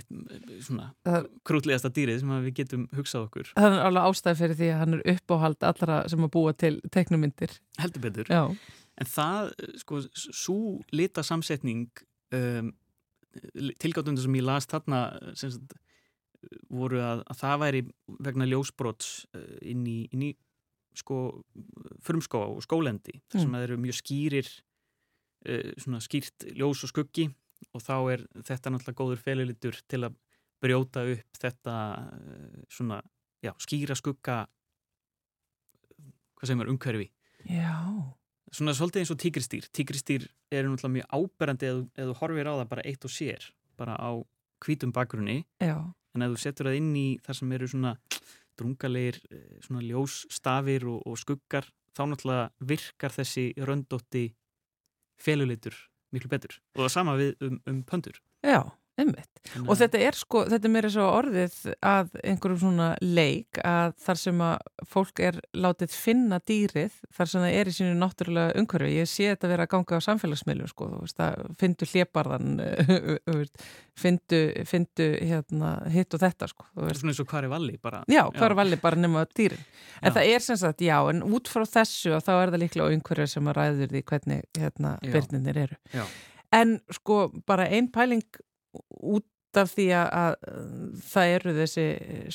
svona 0.67 0.87
Það- 1.07 1.29
krútlegasta 1.47 1.91
dýrið 1.95 2.21
sem 2.21 2.33
við 2.49 2.55
getum 2.63 2.89
hugsað 2.97 3.29
okkur 3.29 3.53
það 3.55 3.77
er 3.77 3.85
alveg 3.87 4.09
ástæði 4.11 4.39
fyrir 4.43 4.59
því 4.59 4.69
að 4.75 4.79
hann 4.83 4.95
er 4.99 5.03
uppáhald 5.15 5.63
allra 5.71 5.99
sem 6.11 6.25
að 6.27 6.33
búa 6.35 6.53
til 6.59 6.75
teiknumyndir. 6.91 7.59
heldur 7.79 8.03
betur 8.09 8.27
Já, 8.33 8.43
en 8.99 9.07
það, 9.07 9.53
eh, 9.63 9.77
sko, 9.85 10.01
svo 10.19 10.59
lita 10.93 11.23
samsetning 11.23 11.87
um, 12.35 12.73
tilgáttundum 13.79 14.23
sem 14.25 14.35
ég 14.41 14.47
las 14.47 14.67
þarna 14.67 15.03
eh, 15.23 15.35
sem 15.39 15.51
sagt, 15.55 15.77
voru 16.71 17.01
að, 17.03 17.23
að 17.31 17.39
það 17.41 17.57
væri 17.65 17.81
vegna 18.23 18.47
ljósbrots 18.47 19.27
uh, 19.35 19.57
inn 19.63 19.87
í, 19.91 19.99
inn 20.15 20.23
í 20.29 20.35
sko 20.99 21.43
frumskó 22.03 22.41
og 22.57 22.63
skólendi 22.67 23.21
þar 23.31 23.43
sem 23.43 23.51
Mm. 23.51 23.57
að 23.59 23.65
eru 23.69 23.77
mjög 23.83 23.97
skýrir 24.01 24.49
uh, 25.49 25.73
svona 25.79 26.01
skýrt 26.03 26.47
ljós 26.59 26.83
og 26.87 26.91
skuggi 26.93 27.29
og 27.75 27.83
þá 27.85 27.97
er 28.15 28.25
þetta 28.47 28.73
náttúrulega 28.73 28.99
góður 29.01 29.23
felilitur 29.23 29.79
til 29.91 30.05
að 30.07 30.17
brjóta 30.63 31.05
upp 31.07 31.41
þetta 31.41 31.75
uh, 32.03 32.63
svona, 32.73 33.01
já, 33.45 33.53
skýra 33.63 33.97
skugga 33.99 34.41
hvað 36.39 36.51
sem 36.51 36.63
er 36.63 36.73
umhverfi. 36.73 37.11
Já, 37.51 37.77
svona 38.55 38.75
svolítið 38.77 39.05
eins 39.05 39.15
og 39.15 39.21
tígristýr 39.23 39.69
tígristýr 39.75 40.27
eru 40.55 40.73
náttúrulega 40.73 40.97
mjög 40.97 41.15
áberandi 41.19 41.71
eða 41.71 41.85
eð 41.95 42.11
þú 42.11 42.19
horfir 42.23 42.51
á 42.51 42.55
það 42.55 42.69
bara 42.73 42.87
eitt 42.91 43.07
og 43.07 43.15
sér 43.15 43.49
bara 43.79 43.95
á 43.99 44.11
hvítum 44.65 44.95
bakgrunni. 44.95 45.45
Já, 45.63 45.79
en 46.15 46.27
ef 46.27 46.35
þú 46.35 46.43
setur 46.43 46.71
það 46.71 46.81
inn 46.81 46.95
í 46.99 47.09
þar 47.23 47.39
sem 47.41 47.53
eru 47.55 47.71
svona 47.71 47.95
drungalegir 48.59 49.21
eh, 49.31 49.59
svona 49.63 49.85
ljósstafir 49.87 50.87
og, 50.91 51.05
og 51.07 51.21
skuggar 51.21 51.69
þá 51.95 52.03
náttúrulega 52.11 52.49
virkar 52.71 53.15
þessi 53.15 53.53
röndótti 53.59 54.25
felulitur 55.19 55.77
miklu 56.15 56.31
betur. 56.33 56.59
Og 56.77 56.85
það 56.85 56.93
sama 56.95 57.17
við 57.21 57.35
um, 57.45 57.61
um 57.69 57.81
pöndur 57.89 58.21
já, 58.47 58.61
Og 59.69 59.79
þetta 59.79 60.01
er 60.03 60.17
sko, 60.19 60.43
þetta 60.51 60.69
er 60.69 60.73
meira 60.75 60.91
svo 60.93 61.05
orðið 61.15 61.55
að 61.87 62.11
einhverjum 62.21 62.59
svona 62.61 62.89
leik 63.01 63.61
að 63.65 63.95
þar 64.05 64.21
sem 64.21 64.43
að 64.45 64.87
fólk 64.91 65.23
er 65.25 65.39
látið 65.57 65.95
finna 65.95 66.41
dýrið 66.49 66.97
þar 67.17 67.31
sem 67.31 67.45
það 67.45 67.57
er 67.61 67.71
í 67.71 67.75
sínu 67.79 67.95
náttúrulega 67.99 68.57
umhverfi. 68.61 68.91
Ég 68.99 69.11
sé 69.11 69.29
þetta 69.31 69.51
vera 69.53 69.67
að 69.69 69.73
ganga 69.75 70.01
á 70.03 70.07
samfélagsmiðlum 70.09 70.71
sko, 70.73 70.89
þú 70.93 71.03
veist 71.05 71.23
að 71.25 71.45
fyndu 71.63 71.89
hlébarðan, 71.93 72.63
fyndu, 74.03 74.41
fyndu 74.69 75.09
hérna, 75.31 75.73
hitt 75.95 76.19
og 76.19 76.23
þetta 76.25 76.51
sko. 76.51 76.67
er 76.85 76.99
svona 76.99 77.15
eins 77.15 77.23
og 77.23 77.31
hvar 77.33 77.47
er 77.49 77.53
valli 77.53 77.79
bara 77.83 78.03
Já, 78.11 78.25
hvar 78.35 78.57
valli 78.59 78.81
bara 78.83 79.01
nema 79.01 79.25
dýrin. 79.33 79.63
En 80.03 80.11
Já. 80.11 80.19
það 80.19 80.33
er 80.35 80.45
sem 80.45 80.59
sagt, 80.61 80.85
já, 80.85 80.99
en 81.11 81.23
út 81.27 81.51
frá 81.51 81.65
þessu 81.67 82.17
og 82.19 82.27
þá 82.27 82.33
er 82.37 82.53
það 82.53 82.63
líklega 82.65 82.99
umhverfi 82.99 83.31
sem 83.35 83.49
að 83.49 83.59
ræður 83.63 83.95
því 83.95 84.05
hvernig 84.13 84.45
hérna 84.59 84.99
byrninir 85.07 85.63
eru. 85.67 85.81
Já. 85.95 86.05
En 86.55 86.79
sko 86.95 87.27
bara 87.47 87.67
ein 87.69 87.91
pæling 87.93 88.25
út 88.75 89.27
af 89.59 89.71
því 89.73 89.85
að, 89.97 90.09
að 90.13 90.35
það 91.09 91.31
eru 91.35 91.53
þessi 91.57 91.85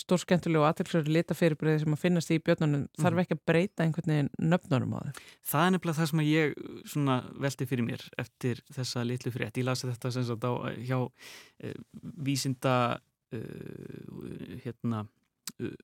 stórskemmtilegu 0.01 0.59
og 0.63 0.65
aðtilsverðu 0.71 1.13
litafyrirbreyði 1.13 1.83
sem 1.83 1.93
að 1.95 2.01
finnast 2.01 2.31
í 2.33 2.39
björnunum 2.41 2.87
þarf 2.97 3.13
Mhm. 3.13 3.21
ekki 3.21 3.35
að 3.37 3.43
breyta 3.51 3.83
einhvern 3.85 4.11
veginn 4.11 4.31
nöfnunum 4.41 4.95
á 4.97 4.99
þeim. 5.05 5.19
Það 5.51 5.65
er 5.67 5.71
nefnilega 5.75 5.99
það 5.99 6.09
sem 6.09 6.23
ég 6.25 6.55
svona 6.89 7.17
velti 7.45 7.67
fyrir 7.69 7.85
mér 7.85 8.03
eftir 8.17 8.63
þessa 8.73 9.05
litlu 9.07 9.31
frétt. 9.31 9.61
Ég 9.61 9.63
lasi 9.69 9.87
þetta 9.87 10.11
sem 10.11 10.25
sagt 10.25 10.43
á 10.43 10.51
hjá 10.81 10.97
uh, 11.05 11.73
vísinda 12.25 12.75
uh, 13.33 14.57
hérna 14.65 15.05
uh, 15.61 15.75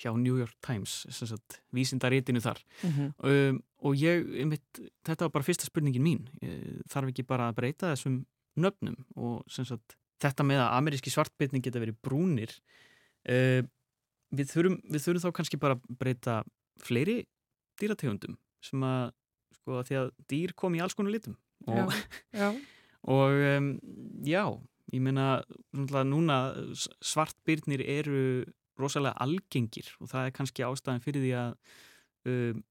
hjá 0.00 0.12
New 0.16 0.36
York 0.38 0.54
Times 0.64 1.02
sem 1.10 1.28
sagt 1.28 1.60
vísindaritinu 1.74 2.40
þar 2.44 2.58
um, 3.24 3.60
og 3.82 3.94
ég, 3.96 4.26
einmitt, 4.42 4.80
þetta 5.06 5.24
var 5.26 5.30
bara 5.38 5.44
fyrsta 5.46 5.66
spurningin 5.68 6.04
mín. 6.04 6.24
Ég 6.44 6.82
þarf 6.92 7.10
ekki 7.12 7.24
bara 7.26 7.50
að 7.50 7.56
breyta 7.60 7.92
þessum 7.94 8.22
nöfnum 8.60 8.98
og 9.16 9.44
sagt 9.52 9.96
þetta 10.22 10.46
með 10.48 10.62
að 10.64 10.74
ameríski 10.78 11.12
svartbyrning 11.12 11.64
geta 11.64 11.82
verið 11.82 11.98
brúnir 12.04 12.52
uh, 13.28 13.62
við, 14.32 14.52
þurfum, 14.52 14.78
við 14.88 15.04
þurfum 15.04 15.24
þá 15.26 15.38
kannski 15.38 15.60
bara 15.60 15.76
að 15.76 15.96
breyta 16.00 16.36
fleiri 16.84 17.22
dýrategundum 17.80 18.38
sem 18.64 18.84
að 18.86 19.10
sko 19.56 19.80
að 19.80 19.90
því 19.90 19.98
að 20.00 20.14
dýr 20.30 20.54
kom 20.58 20.76
í 20.76 20.82
alls 20.84 20.96
konar 20.96 21.14
litum 21.14 21.36
og, 21.66 21.92
já. 22.36 22.48
og 23.16 23.42
um, 23.56 23.72
já, 24.26 24.44
ég 24.94 25.02
meina 25.04 25.42
núna 26.06 26.38
svartbyrnir 27.04 27.84
eru 27.84 28.22
rosalega 28.80 29.16
algengir 29.24 29.88
og 30.00 30.10
það 30.12 30.28
er 30.28 30.34
kannski 30.36 30.64
ástæðan 30.66 31.04
fyrir 31.04 31.24
því 31.24 31.34
að 31.40 31.52
um, 32.30 32.64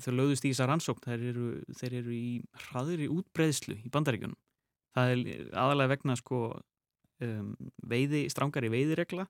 þau 0.00 0.12
lögðust 0.14 0.46
í 0.46 0.52
þessa 0.52 0.68
rannsókn 0.70 1.06
þeir 1.10 1.26
eru, 1.32 1.48
þeir 1.76 1.98
eru 2.00 2.14
í 2.16 2.28
hraðri 2.68 3.10
útbreðslu 3.12 3.76
í 3.82 3.92
bandaríkjunum 3.92 4.38
það 4.94 5.12
er 5.14 5.48
aðalega 5.64 5.92
vegna 5.94 6.16
sko 6.20 6.40
um, 7.24 7.50
veiði, 7.90 8.24
strángari 8.32 8.70
veiðiregla 8.72 9.26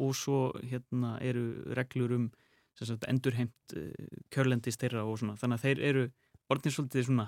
og 0.00 0.14
svo 0.16 0.40
hérna 0.62 1.16
eru 1.20 1.48
reglur 1.76 2.14
um 2.16 2.30
sem 2.78 2.86
sagt, 2.88 3.04
endurheimt 3.10 3.74
uh, 3.76 3.90
kjörlendis 4.32 4.78
þeirra 4.80 5.02
og 5.04 5.18
svona 5.20 5.36
þannig 5.40 5.58
að 5.60 5.66
þeir 5.66 5.84
eru 5.90 6.04
orðin 6.50 6.72
svolítið 6.76 7.08
svona 7.10 7.26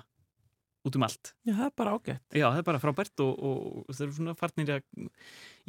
út 0.83 0.97
um 0.99 1.03
allt 1.05 1.29
Já, 1.47 1.53
það 1.55 1.65
er 1.69 1.73
bara 1.79 1.91
ágætt. 1.95 2.23
Já, 2.35 2.45
það 2.49 2.57
er 2.59 2.65
bara 2.67 2.79
frábært 2.83 3.21
og, 3.23 3.37
og 3.39 3.93
þeir 3.95 4.05
eru 4.09 4.15
svona 4.17 4.33
farnir 4.35 4.71
að 4.73 4.81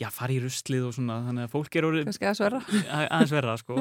já, 0.03 0.09
fara 0.11 0.35
í 0.35 0.39
ruslið 0.43 0.87
og 0.89 0.95
svona 0.97 1.19
þannig 1.29 1.47
að 1.47 1.53
fólk 1.53 1.77
er 1.79 1.87
orðið 1.91 2.09
Kannski 2.09 2.27
að 2.31 2.39
sverra. 2.41 2.62
að- 2.83 3.11
aðeins 3.15 3.35
verða 3.37 3.55
sko 3.62 3.77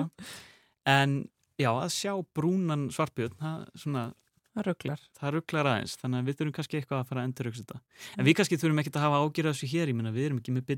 en 0.94 1.16
já, 1.62 1.70
að 1.72 1.90
sjá 1.96 2.14
brúnan 2.38 2.84
svartbjörn 2.94 3.38
það, 3.40 3.64
svona, 3.86 4.04
Það 4.54 4.66
rugglar. 4.68 5.00
það 5.18 5.32
rugglar 5.34 5.66
aðeins 5.72 5.96
þannig 5.98 6.20
að 6.22 6.28
við 6.28 6.36
þurfum 6.38 6.56
kannski 6.58 6.78
eitthvað 6.78 7.00
að 7.00 7.08
fara 7.10 7.22
að 7.24 7.28
endur 7.30 7.48
þetta 7.58 7.80
en 8.18 8.28
við 8.28 8.36
kannski 8.38 8.60
þurfum 8.62 8.82
ekkert 8.84 9.00
að 9.00 9.06
hafa 9.08 9.22
ágjörða 9.24 9.54
þessu 9.56 9.70
hér 9.72 9.90
ég 9.90 9.98
menna 9.98 10.12
við 10.14 10.28
erum 10.28 10.42
ekki 10.44 10.54
með 10.54 10.74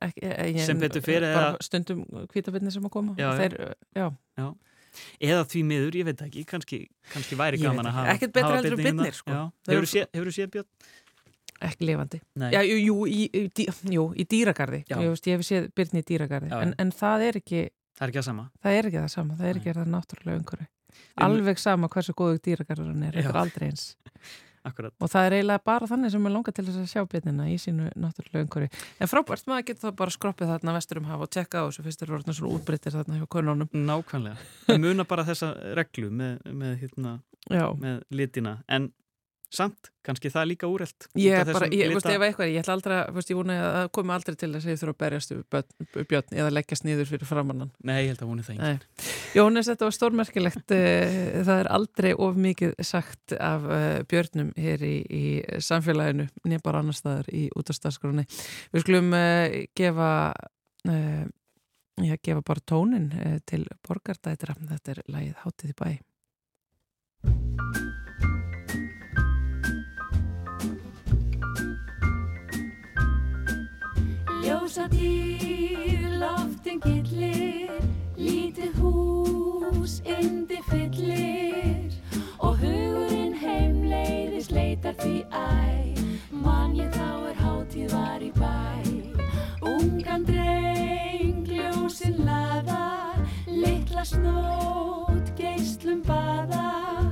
Ekki, 0.00 0.24
ég, 0.24 0.58
Sem 0.66 0.78
betur 0.80 1.04
fer 1.04 1.20
Bara 1.22 1.52
eða- 1.52 1.62
stundum 1.62 2.00
kvítabitni 2.32 2.72
sem 2.72 2.82
að 2.82 2.90
koma. 2.90 3.14
Já, 3.14 3.28
já. 3.30 3.38
Þeir, 3.38 3.74
já. 3.94 4.06
eða 5.20 5.44
því 5.46 5.62
miður, 5.70 5.98
ég 6.00 6.04
veit 6.08 6.16
það 6.18 6.30
ekki 6.30 6.44
kannski, 6.50 6.78
kannski 7.12 7.38
væri 7.38 7.60
gaman 7.62 7.86
að 7.86 7.96
hafa 7.98 8.14
Ekkert 8.16 8.32
betra 8.34 8.48
hafa 8.48 8.56
heldur 8.56 8.72
en 8.72 8.78
birni 8.80 8.90
hérna. 8.90 9.04
birnir, 9.04 9.18
sko. 9.20 9.30
Já. 9.30 9.42
Hefurðu 9.70 9.78
eru- 9.78 9.92
séð- 9.92 10.10
séð 10.38 10.50
björn? 10.56 10.68
Ekki 11.60 11.86
lifandi. 11.86 12.20
Nei. 12.40 12.50
Já, 12.54 12.60
jú, 12.64 12.76
jú, 12.80 12.96
í, 13.06 13.28
í, 13.36 13.42
dý- 13.52 13.68
jú, 13.94 14.04
í 14.16 14.24
dýragarði. 14.26 14.80
Já. 14.88 14.96
Ég, 14.96 15.08
veist, 15.12 15.26
ég 15.28 15.36
hef 15.36 15.46
séð 15.46 15.70
byrni 15.76 16.00
í 16.00 16.06
dýragarði. 16.08 16.48
Já, 16.50 16.56
já. 16.56 16.62
En, 16.66 16.74
en 16.78 16.90
það 16.90 17.24
er 17.28 17.38
ekki, 17.42 17.60
það 17.98 18.06
er 18.06 18.12
ekki 18.14 18.20
að 18.22 18.28
sama 18.30 18.50
það 18.64 18.78
er 18.78 18.88
ekki 18.90 19.00
það 19.00 19.10
sama. 19.14 19.34
Það 19.36 19.50
er 19.50 19.60
ekki 19.60 19.74
það 19.76 19.90
náttúrulega 19.94 20.38
umhverfi. 20.40 20.68
Við- 20.90 21.24
Alveg 21.26 21.58
sama 21.58 21.88
hversu 21.88 22.12
góðu 22.14 22.38
dýragarðurinn 22.44 23.04
er. 23.08 23.12
Þetta 23.20 23.28
er 23.34 23.40
aldrei 23.44 23.68
eins. 23.70 23.94
Akkurat. 24.62 24.92
Og 25.00 25.08
það 25.08 25.24
er 25.26 25.34
eiginlega 25.38 25.62
bara 25.64 25.86
þannig 25.88 26.10
sem 26.12 26.26
er 26.28 26.32
langar 26.34 26.52
til 26.52 26.64
þess 26.66 26.76
að 26.82 26.90
sjá 26.92 27.04
byrnina 27.08 27.46
í 27.48 27.54
sínu 27.56 27.86
náttúrulega 27.96 28.42
umhverfi. 28.44 28.82
En 29.00 29.08
frábært, 29.08 29.46
maður 29.48 29.64
getur 29.70 29.86
þá 29.88 29.96
bara 29.96 30.10
skroppið 30.12 30.50
þarna 30.52 30.74
vestur 30.76 31.00
um 31.00 31.06
hafa 31.08 31.24
og 31.24 31.30
tjekka 31.32 31.62
á 31.64 31.68
þessu 31.70 31.84
fyrst 31.86 32.02
eru 32.04 32.18
orðin 32.18 32.36
svona 32.36 32.58
útbreyttir 32.58 32.92
þarna 32.92 33.16
hjá 33.22 33.26
konunum. 33.32 33.70
Nákvæmlega. 33.72 34.36
Við 34.68 34.80
muna 34.84 35.06
bara 35.08 35.24
þessa 35.24 35.48
reglu 35.80 36.10
með, 36.12 36.44
með, 36.52 36.74
hérna, 36.82 37.14
Já. 37.48 37.64
með 37.80 38.02
litina 38.20 38.58
en 38.68 38.90
samt, 39.50 39.88
kannski 40.06 40.30
það 40.30 40.46
líka 40.52 40.68
úrelt 40.70 41.06
Ég, 41.18 41.34
bara, 41.50 41.66
ég, 41.74 41.90
veist, 41.90 42.06
ef 42.06 42.22
eitthvað, 42.22 42.50
ég 42.52 42.62
ætla 42.62 42.74
aldrei 42.76 42.98
veist, 43.16 43.30
ég 43.32 43.38
að 43.56 43.88
komi 43.96 44.14
aldrei 44.14 44.36
til 44.38 44.50
þess 44.54 44.68
að 44.68 44.72
ég 44.72 44.80
þurfa 44.80 44.94
að 44.94 45.00
berjast 45.02 45.32
við 45.34 46.06
björn, 46.12 46.36
eða 46.38 46.52
leggjast 46.54 46.86
niður 46.86 47.08
fyrir 47.10 47.28
framannan. 47.28 47.72
Nei, 47.82 47.96
ég 48.04 48.12
held 48.12 48.22
að 48.22 48.30
hún 48.30 48.42
er 48.42 48.46
það 48.46 48.54
engin. 48.56 48.84
Jónis, 49.34 49.70
þetta 49.70 49.88
var 49.88 49.96
stórmerkilegt. 49.96 50.74
eh, 50.76 51.42
Það 51.46 51.62
er 51.64 51.70
aldrei 51.76 52.12
of 52.14 52.38
mikið 52.46 52.76
sagt 52.86 53.34
af 53.38 53.66
eh, 53.70 54.02
björnum 54.10 54.52
hér 54.56 54.86
í, 54.86 54.94
í 55.06 55.24
samfélaginu, 55.66 56.28
nýja 56.46 56.62
bara 56.64 56.82
annar 56.84 56.98
staðar 56.98 57.30
í 57.34 57.48
útastaskroni. 57.58 58.26
Við 58.70 58.86
skulum 58.86 59.10
uh, 59.16 59.58
gefa, 59.78 60.12
uh, 60.90 61.24
já, 62.06 62.14
gefa 62.22 62.46
bara 62.46 62.66
tónin 62.66 63.10
uh, 63.18 63.38
til 63.46 63.66
borgardætra. 63.86 64.54
Þetta 64.76 64.94
er 64.96 65.02
lagið 65.10 65.42
Hátið 65.44 65.74
í 65.74 65.78
bæ. 65.82 65.90
ljósa 74.70 74.86
dýr, 74.86 76.02
loftin 76.20 76.78
gillir, 76.78 77.72
lítið 78.14 78.76
hús 78.78 79.96
indi 80.06 80.60
fyllir 80.68 81.90
og 82.38 82.60
hugurinn 82.60 83.34
heimleiðis 83.34 84.52
leitar 84.54 84.94
því 85.02 85.24
æ, 85.34 85.98
mann 86.30 86.76
ég 86.78 86.86
þá 86.94 87.32
er 87.32 87.40
hátíð 87.42 87.96
var 87.96 88.22
í 88.22 88.30
bæ. 88.38 88.54
Ungan 89.72 90.22
dreng, 90.28 91.50
ljósinn 91.50 92.22
laða, 92.22 93.18
litla 93.50 94.04
snót, 94.06 95.34
geistlum 95.34 96.04
baða, 96.06 97.10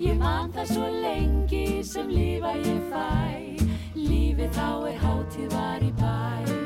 ég 0.00 0.16
mann 0.16 0.48
það 0.56 0.72
svo 0.72 0.88
lengi 1.04 1.84
sem 1.84 2.08
lífa 2.08 2.56
ég 2.64 2.88
fæ, 2.88 3.68
lífið 3.92 4.56
þá 4.56 4.70
er 4.94 5.02
hátíð 5.04 5.52
var 5.52 5.84
í 5.84 5.92
bæ. 6.00 6.65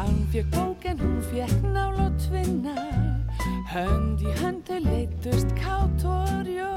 Hann 0.00 0.26
fjög 0.32 0.46
bók 0.50 0.84
en 0.84 0.98
hún 0.98 1.22
fjög 1.30 1.72
nál 1.72 1.94
og 2.00 2.12
tvinna. 2.16 2.72
Hönd 3.68 4.22
í 4.24 4.30
hönd 4.38 4.62
þau 4.64 4.78
leittust 4.80 5.50
kátt 5.58 6.04
og 6.08 6.46
rjó 6.46 6.70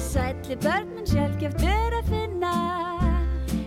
Sætli 0.00 0.56
börnum 0.64 1.04
sjálfgeft 1.04 1.60
er 1.60 1.98
að 1.98 2.08
finna. 2.08 2.54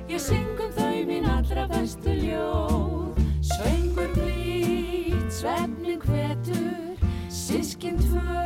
Ég 0.10 0.18
syngum 0.18 0.74
þau 0.74 1.06
mín 1.06 1.30
allra 1.30 1.68
bestu 1.70 2.18
ljóð. 2.18 3.22
Söngur 3.46 4.10
blít, 4.18 5.30
svefnin 5.30 6.02
hvetur. 6.02 6.98
Sískinn 7.30 8.02
tvö, 8.02 8.42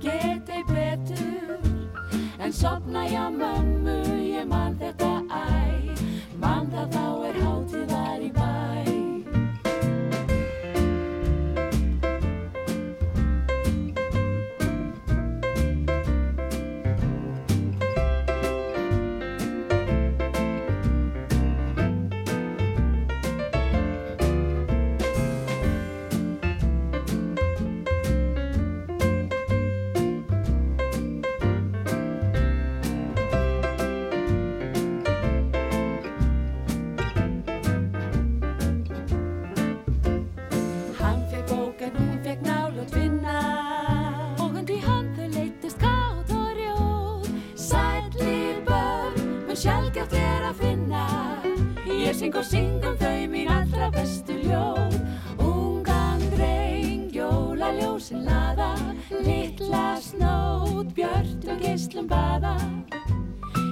get 0.00 0.48
ei 0.48 0.64
betur. 0.72 1.60
En 2.40 2.56
sopna 2.56 3.04
ég 3.04 3.20
á 3.20 3.28
mömmu, 3.28 4.00
ég 4.32 4.48
man 4.48 4.80
þetta 4.80 5.12
æ. 5.28 5.92
Man 6.40 6.72
það 6.72 6.96
þá 6.96 7.04
er 7.28 7.36
hátíðar 7.36 7.41
Ég 52.12 52.18
syng 52.18 52.34
og 52.36 52.44
syng 52.44 52.82
um 52.84 52.96
þau 53.00 53.20
mín 53.32 53.48
allra 53.48 53.86
bestu 53.88 54.34
ljóð. 54.42 54.98
Ungan 55.40 56.20
dreng, 56.34 57.06
jólaljósin 57.08 58.26
laða 58.26 58.74
Littla 59.24 59.96
snót, 59.96 60.92
björt 60.92 61.46
og 61.48 61.64
geislum 61.64 62.10
baða. 62.10 62.52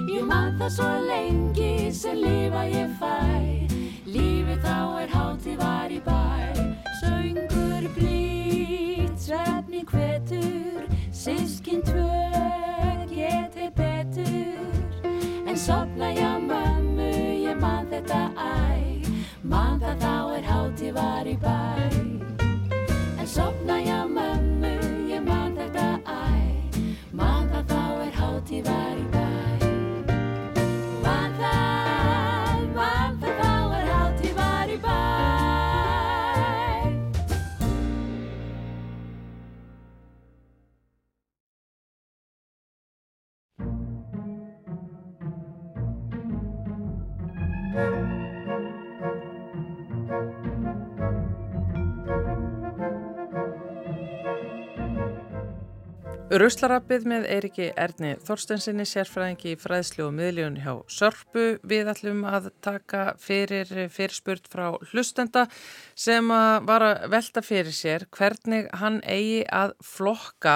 Ég 0.09 0.25
man 0.25 0.57
það 0.57 0.73
svo 0.73 0.89
lengi 1.05 1.93
sem 1.93 2.17
lifa 2.17 2.65
ég 2.65 2.89
fæ. 2.97 3.13
Lífið 4.09 4.65
þá 4.65 4.79
er 5.03 5.13
hátíð 5.13 5.61
var 5.61 5.93
í 5.93 6.01
bæ. 6.09 6.25
Söngur 7.03 7.85
blít, 7.93 9.21
svefni 9.21 9.85
hvetur 9.85 10.89
Sískin 11.13 11.85
tvö, 11.85 12.09
get 13.13 13.53
ei 13.53 13.69
betur. 13.69 14.65
En 15.45 15.57
sopna 15.57 16.09
ég 16.09 16.30
þetta 18.01 18.31
æ. 18.37 19.05
Man 19.43 19.79
það 19.81 20.01
þá 20.01 20.37
er 20.37 20.47
hátíð 20.49 20.93
var 20.95 21.27
í 21.27 21.35
bæ. 21.41 21.57
En 23.19 23.27
sopna 23.27 23.77
ég 23.81 24.09
mömmu, 24.15 24.73
ég 25.11 25.23
man 25.27 25.55
þetta 25.57 25.87
æ. 26.07 26.81
Man 27.11 27.49
það 27.53 27.65
þá 27.73 27.81
er 28.07 28.13
hátíð 28.21 28.69
var 28.69 28.97
í 28.97 29.05
bæ 29.05 29.10
Ruslarappið 56.41 57.03
með 57.05 57.25
Eiriki 57.29 57.65
Erni 57.77 58.15
Þorstensinni, 58.25 58.81
sérfræðingi 58.89 59.51
í 59.51 59.57
fræðslu 59.61 60.07
og 60.07 60.15
miðljón 60.17 60.55
hjá 60.63 60.71
Sörpu. 60.89 61.43
Við 61.69 61.91
ætlum 61.91 62.23
að 62.25 62.47
taka 62.65 63.03
fyrir 63.21 63.69
fyrirspurt 63.93 64.49
frá 64.49 64.71
hlustenda 64.89 65.43
sem 65.93 66.31
var 66.65 66.87
að 66.87 67.05
velta 67.13 67.43
fyrir 67.45 67.75
sér 67.77 68.07
hvernig 68.17 68.71
hann 68.81 68.97
eigi 69.05 69.43
að 69.53 69.75
flokka 69.85 70.55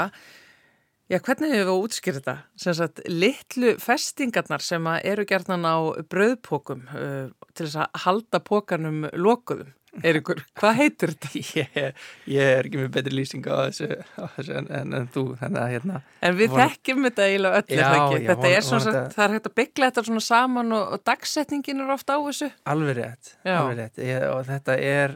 Já, 1.06 1.20
hvernig 1.22 1.52
hefur 1.54 1.68
við 1.70 1.84
útskýra 1.86 2.18
þetta? 2.18 2.34
Sem 2.58 2.74
sagt, 2.80 3.04
litlu 3.06 3.76
festingarnar 3.78 4.64
sem 4.66 4.88
eru 5.06 5.28
gerðan 5.30 5.68
á 5.70 5.78
bröðpókum 6.10 6.82
uh, 6.90 7.28
til 7.54 7.68
þess 7.68 7.84
að 7.84 8.00
halda 8.08 8.42
pókanum 8.42 9.04
lokuðum. 9.14 9.70
Eirikur, 10.04 10.42
hvað 10.60 10.74
heitir 10.80 11.12
þetta? 11.14 11.30
Ég, 11.60 12.00
ég 12.28 12.50
er 12.58 12.68
ekki 12.68 12.80
með 12.82 12.90
betri 12.98 13.14
lýsing 13.16 13.46
á 13.48 13.56
þessu, 13.70 13.88
á 14.20 14.24
þessu 14.36 14.56
en, 14.60 14.68
en, 14.80 14.94
en 15.00 15.06
þú, 15.14 15.24
þannig 15.40 15.62
að 15.62 15.70
hérna 15.76 16.02
En 16.26 16.36
við 16.40 16.50
Von- 16.52 16.60
þekkjum 16.64 17.06
þetta 17.08 17.28
eiginlega 17.30 17.62
öll, 17.62 17.68
er 17.70 17.80
Já, 17.80 17.86
það 17.86 18.00
ekki? 18.02 18.18
já, 18.18 18.28
þetta 18.30 18.42
von- 18.42 18.56
er 18.58 18.66
svona, 18.68 18.82
vonandi- 18.86 18.98
sagt, 19.06 19.16
það 19.16 19.26
er 19.30 19.36
hægt 19.38 19.50
að 19.52 19.56
byggla 19.62 19.90
þetta 19.92 20.04
svona 20.10 20.24
saman 20.28 20.74
og, 20.80 20.88
og 20.98 21.04
dagsetningin 21.12 21.84
er 21.86 21.94
ofta 21.96 22.18
á 22.18 22.20
þessu. 22.26 22.50
alveg 22.74 22.98
rétt, 23.00 23.32
alveg 23.56 23.80
rétt. 23.84 24.02
Ég, 24.10 24.26
og 24.34 24.42
þetta 24.50 24.78
er, 24.90 25.16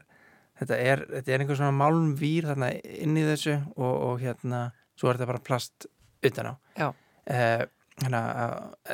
þetta 0.62 0.80
er, 0.94 1.04
þetta 1.18 1.34
er 1.36 1.44
einhver 1.46 1.60
svona 1.60 1.76
málmvýr 1.82 2.48
þarna 2.54 2.72
inn 3.04 3.18
í 3.20 3.26
þessu 3.28 3.58
og, 3.76 3.94
og 4.14 4.24
hérna, 4.24 4.64
svo 5.00 5.12
er 5.12 5.20
þetta 5.20 5.32
bara 5.34 5.44
plast 5.52 5.90
utan 6.24 6.52
á. 6.52 6.54
Já. 6.80 6.90
Eh, 7.30 7.66
hérna, 8.04 8.24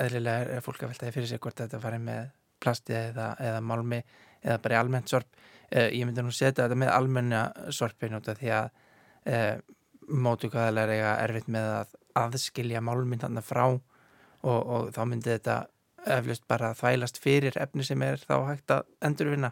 eðlilega 0.01 0.55
er- 0.57 0.65
fólk 0.65 0.81
að 0.81 0.91
veltaði 0.95 1.13
fyrir 1.19 1.29
sig 1.29 1.41
hvort 1.45 1.61
þetta 1.61 1.79
fari 1.83 2.01
með 2.01 2.31
plasti 2.65 2.95
eða, 2.97 3.35
eða 3.37 3.61
málmi 3.61 3.99
eða 4.45 4.59
bara 4.61 4.75
í 4.77 4.79
almennt 4.81 5.09
sorp. 5.11 5.27
Eh, 5.75 5.89
ég 5.91 6.07
myndi 6.07 6.23
nú 6.23 6.31
setja 6.31 6.63
þetta 6.63 6.77
með 6.79 6.93
almenna 6.95 7.41
sorpin 7.75 8.15
út 8.15 8.29
af 8.31 8.39
því 8.39 8.51
að 8.55 8.67
eh, 9.27 9.55
mótukvæðalega 10.07 10.95
eiga 10.95 11.13
erfitt 11.25 11.49
með 11.51 11.71
að 11.73 11.95
aðskilja 12.21 12.83
málminn 12.85 13.19
þarna 13.19 13.43
frá 13.43 13.65
og, 13.67 13.81
og 14.45 14.91
þá 14.95 15.01
myndi 15.09 15.33
þetta 15.33 15.57
eflust 16.15 16.45
bara 16.47 16.71
þvælast 16.77 17.19
fyrir 17.19 17.57
efni 17.59 17.83
sem 17.83 18.01
er 18.05 18.21
þá 18.21 18.35
hægt 18.51 18.71
að 18.71 18.85
endurvinna 19.03 19.51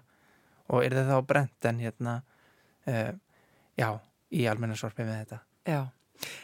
og 0.69 0.85
er 0.85 0.95
það 0.95 1.11
þá 1.11 1.27
brent 1.33 1.67
en 1.67 1.81
hérna 1.81 2.13
uh, 2.87 3.09
já, 3.75 3.89
í 4.31 4.45
almenna 4.47 4.77
sorpi 4.79 5.03
með 5.07 5.23
þetta 5.23 5.39
Já. 5.65 5.81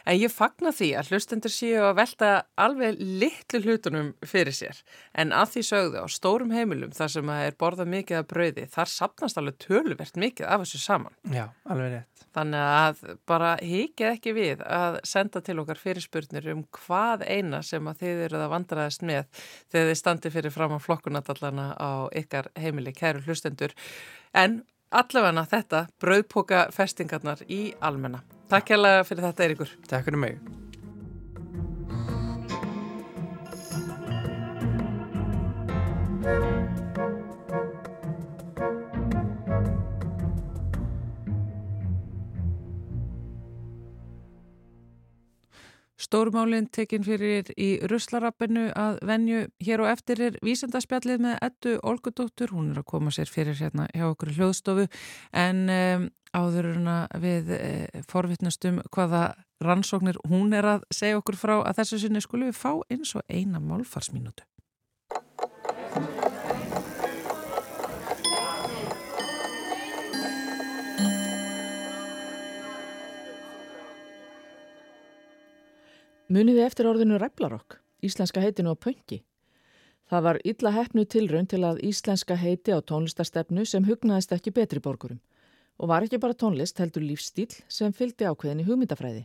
En 0.04 0.18
ég 0.18 0.32
fagna 0.32 0.72
því 0.74 0.90
að 1.00 1.12
hlustendur 1.12 1.54
séu 1.54 1.82
að 1.88 1.98
velta 2.00 2.30
alveg 2.60 3.00
litlu 3.00 3.62
hlutunum 3.64 4.12
fyrir 4.26 4.56
sér. 4.56 4.80
En 5.14 5.34
að 5.36 5.56
því 5.56 5.66
sögðu 5.70 6.04
á 6.04 6.06
stórum 6.10 6.54
heimilum 6.54 6.94
þar 6.96 7.14
sem 7.16 7.34
að 7.34 7.46
er 7.48 7.58
borðað 7.60 7.92
mikið 7.96 8.20
af 8.20 8.30
brauði, 8.30 8.66
þar 8.70 8.94
sapnast 8.94 9.40
alveg 9.40 9.60
töluvert 9.62 10.20
mikið 10.20 10.48
af 10.50 10.64
þessu 10.64 10.82
saman. 10.84 11.16
Já, 11.30 11.48
alveg 11.68 11.96
rétt 11.96 12.20
Þannig 12.30 12.62
að 12.62 13.00
bara 13.26 13.54
hikið 13.58 14.12
ekki 14.12 14.34
við 14.36 14.60
að 14.62 15.00
senda 15.08 15.42
til 15.42 15.58
okkar 15.62 15.80
fyrirspurnir 15.80 16.50
um 16.54 16.62
hvað 16.76 17.24
eina 17.26 17.62
sem 17.66 17.86
að 17.90 18.04
þið 18.04 18.24
eruð 18.28 18.44
að 18.46 18.52
vandraðast 18.54 19.06
með 19.06 19.46
þegar 19.72 19.90
þið 19.90 20.00
standi 20.02 20.34
fyrir 20.36 20.54
fram 20.54 20.76
á 20.78 20.84
flokkunatallana 20.84 21.68
á 21.74 21.90
ykkar 22.22 22.52
heimili, 22.58 22.94
kæru 22.94 23.24
hlustendur. 23.26 23.74
En 24.30 24.60
allavega 24.90 25.46
þetta, 25.50 25.86
brauðpoka 26.02 26.68
festingarnar 26.74 27.42
í 27.50 27.64
almenna. 27.80 28.22
Takk 28.50 28.72
hérlega 28.74 29.04
fyrir 29.06 29.28
þetta, 29.28 29.46
Eiríkur. 29.46 29.76
Takk 29.86 30.08
fyrir 30.08 30.18
mig 30.24 30.40
Stórmálinn 46.10 46.66
tekinn 46.74 47.04
fyrir 47.06 47.52
í 47.54 47.68
ruslarappinu 47.86 48.64
að 48.74 48.96
venju. 49.06 49.44
Hér 49.62 49.84
og 49.84 49.92
eftir 49.92 50.22
er 50.26 50.38
vísendaspjallið 50.42 51.22
með 51.22 51.36
Ettu 51.46 51.74
Olgudóttur, 51.86 52.50
hún 52.50 52.72
er 52.72 52.80
að 52.80 52.88
koma 52.90 53.12
sér 53.14 53.30
fyrir 53.30 53.54
hérna 53.54 53.86
hjá 53.94 54.08
okkur 54.08 54.32
hljóðstofu. 54.34 54.88
En 55.30 55.62
um, 55.70 56.08
áður 56.34 56.72
en 56.72 56.90
að 56.96 57.14
við 57.22 57.54
uh, 57.54 58.02
forvittnastum 58.10 58.82
hvaða 58.90 59.22
rannsóknir 59.62 60.18
hún 60.26 60.50
er 60.58 60.66
að 60.72 60.88
segja 60.90 61.22
okkur 61.22 61.38
frá 61.38 61.60
að 61.60 61.84
þessu 61.84 62.02
sinni 62.02 62.26
skulum 62.26 62.50
við 62.50 62.58
fá 62.58 62.72
eins 62.90 63.14
og 63.14 63.22
eina 63.30 63.62
málfarsmínútu. 63.62 64.42
Muniði 76.30 76.60
eftir 76.62 76.86
orðinu 76.86 77.16
ræflarokk, 77.18 77.80
íslenska 78.06 78.38
heitinu 78.38 78.70
á 78.70 78.78
pöngi. 78.78 79.16
Það 80.06 80.22
var 80.26 80.38
illa 80.46 80.70
hefnu 80.76 81.02
tilraun 81.10 81.48
til 81.50 81.58
að 81.66 81.80
íslenska 81.88 82.36
heiti 82.38 82.70
á 82.70 82.78
tónlistarstefnu 82.78 83.64
sem 83.66 83.88
hugnaðist 83.88 84.36
ekki 84.36 84.52
betri 84.54 84.78
borgurum 84.78 85.18
og 85.82 85.90
var 85.90 86.06
ekki 86.06 86.20
bara 86.22 86.38
tónlist 86.38 86.78
heldur 86.78 87.02
lífstíl 87.02 87.50
sem 87.66 87.90
fylgdi 87.90 88.30
ákveðin 88.30 88.62
í 88.62 88.68
hugmyndafræði. 88.68 89.24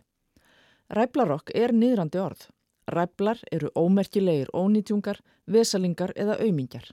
Ræflarokk 0.97 1.53
er 1.53 1.75
niðrandi 1.77 2.23
orð. 2.25 2.47
Ræflar 2.89 3.37
eru 3.53 3.69
ómerkilegir 3.77 4.49
ónýtjungar, 4.57 5.21
vesalingar 5.45 6.13
eða 6.17 6.39
aumingjar. 6.41 6.89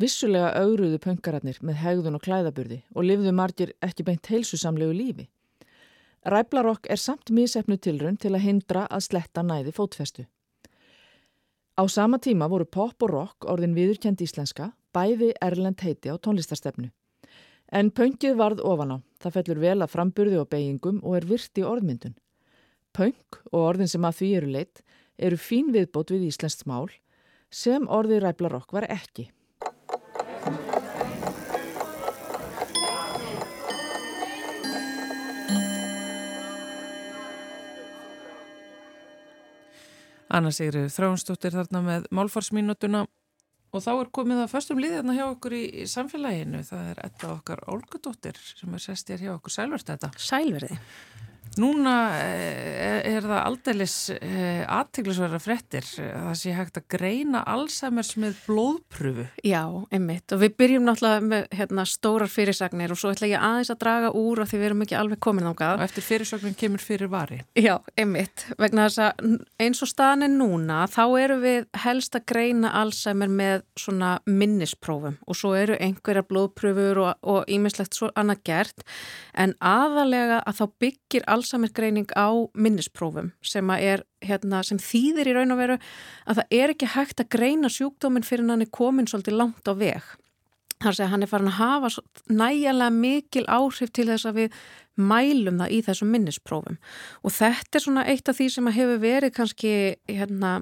Vissulega 0.00 0.54
augruðu 0.56 1.02
pönkararnir 1.04 1.60
með 1.60 1.82
hegðun 1.84 2.16
og 2.16 2.24
klæðaburði 2.24 2.80
og 2.94 3.04
lifðu 3.04 3.36
margir 3.36 3.76
ekki 3.84 4.08
beint 4.08 4.32
heilsusamlegu 4.32 4.96
lífi. 4.96 5.28
Ræflarokk 6.26 6.88
er 6.90 6.98
samt 6.98 7.30
mísefnu 7.30 7.78
tilraun 7.78 8.16
til 8.16 8.34
að 8.34 8.44
hindra 8.44 8.86
að 8.90 9.04
sletta 9.06 9.42
næði 9.42 9.72
fótfestu. 9.76 10.26
Á 11.78 11.82
sama 11.86 12.18
tíma 12.18 12.48
voru 12.50 12.66
pop 12.66 13.02
og 13.06 13.10
rock 13.10 13.46
orðin 13.46 13.76
viðurkend 13.76 14.20
íslenska, 14.20 14.72
bæði 14.92 15.30
erlend 15.40 15.78
heiti 15.80 16.10
á 16.10 16.18
tónlistarstefnu. 16.18 16.90
En 17.70 17.92
pöngið 17.92 18.34
varð 18.34 18.64
ofan 18.66 18.96
á, 18.96 18.98
það 19.22 19.34
fellur 19.36 19.60
vel 19.62 19.78
að 19.84 19.92
framburði 19.92 20.40
og 20.40 20.48
beigingum 20.50 20.98
og 21.04 21.18
er 21.20 21.28
virt 21.28 21.60
í 21.60 21.66
orðmyndun. 21.68 22.16
Pöng 22.96 23.38
og 23.52 23.60
orðin 23.60 23.90
sem 23.92 24.04
að 24.04 24.18
því 24.18 24.30
eru 24.40 24.52
leitt 24.56 24.82
eru 25.18 25.38
fín 25.38 25.70
viðbót 25.74 26.10
við 26.10 26.30
íslenskt 26.32 26.66
mál 26.66 26.88
sem 27.50 27.86
orðið 27.86 28.24
ræflarokk 28.24 28.72
var 28.72 28.88
ekki. 28.90 29.28
Anna 40.28 40.52
Sigri 40.52 40.86
Þráinsdóttir 40.92 41.54
þarna 41.56 41.82
með 41.84 42.08
málfarsmínutuna 42.14 43.06
og 43.68 43.84
þá 43.84 43.90
er 43.94 44.10
komið 44.16 44.42
að 44.42 44.52
förstum 44.52 44.80
liðarna 44.80 45.16
hjá 45.16 45.24
okkur 45.28 45.56
í, 45.56 45.62
í 45.82 45.86
samfélaginu. 45.88 46.62
Það 46.64 46.90
er 46.92 47.00
etta 47.04 47.32
okkar 47.34 47.64
Olgudóttir 47.72 48.40
sem 48.40 48.74
er 48.74 48.84
sestir 48.84 49.24
hjá 49.24 49.34
okkur. 49.34 49.52
Sælverst 49.52 49.92
þetta. 49.92 50.12
Sælverði. 50.20 50.78
Núna 51.58 51.94
er, 52.22 53.02
er 53.08 53.24
það 53.26 53.40
aldeilis 53.42 53.96
aðteglisverða 54.68 55.40
frettir. 55.42 55.86
Það 55.98 56.36
sé 56.38 56.54
hægt 56.54 56.78
að 56.80 56.86
greina 56.94 57.42
Alzheimer's 57.48 58.12
með 58.20 58.38
blóðpröfu. 58.46 59.26
Já, 59.46 59.62
einmitt. 59.94 60.30
Og 60.34 60.42
við 60.42 60.54
byrjum 60.60 60.86
náttúrulega 60.86 61.24
með 61.26 61.46
hérna, 61.58 61.84
stórar 61.88 62.30
fyrirsagnir 62.30 62.94
og 62.94 63.00
svo 63.00 63.12
ætla 63.14 63.30
ég 63.30 63.42
aðeins 63.42 63.72
að 63.74 63.80
draga 63.82 64.12
úr 64.16 64.42
af 64.44 64.52
því 64.52 64.60
við 64.60 64.68
erum 64.68 64.84
ekki 64.86 64.98
alveg 64.98 65.22
komin 65.24 65.48
ángað. 65.50 65.80
Og 65.80 65.86
eftir 65.88 66.06
fyrirsagnin 66.06 66.58
kemur 66.58 66.84
fyrir 66.84 67.10
vari. 67.12 67.40
Já, 67.58 67.74
einmitt. 67.98 68.46
Vegna 68.60 68.86
þess 68.88 69.02
að 69.08 69.12
eins 69.62 69.82
og 69.84 69.90
staðin 69.90 70.28
er 70.28 70.32
núna, 70.34 70.80
þá 70.90 71.02
eru 71.24 71.40
við 71.42 71.68
helst 71.84 72.18
að 72.18 72.26
greina 72.32 72.72
Alzheimer 72.78 73.32
með 73.32 73.66
svona 73.78 74.14
minnisprófum 74.28 75.18
og 75.26 75.38
svo 75.38 75.54
eru 75.58 75.76
einhverja 75.82 76.24
blóðpröfur 76.28 77.02
og 77.02 77.50
ímislegt 77.50 77.98
svo 77.98 78.12
annað 78.18 78.44
gert. 78.48 78.86
En 79.38 79.54
aðalega 79.64 80.40
að 80.46 80.60
þá 80.60 80.64
byggir 80.84 81.26
Alzheimer 81.48 81.72
greining 81.72 82.08
á 82.12 82.28
minnisprófum 82.52 83.32
sem, 83.40 83.70
er, 83.72 84.02
hérna, 84.20 84.60
sem 84.66 84.78
þýðir 84.78 85.30
í 85.30 85.34
raun 85.36 85.54
og 85.54 85.60
veru 85.62 85.76
að 86.28 86.40
það 86.40 86.56
er 86.58 86.72
ekki 86.74 86.88
hægt 86.92 87.22
að 87.22 87.30
greina 87.32 87.70
sjúkdóminn 87.72 88.26
fyrir 88.26 88.48
hann 88.48 88.64
er 88.64 88.72
komin 88.72 89.08
svolítið 89.08 89.38
langt 89.38 89.64
á 89.64 89.72
veg. 89.72 90.04
Sé 90.78 91.02
að 91.02 91.12
hann 91.14 91.24
er 91.24 91.30
farin 91.30 91.50
að 91.50 91.58
hafa 91.58 92.02
nægilega 92.28 92.90
mikil 92.94 93.46
áhrif 93.48 93.90
til 93.90 94.06
þess 94.10 94.28
að 94.28 94.42
við 94.42 94.58
mælum 94.98 95.62
það 95.62 95.72
í 95.74 95.78
þessum 95.88 96.12
minnisprófum. 96.12 96.78
Og 97.24 97.34
þetta 97.34 97.78
er 97.78 97.84
svona 97.86 98.04
eitt 98.12 98.28
af 98.28 98.38
því 98.38 98.50
sem 98.52 98.72
hefur 98.76 99.00
verið 99.02 99.34
kannski 99.38 99.72
hérna, 100.06 100.52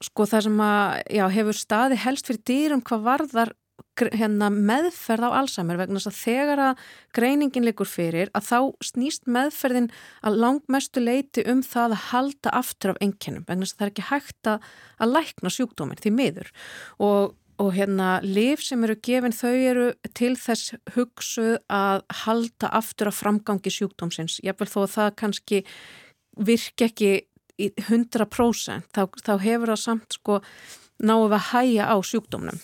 sko 0.00 0.28
það 0.30 0.46
sem 0.46 0.62
að, 0.64 1.02
já, 1.18 1.24
hefur 1.34 1.58
staði 1.58 2.00
helst 2.04 2.30
fyrir 2.30 2.46
dýrum 2.48 2.84
hvað 2.86 3.04
varðar 3.10 3.54
hérna, 4.14 4.48
meðferð 4.50 5.26
á 5.28 5.30
Alzheimer 5.40 5.78
vegna 5.80 6.00
þess 6.00 6.10
að 6.10 6.20
þegar 6.20 6.62
að 6.64 6.84
greiningin 7.16 7.66
likur 7.66 7.88
fyrir 7.88 8.30
að 8.36 8.46
þá 8.48 8.58
snýst 8.90 9.28
meðferðin 9.30 9.90
að 10.26 10.38
langmestu 10.44 11.02
leiti 11.02 11.44
um 11.50 11.60
það 11.66 11.96
að 11.96 12.06
halda 12.10 12.54
aftur 12.60 12.94
af 12.94 13.02
enginnum 13.04 13.44
vegna 13.48 13.66
þess 13.66 13.76
að 13.76 13.82
það 13.82 13.86
er 13.86 13.92
ekki 13.92 14.08
hægt 14.08 14.50
að, 14.54 14.66
að 14.98 15.14
lækna 15.18 15.54
sjúkdóminn 15.56 16.00
því 16.00 16.14
miður. 16.16 16.52
Og, 16.98 17.36
og 17.60 17.72
hérna 17.76 18.10
liv 18.24 18.64
sem 18.64 18.84
eru 18.86 18.98
gefin 19.04 19.36
þau 19.36 19.54
eru 19.54 19.88
til 20.16 20.34
þess 20.40 20.76
hugsuð 20.96 21.58
að 21.68 22.04
halda 22.24 22.72
aftur 22.80 23.12
af 23.12 23.20
framgangi 23.20 23.72
sjúkdómsins. 23.74 24.40
Jáfnvel 24.46 24.70
þó 24.72 24.80
að 24.86 24.94
það 24.96 25.16
kannski 25.24 25.64
virk 26.40 26.86
ekki 26.88 27.12
í 27.60 27.70
100% 27.76 28.90
þá, 28.94 29.02
þá 29.20 29.32
hefur 29.42 29.72
það 29.74 29.82
samt 29.82 30.16
sko 30.16 30.40
náðu 31.00 31.32
að 31.36 31.48
hæja 31.52 31.88
á 31.92 31.96
sjúkdómnum 32.04 32.60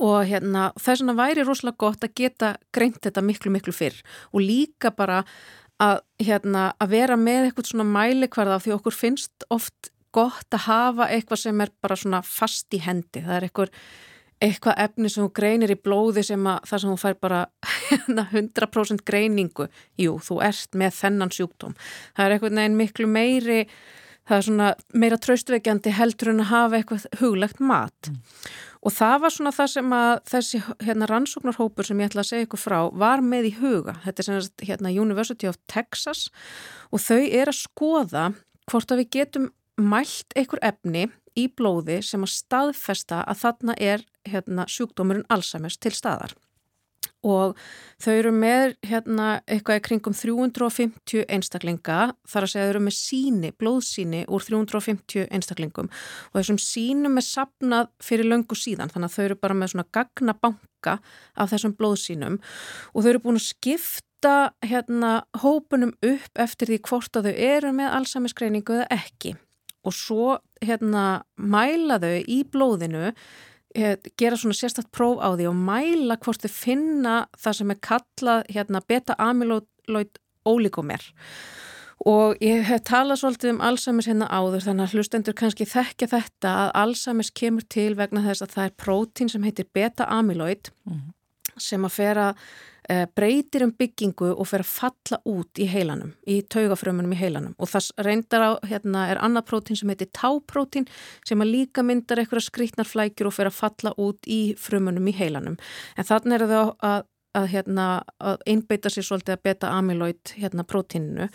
og 0.00 0.26
hérna, 0.28 0.70
þess 0.80 1.02
vegna 1.02 1.16
væri 1.18 1.44
rosalega 1.44 1.80
gott 1.84 2.04
að 2.06 2.14
geta 2.16 2.54
greint 2.74 3.00
þetta 3.04 3.24
miklu 3.24 3.52
miklu 3.52 3.74
fyrr. 3.76 3.96
Og 4.32 4.44
líka 4.44 4.92
bara 4.96 5.22
að, 5.80 6.02
hérna, 6.20 6.70
að 6.80 6.94
vera 6.96 7.16
með 7.20 7.48
eitthvað 7.48 7.72
svona 7.72 7.88
mælikvarða 7.88 8.60
því 8.64 8.76
okkur 8.78 8.96
finnst 8.96 9.48
oft 9.52 9.90
gott 10.14 10.56
að 10.56 10.66
hafa 10.66 11.10
eitthvað 11.12 11.44
sem 11.44 11.60
er 11.62 11.72
bara 11.82 11.98
svona 11.98 12.22
fast 12.26 12.74
í 12.74 12.80
hendi, 12.82 13.22
það 13.22 13.36
er 13.36 13.48
eitthvað 13.48 13.76
eitthvað 14.40 14.78
efni 14.80 15.10
sem 15.12 15.26
þú 15.26 15.30
greinir 15.36 15.72
í 15.74 15.76
blóði 15.76 16.22
sem 16.24 16.46
að 16.48 16.62
það 16.70 16.82
sem 16.82 16.90
þú 16.94 17.00
fær 17.02 17.16
bara 17.20 17.40
100% 18.40 19.02
greiningu, 19.04 19.66
jú, 20.00 20.14
þú 20.24 20.38
ert 20.46 20.78
með 20.80 20.94
þennan 20.96 21.32
sjúkdóm, 21.36 21.74
það 22.16 22.24
er 22.24 22.34
eitthvað 22.34 22.56
neginn 22.56 22.78
miklu 22.78 23.08
meiri 23.10 23.58
það 24.30 24.36
er 24.38 24.46
svona 24.46 24.70
meira 25.02 25.18
tröstveikjandi 25.20 25.92
heldur 25.96 26.32
en 26.32 26.42
að 26.44 26.50
hafa 26.54 26.80
eitthvað 26.80 27.06
huglegt 27.20 27.60
mat. 27.60 28.10
Mm. 28.10 28.20
Og 28.80 28.94
það 28.96 29.16
var 29.24 29.34
svona 29.34 29.52
það 29.52 29.70
sem 29.74 29.94
að 29.96 30.12
þessi 30.30 30.60
hérna, 30.86 31.08
rannsóknarhópur 31.10 31.86
sem 31.86 32.00
ég 32.00 32.10
ætla 32.10 32.24
að 32.24 32.30
segja 32.30 32.46
ykkur 32.48 32.62
frá 32.62 32.78
var 33.02 33.24
með 33.24 33.50
í 33.50 33.54
huga. 33.60 33.96
Þetta 34.06 34.22
er 34.22 34.28
sem 34.28 34.68
hérna 34.70 34.92
University 34.94 35.48
of 35.50 35.58
Texas 35.70 36.28
og 36.88 37.02
þau 37.04 37.20
er 37.20 37.52
að 37.52 37.60
skoða 37.60 38.26
hvort 38.70 38.92
að 38.92 39.02
við 39.02 39.10
getum 39.18 39.50
mælt 39.80 40.36
einhver 40.36 40.62
efni 40.64 41.08
í 41.38 41.46
blóði 41.56 42.00
sem 42.04 42.24
að 42.24 42.34
staðfesta 42.34 43.24
að 43.24 43.42
þarna 43.44 43.76
er 43.80 44.06
hérna, 44.28 44.66
sjúkdómurinn 44.68 45.28
Alzheimer's 45.32 45.78
til 45.80 45.94
staðar 45.96 46.34
og 47.26 47.56
þau 48.00 48.12
eru 48.14 48.32
með 48.32 48.74
hérna 48.88 49.28
eitthvað 49.44 49.80
í 49.80 49.82
kringum 49.84 50.16
350 50.16 51.26
einstaklinga 51.28 51.98
þar 52.28 52.46
að 52.46 52.52
segja 52.52 52.66
þau 52.66 52.72
eru 52.72 52.82
með 52.86 52.96
síni, 52.96 53.50
blóðsíni 53.60 54.22
úr 54.28 54.44
350 54.46 55.26
einstaklingum. 55.28 55.90
Og 56.32 56.40
þessum 56.40 56.60
sínum 56.62 57.20
er 57.20 57.26
sapnað 57.26 57.90
fyrir 58.04 58.30
löngu 58.30 58.56
síðan 58.56 58.92
þannig 58.92 59.10
að 59.10 59.16
þau 59.16 59.24
eru 59.26 59.40
bara 59.44 59.58
með 59.58 59.74
svona 59.74 59.88
gagnabanka 59.96 60.96
af 61.36 61.52
þessum 61.52 61.76
blóðsínum 61.76 62.40
og 62.40 63.04
þau 63.04 63.10
eru 63.12 63.22
búin 63.26 63.40
að 63.40 63.50
skipta 63.50 64.34
hérna 64.64 65.12
hópunum 65.44 65.92
upp 66.00 66.40
eftir 66.40 66.72
því 66.72 66.82
hvort 66.88 67.20
að 67.20 67.30
þau 67.30 67.44
eru 67.50 67.76
með 67.76 67.96
allsamiskreiningu 68.00 68.80
eða 68.80 68.90
ekki. 68.96 69.36
Og 69.84 69.96
svo 69.96 70.34
hérna 70.60 71.22
mæla 71.40 72.00
þau 72.00 72.16
í 72.28 72.42
blóðinu 72.48 73.12
gera 73.74 74.36
svona 74.36 74.56
sérstætt 74.56 74.90
próf 74.94 75.20
á 75.22 75.30
því 75.36 75.46
og 75.50 75.56
mæla 75.56 76.18
hvort 76.24 76.42
þau 76.42 76.52
finna 76.52 77.16
það 77.38 77.58
sem 77.58 77.70
er 77.70 77.80
kallað 77.86 78.40
hérna, 78.50 78.82
beta-amyloid 78.88 80.18
ólíkomer 80.48 81.04
og 82.08 82.40
ég 82.40 82.64
hef 82.64 82.82
talað 82.88 83.20
svolítið 83.20 83.52
um 83.52 83.62
Alzheimer's 83.68 84.08
hérna 84.08 84.30
áður 84.32 84.64
þannig 84.64 84.86
að 84.86 84.96
hlustendur 84.96 85.36
kannski 85.36 85.68
þekkja 85.68 86.08
þetta 86.14 86.54
að 86.64 86.74
Alzheimer's 86.82 87.30
kemur 87.30 87.66
til 87.68 87.92
vegna 87.98 88.24
þess 88.24 88.46
að 88.46 88.56
það 88.56 88.66
er 88.66 88.76
prótín 88.80 89.30
sem 89.30 89.44
heitir 89.44 89.68
beta-amyloid 89.74 90.72
mm 90.84 90.92
-hmm. 90.94 91.60
sem 91.60 91.84
að 91.84 91.96
fer 91.98 92.18
að 92.18 92.34
Eh, 92.79 92.79
breytir 93.14 93.62
um 93.62 93.70
byggingu 93.76 94.32
og 94.32 94.48
fer 94.50 94.64
að 94.64 94.70
falla 94.70 95.18
út 95.28 95.60
í 95.62 95.66
heilanum, 95.70 96.10
í 96.26 96.40
taugafrömmunum 96.50 97.14
í 97.14 97.20
heilanum. 97.20 97.54
Og 97.62 97.70
það 97.70 97.90
reyndar 98.06 98.42
á, 98.42 98.50
hérna 98.66 99.04
er 99.12 99.20
annað 99.22 99.46
prótín 99.52 99.78
sem 99.78 99.92
heitir 99.92 100.10
táprótín 100.16 100.88
sem 101.28 101.40
að 101.42 101.52
líka 101.52 101.84
myndar 101.86 102.22
eitthvað 102.22 102.48
skrítnar 102.48 102.88
flækjur 102.90 103.30
og 103.30 103.36
fer 103.36 103.50
að 103.50 103.58
falla 103.60 103.94
út 104.00 104.26
í 104.26 104.40
frömmunum 104.58 105.06
í 105.06 105.16
heilanum. 105.20 105.58
En 105.96 106.08
þannig 106.08 106.36
er 106.40 106.46
það 106.50 106.74
að, 106.90 107.06
að, 107.38 107.48
hérna, 107.54 107.86
að 108.18 108.44
einbeita 108.50 108.90
sér 108.90 109.06
svolítið 109.06 109.36
að 109.36 109.44
beta 109.46 109.72
amyloid 109.78 110.34
hérna 110.40 110.66
prótíninu. 110.66 111.30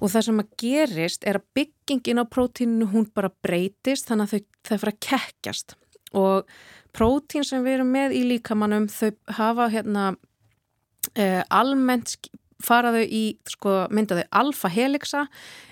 Og 0.00 0.10
það 0.10 0.28
sem 0.30 0.42
að 0.42 0.54
gerist 0.64 1.26
er 1.26 1.38
að 1.38 1.48
byggingin 1.60 2.22
á 2.22 2.24
prótíninu 2.26 2.90
hún 2.90 3.10
bara 3.14 3.30
breytist 3.46 4.10
þannig 4.10 4.26
að 4.26 4.34
þau, 4.34 4.54
þau 4.70 4.78
fara 4.78 4.96
að 4.96 5.02
kekkjast. 5.10 5.78
Og 6.16 6.56
prótín 6.96 7.44
sem 7.44 7.62
við 7.62 7.78
erum 7.78 7.90
með 7.94 8.14
í 8.16 8.24
líkamannum 8.30 8.90
þau 8.90 9.12
hafa 9.36 9.70
hérna 9.70 10.14
eh, 11.14 11.42
almennt 11.50 12.16
faraðu 12.62 13.02
í, 13.04 13.22
sko, 13.50 13.84
myndaðu 13.92 14.24
alfa 14.34 14.70
helixa 14.72 15.26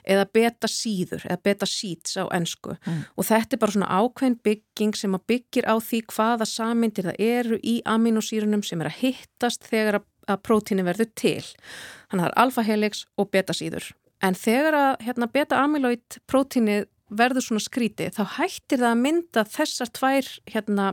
eða 0.05 0.26
beta 0.37 0.68
síður 0.68 1.24
eða 1.24 1.41
beta 1.49 1.68
síts 1.68 2.18
á 2.20 2.28
ennsku 2.37 2.74
mm. 2.74 2.99
og 3.16 3.28
þetta 3.28 3.57
er 3.57 3.62
bara 3.62 3.74
svona 3.76 4.01
ákveðin 4.03 4.37
bygging 4.45 4.99
sem 4.99 5.16
að 5.16 5.24
byggir 5.32 5.68
á 5.68 5.74
því 5.80 6.03
hvaða 6.12 6.49
samindir 6.49 7.09
það 7.09 7.22
eru 7.24 7.61
í 7.64 7.78
aminosýrunum 7.89 8.64
sem 8.66 8.85
er 8.85 8.93
að 8.93 9.01
hittast 9.01 9.64
þegar 9.70 10.03
að, 10.03 10.41
prótíni 10.45 10.85
verður 10.85 11.11
til. 11.16 11.45
Þannig 12.11 12.20
að 12.20 12.26
það 12.26 12.30
er 12.30 12.41
alfa 12.45 12.66
helix 12.68 13.05
og 13.16 13.30
beta 13.32 13.57
síður 13.57 13.91
en 14.24 14.37
þegar 14.39 14.76
að 14.78 14.93
hérna, 15.05 15.28
beta-amyloid 15.32 16.20
prótínið 16.30 16.87
verður 17.14 17.45
svona 17.45 17.62
skríti 17.62 18.09
þá 18.14 18.22
hættir 18.39 18.80
það 18.80 18.91
að 18.91 19.03
mynda 19.03 19.45
þessar 19.49 19.91
tvær 19.95 20.30
hérna, 20.51 20.87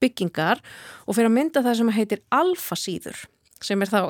byggingar 0.00 0.62
og 1.04 1.16
fyrir 1.16 1.28
að 1.28 1.36
mynda 1.36 1.62
það 1.66 1.78
sem 1.80 1.92
heitir 1.96 2.24
alfasíður 2.32 3.20
sem 3.64 3.82
er 3.82 3.92
þá 3.92 4.00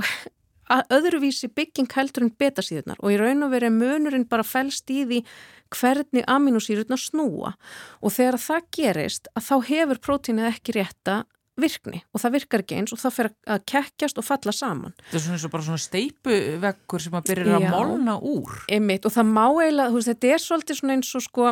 öðruvísi 0.97 1.51
bygging 1.55 1.91
heldur 1.97 2.27
en 2.27 2.35
betasíðurnar 2.39 3.01
og 3.01 3.15
í 3.15 3.19
raun 3.21 3.47
og 3.47 3.55
verið 3.55 3.75
munurinn 3.75 4.29
bara 4.31 4.47
fælst 4.47 4.91
í 4.93 5.03
því 5.09 5.25
hvernig 5.75 6.27
aminosýrurnar 6.31 7.01
snúa 7.01 7.53
og 8.01 8.15
þegar 8.15 8.41
það 8.43 8.71
gerist 8.77 9.31
að 9.35 9.47
þá 9.49 9.55
hefur 9.71 10.03
prótínið 10.07 10.51
ekki 10.51 10.79
rétta 10.79 11.21
virkni 11.61 12.01
og 12.15 12.23
það 12.23 12.37
virkar 12.39 12.65
ekki 12.65 12.79
eins 12.79 12.95
og 12.95 13.01
það 13.03 13.17
fer 13.17 13.29
að 13.55 13.65
kekkjast 13.73 14.21
og 14.21 14.27
falla 14.27 14.55
saman. 14.55 14.95
Þetta 15.11 15.19
er 15.19 15.25
svona 15.25 15.37
eins 15.37 15.47
og 15.47 15.55
bara 15.55 15.67
svona 15.67 15.83
steipuveggur 15.85 17.05
sem 17.05 17.19
að 17.19 17.33
byrja 17.33 17.59
að 17.59 17.67
molna 17.75 18.17
úr. 18.17 18.55
Einmitt 18.73 19.09
og 19.09 19.15
það 19.15 19.35
má 19.35 19.45
eiginlega, 19.49 19.91
þú 19.91 19.99
veist, 19.99 20.13
þetta 20.15 20.33
er 20.33 20.45
svolítið 20.47 20.81
svona 20.81 20.97
eins 20.97 21.13
og 21.19 21.27
sko 21.27 21.51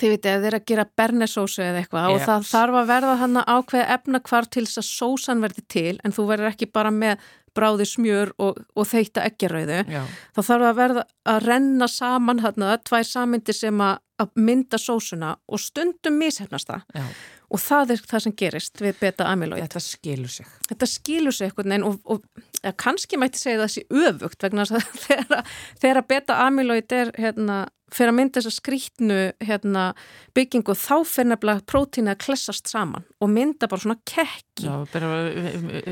þið 0.00 0.12
veitir 0.14 0.32
að 0.32 0.44
þið 0.44 0.50
er 0.50 0.58
að 0.58 0.68
gera 0.70 0.86
bernesósu 1.00 1.64
eða 1.64 1.82
eitthvað 1.82 2.10
yes. 2.10 2.14
og 2.20 2.28
það 2.28 2.46
þarf 2.50 2.78
að 2.80 2.92
verða 2.92 3.16
hann 3.22 3.40
að 3.40 3.50
ákveða 3.56 3.88
efna 3.96 4.22
hvar 4.28 4.48
til 4.50 4.64
þess 4.66 4.82
að 4.82 4.88
sósan 4.90 5.42
verði 5.44 5.66
til 5.72 5.96
en 6.04 6.16
þú 6.16 6.28
verður 6.30 6.52
ekki 6.52 6.70
bara 6.72 6.94
með 6.94 7.26
bráði 7.56 7.86
smjör 7.88 8.32
og, 8.42 8.58
og 8.76 8.88
þeita 8.88 9.24
ekkjarauðu 9.30 9.82
þá 9.88 10.40
þarf 10.40 10.66
að 10.70 10.80
verða 10.80 11.06
að 11.32 11.46
renna 11.46 11.88
saman 11.90 12.42
hann 12.44 12.66
að 12.66 12.76
tvær 12.88 13.08
samindir 13.08 13.56
sem 13.56 13.80
að, 13.82 14.02
að 14.22 14.34
mynda 14.48 14.80
sósuna 14.80 15.34
og 15.48 15.62
stundum 15.62 16.18
mishefnast 16.20 16.70
það 16.70 16.84
Já. 16.96 17.06
og 17.48 17.62
það 17.64 17.94
er 17.94 18.04
það 18.12 18.24
sem 18.26 18.36
gerist 18.42 18.82
við 18.82 19.00
beta 19.00 19.28
amyloid. 19.32 19.62
Þetta 19.64 19.84
skilur 19.84 20.34
sig. 20.36 20.50
Þetta 20.70 20.90
skilur 20.90 21.36
sig 21.36 21.48
eitthvað 21.48 21.70
neinn 21.72 21.86
og, 21.88 21.98
og 22.04 22.74
kannski 22.82 23.20
mætti 23.20 23.40
segja 23.40 23.62
það 23.64 23.72
sé 23.76 23.86
öfugt 24.04 24.46
vegna 24.46 24.66
þegar, 25.06 25.54
þegar 25.82 26.02
beta 26.12 26.40
amyloid 26.46 26.96
er 26.96 27.14
hérna 27.16 27.64
fyrir 27.94 28.10
að 28.10 28.16
mynda 28.18 28.40
þessa 28.40 28.56
skrítnu 28.56 29.18
hérna, 29.46 29.84
byggingu 30.36 30.74
þá 30.78 30.94
fyrir 31.06 31.30
nefnilega 31.30 31.64
prótína 31.70 32.16
að 32.16 32.24
klessast 32.24 32.70
saman 32.70 33.06
og 33.22 33.30
mynda 33.30 33.68
bara 33.70 33.84
svona 33.84 33.98
kekki. 34.08 34.66
Já, 34.66 34.74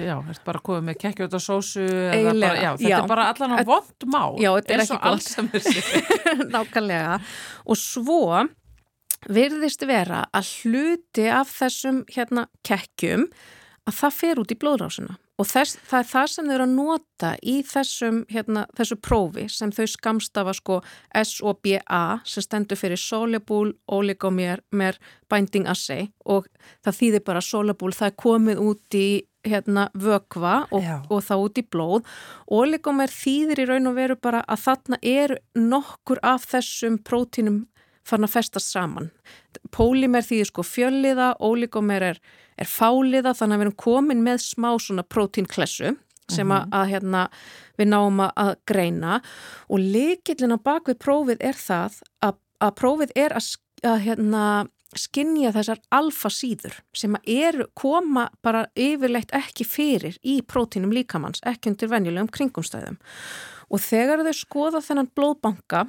já 0.02 0.16
bara 0.46 0.62
komið 0.66 0.88
með 0.88 1.00
kekki 1.04 1.26
út 1.28 1.38
á 1.38 1.40
sósu 1.42 1.84
bara, 1.86 2.52
já, 2.58 2.70
þetta 2.80 2.90
já. 2.90 2.98
er 2.98 3.08
bara 3.14 3.28
allan 3.30 3.56
á 3.56 3.58
vond 3.68 4.08
má 4.10 4.22
Já, 4.42 4.50
þetta 4.58 4.74
er 4.74 4.84
ekki 4.84 5.00
gott. 5.06 5.30
Nákvæmlega. 6.54 7.18
Og 7.70 7.80
svo 7.80 8.22
virðist 9.30 9.84
vera 9.88 10.24
að 10.34 10.50
hluti 10.60 11.28
af 11.32 11.52
þessum 11.54 12.02
hérna 12.12 12.48
kekkjum 12.66 13.28
að 13.84 14.00
það 14.00 14.18
fer 14.18 14.42
út 14.42 14.52
í 14.52 14.58
blóðrásina 14.60 15.18
og 15.40 15.48
þess, 15.50 15.78
það 15.88 15.98
er 15.98 16.08
það 16.12 16.28
sem 16.30 16.46
þau 16.46 16.54
eru 16.54 16.66
að 16.66 16.74
nota 16.74 17.30
í 17.42 17.54
þessum, 17.66 18.20
hérna, 18.30 18.64
þessu 18.78 18.98
prófi 19.02 19.46
sem 19.50 19.72
þau 19.74 19.86
skamstafa 19.90 20.54
sko 20.54 20.78
SOBA 21.10 22.02
sem 22.28 22.46
stendur 22.46 22.78
fyrir 22.78 23.00
Soluble 23.00 23.74
Oligomer 23.90 24.62
Binding 24.72 25.68
Assay. 25.70 26.10
Og 26.24 26.46
það 26.86 26.98
þýðir 27.00 27.24
bara 27.26 27.44
Soluble, 27.44 27.94
það 27.96 28.12
er 28.12 28.18
komið 28.24 28.62
út 28.62 28.98
í 28.98 29.08
hérna 29.44 29.90
vökva 29.92 30.54
og, 30.72 30.86
og 31.12 31.20
þá 31.26 31.34
út 31.36 31.60
í 31.60 31.66
blóð. 31.66 32.06
Oligomer 32.54 33.12
þýðir 33.12 33.64
í 33.64 33.68
raun 33.68 33.90
og 33.90 33.98
veru 33.98 34.16
bara 34.16 34.40
að 34.48 34.64
þarna 34.68 35.00
er 35.02 35.38
nokkur 35.58 36.22
af 36.24 36.46
þessum 36.54 37.02
prótínum 37.04 37.64
farin 38.04 38.28
að 38.28 38.34
festast 38.36 38.72
saman. 38.72 39.10
Pólimer 39.72 40.24
þýðir 40.24 40.50
sko 40.50 40.64
fjölliða, 40.66 41.34
ólíkomer 41.40 42.10
er, 42.12 42.20
er 42.60 42.70
fáliða 42.70 43.34
þannig 43.36 43.56
að 43.56 43.62
við 43.62 43.66
erum 43.66 43.78
komin 43.84 44.24
með 44.24 44.42
smá 44.44 44.70
svona 44.78 45.06
prótínklessu 45.06 45.94
sem 46.32 46.52
að, 46.54 46.70
að 46.72 46.86
hérna, 46.94 47.24
við 47.76 47.90
náum 47.90 48.22
að 48.24 48.54
greina. 48.68 49.18
Og 49.68 49.82
likillin 49.82 50.56
á 50.56 50.58
bakvið 50.64 51.00
prófið 51.02 51.42
er 51.44 51.58
það 51.58 51.98
að, 52.24 52.38
að 52.64 52.72
prófið 52.80 53.12
er 53.24 53.34
að, 53.36 53.50
að 53.84 53.98
hérna, 54.06 54.44
skinja 54.98 55.50
þessar 55.54 55.80
alfasíður 55.94 56.76
sem 56.96 57.16
er 57.26 57.64
koma 57.78 58.28
bara 58.44 58.64
yfirleitt 58.78 59.34
ekki 59.34 59.66
fyrir 59.66 60.18
í 60.22 60.38
prótínum 60.46 60.94
líkamanns, 60.94 61.42
ekki 61.46 61.72
undir 61.72 61.90
venjulegum 61.90 62.30
kringumstæðum. 62.34 62.98
Og 63.72 63.82
þegar 63.82 64.22
þau 64.26 64.36
skoða 64.38 64.82
þennan 64.84 65.10
blóðbanka 65.16 65.86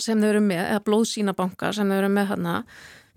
sem 0.00 0.20
þau 0.20 0.28
eru 0.30 0.44
með, 0.44 0.62
eða 0.68 0.84
blóðsínabanka 0.88 1.72
sem 1.74 1.90
þau 1.90 1.98
eru 1.98 2.12
með 2.12 2.30
hana, 2.32 2.54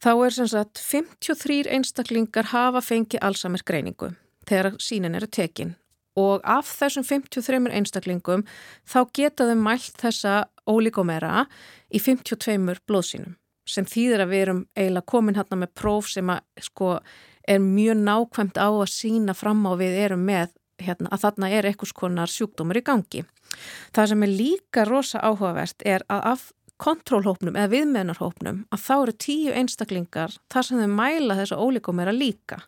þá 0.04 0.12
er 0.14 0.38
sem 0.38 0.50
sagt 0.52 0.82
53 0.82 1.68
einstaklingar 1.78 2.52
hafa 2.54 2.84
fengið 2.84 3.24
allsamir 3.26 3.66
greiningu 3.68 4.14
þegar 4.48 4.78
sínin 4.82 5.18
eru 5.18 5.28
tekin 5.28 5.76
og 6.18 6.42
af 6.50 6.70
þessum 6.80 7.06
53 7.06 7.74
einstaklingum 7.78 8.46
þá 8.90 9.00
geta 9.14 9.50
þau 9.50 9.58
mælt 9.62 9.98
þessa 10.02 10.38
ólíkomera 10.68 11.46
í 11.94 12.02
52 12.02 12.82
blóðsínum 12.90 13.36
sem 13.68 13.86
þýðir 13.88 14.24
að 14.24 14.32
við 14.32 14.44
erum 14.46 14.62
eiginlega 14.78 15.12
komin 15.12 15.38
hérna 15.38 15.60
með 15.62 15.74
próf 15.76 16.12
sem 16.12 16.30
að 16.32 16.68
sko 16.70 16.94
er 17.48 17.60
mjög 17.64 18.00
nákvæmt 18.04 18.60
á 18.60 18.70
að 18.70 18.90
sína 18.92 19.36
fram 19.36 19.66
á 19.68 19.72
við 19.80 20.00
erum 20.06 20.24
með 20.28 20.54
hérna, 20.84 21.12
að 21.12 21.24
þarna 21.26 21.50
er 21.52 21.68
eitthvað 21.68 21.92
skonar 21.92 22.32
sjúkdómur 22.32 22.80
í 22.80 22.86
gangi. 22.86 23.24
Það 23.96 24.12
sem 24.12 24.26
er 24.26 24.34
líka 24.34 24.86
rosa 24.88 25.22
áhugavert 25.24 25.86
er 25.86 26.06
að 26.12 26.28
af 26.34 26.48
kontrólhópnum 26.82 27.58
eða 27.58 27.72
viðmennarhópnum 27.74 28.64
að 28.74 28.84
þá 28.84 28.96
eru 28.96 29.16
tíu 29.26 29.54
einstaklingar 29.54 30.36
þar 30.54 30.68
sem 30.68 30.82
þau 30.82 30.92
mæla 31.00 31.38
þessa 31.40 31.62
ólíkumera 31.62 32.14
líka. 32.16 32.62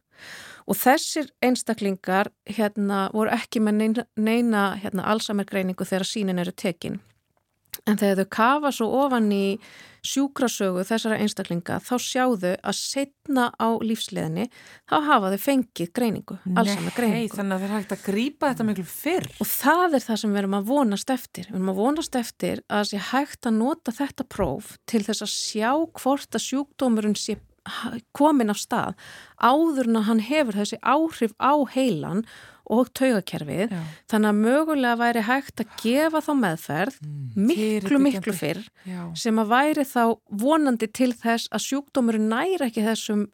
Og 0.69 0.77
þessir 0.77 1.29
einstaklingar 1.41 2.29
hérna 2.45 3.07
voru 3.13 3.33
ekki 3.33 3.61
með 3.63 3.77
neina, 3.79 4.05
neina 4.15 4.63
hérna, 4.77 5.07
allsamergreiningu 5.09 5.87
þegar 5.87 6.05
sínin 6.05 6.41
eru 6.41 6.53
tekin 6.53 6.99
En 7.87 7.97
þegar 7.99 8.23
þau 8.23 8.29
kafa 8.35 8.71
svo 8.75 8.89
ofan 9.05 9.29
í 9.33 9.45
sjúkrasögu 10.05 10.83
þessara 10.87 11.17
einstaklinga 11.19 11.79
þá 11.83 11.93
sjáðu 11.99 12.53
að 12.55 12.77
setna 12.77 13.49
á 13.59 13.67
lífsleðinni 13.83 14.47
þá 14.89 14.95
hafa 15.09 15.31
þau 15.33 15.41
fengið 15.43 15.91
greiningu, 15.95 16.37
allsamma 16.53 16.93
greiningu. 16.95 17.25
Nei, 17.27 17.33
þannig 17.33 17.55
að 17.55 17.65
þeir 17.65 17.75
hægt 17.75 17.95
að 17.95 18.05
grýpa 18.05 18.51
þetta 18.53 18.67
miklu 18.69 18.87
fyrr. 18.93 19.27
Og 19.43 19.51
það 19.51 19.99
er 19.99 20.05
það 20.05 20.21
sem 20.23 20.33
við 20.33 20.41
erum 20.43 20.57
að 20.59 20.71
vonast 20.71 21.13
eftir. 21.15 21.49
Við 21.49 21.59
erum 21.59 21.73
að 21.73 21.81
vonast 21.83 22.19
eftir 22.19 22.63
að 22.67 22.79
það 22.79 22.89
sé 22.93 23.03
hægt 23.09 23.51
að 23.51 23.59
nota 23.59 23.95
þetta 23.99 24.27
próf 24.37 24.73
til 24.89 25.03
þess 25.09 25.25
að 25.25 25.35
sjá 25.35 25.71
hvort 25.99 26.39
að 26.39 26.45
sjúkdómurinn 26.47 27.19
sé 27.19 27.39
komin 28.15 28.49
af 28.49 28.59
stað 28.61 28.95
áður 29.37 29.89
en 29.89 29.99
að 29.99 30.07
hann 30.07 30.23
hefur 30.25 30.57
þessi 30.57 30.79
áhrif 30.81 31.35
á 31.37 31.53
heilan 31.75 32.23
og 32.69 32.91
taugakerfið 32.97 33.73
Já. 33.73 33.81
þannig 34.11 34.29
að 34.29 34.41
mögulega 34.43 34.99
væri 34.99 35.23
hægt 35.25 35.63
að 35.63 35.75
gefa 35.81 36.21
þá 36.25 36.31
meðferð 36.43 36.99
mm. 37.01 37.47
miklu 37.49 38.01
miklu 38.03 38.35
fyrr 38.37 38.61
sem 39.17 39.41
að 39.41 39.53
væri 39.55 39.85
þá 39.89 40.03
vonandi 40.43 40.89
til 40.93 41.11
þess 41.17 41.49
að 41.53 41.65
sjúkdómurinn 41.65 42.29
næri 42.29 42.69
ekki 42.69 42.85
þessum, 42.85 43.25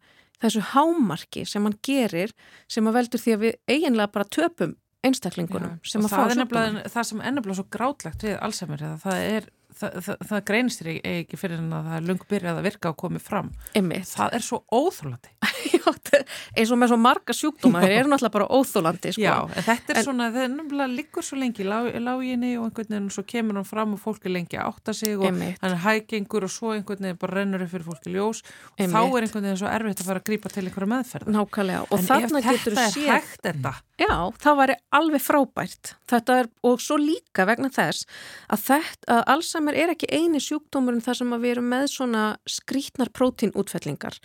þessu 0.43 0.63
hámarki 0.71 1.45
sem 1.49 1.67
hann 1.67 1.77
gerir 1.86 2.33
sem 2.71 2.88
að 2.88 3.01
veldur 3.01 3.23
því 3.25 3.36
að 3.36 3.45
við 3.45 3.59
eiginlega 3.75 4.15
bara 4.15 4.33
töpum 4.38 4.75
einstaklingunum 5.05 5.77
Já. 5.83 5.99
og 5.99 6.09
það 6.09 6.31
er 6.31 6.41
nefnilega 6.41 6.89
það 6.95 7.11
sem 7.11 7.27
ennabla 7.29 7.59
svo 7.59 7.67
grátlegt 7.75 8.25
við 8.25 8.39
Alzheimer 8.41 8.88
það 9.03 9.21
er 9.36 9.51
það, 9.75 9.97
það, 10.05 10.21
það 10.29 10.43
greinist 10.49 10.81
þér 10.81 10.91
ekki 11.11 11.39
fyrir 11.39 11.61
en 11.61 11.73
að 11.75 11.89
það 11.89 11.97
er 11.97 12.07
lungbyrjað 12.09 12.59
að 12.59 12.67
virka 12.69 12.91
og 12.91 12.99
komið 13.03 13.25
fram 13.25 13.51
Einmitt. 13.75 14.09
það 14.09 14.38
er 14.38 14.45
svo 14.45 14.61
óþólandi 14.71 15.33
eins 16.56 16.72
og 16.72 16.80
með 16.80 16.91
svo 16.91 16.97
marga 17.01 17.36
sjúkdóma 17.36 17.82
þeir 17.84 17.95
eru 17.99 18.12
náttúrulega 18.12 18.36
bara 18.36 18.47
óþólandi 18.49 19.14
sko. 19.16 19.24
Já, 19.24 19.36
en 19.45 19.66
þetta 19.68 19.93
er 19.93 19.99
en, 19.99 20.06
svona, 20.08 20.30
það 20.34 20.45
er 20.45 20.51
náttúrulega 20.53 20.95
líkur 20.99 21.28
svo 21.28 21.39
lengi 21.39 21.66
í 21.66 21.68
láginni 21.68 22.51
og 22.60 22.68
einhvern 22.70 22.91
veginn 22.95 23.10
svo 23.16 23.26
kemur 23.28 23.60
hann 23.60 23.68
fram 23.68 23.95
og 23.95 24.01
fólk 24.03 24.28
er 24.30 24.36
lengi 24.36 24.60
að 24.60 24.70
átta 24.72 24.95
sig 24.95 25.18
og 25.18 25.28
Einmitt. 25.30 25.60
hann 25.64 25.76
er 25.76 25.84
hægengur 25.86 26.47
og 26.47 26.53
svo 26.53 26.76
einhvern 26.76 27.08
veginn 27.08 27.22
bara 27.22 27.39
rennur 27.39 27.66
upp 27.66 27.74
fyrir 27.74 27.89
fólki 27.89 28.14
ljós 28.16 28.43
og 28.43 28.80
Einmitt. 28.80 28.95
þá 28.95 29.01
er 29.03 29.28
einhvern 29.28 29.49
veginn 29.49 29.62
svo 29.64 29.74
erfitt 29.74 30.03
að 30.03 30.12
fara 30.12 30.24
að 30.24 30.30
grípa 30.32 30.53
til 30.53 30.66
einhverja 30.66 30.91
meðferð 30.95 31.34
Nákvæmlega 31.36 31.84
og 31.89 31.99
en 31.99 32.06
ef 32.06 32.38
þetta 32.49 32.86
er 32.86 32.95
sér... 32.95 33.12
hægt 33.16 33.43
þetta 33.49 33.76
Já, 33.95 34.12
það 34.43 34.58
væri 34.60 34.74
alveg 34.97 35.22
frábært 35.24 35.93
er, 36.12 36.49
og 36.68 36.82
svo 36.84 36.97
líka 36.99 37.45
vegna 37.47 37.70
þess 37.72 38.03
að, 38.51 38.66
þetta, 38.66 39.06
að 39.14 39.22
Alzheimer 39.32 39.78
er 39.80 39.93
ekki 39.93 40.10
eini 40.12 40.41
sjúkdómurinn 40.43 41.03
þar 41.06 41.20
sem 41.22 41.32
við 41.38 41.53
erum 41.53 41.70
með 41.72 41.86
svona 41.93 42.24
skrítnar 42.43 43.14
prótínútfellingar 43.16 44.20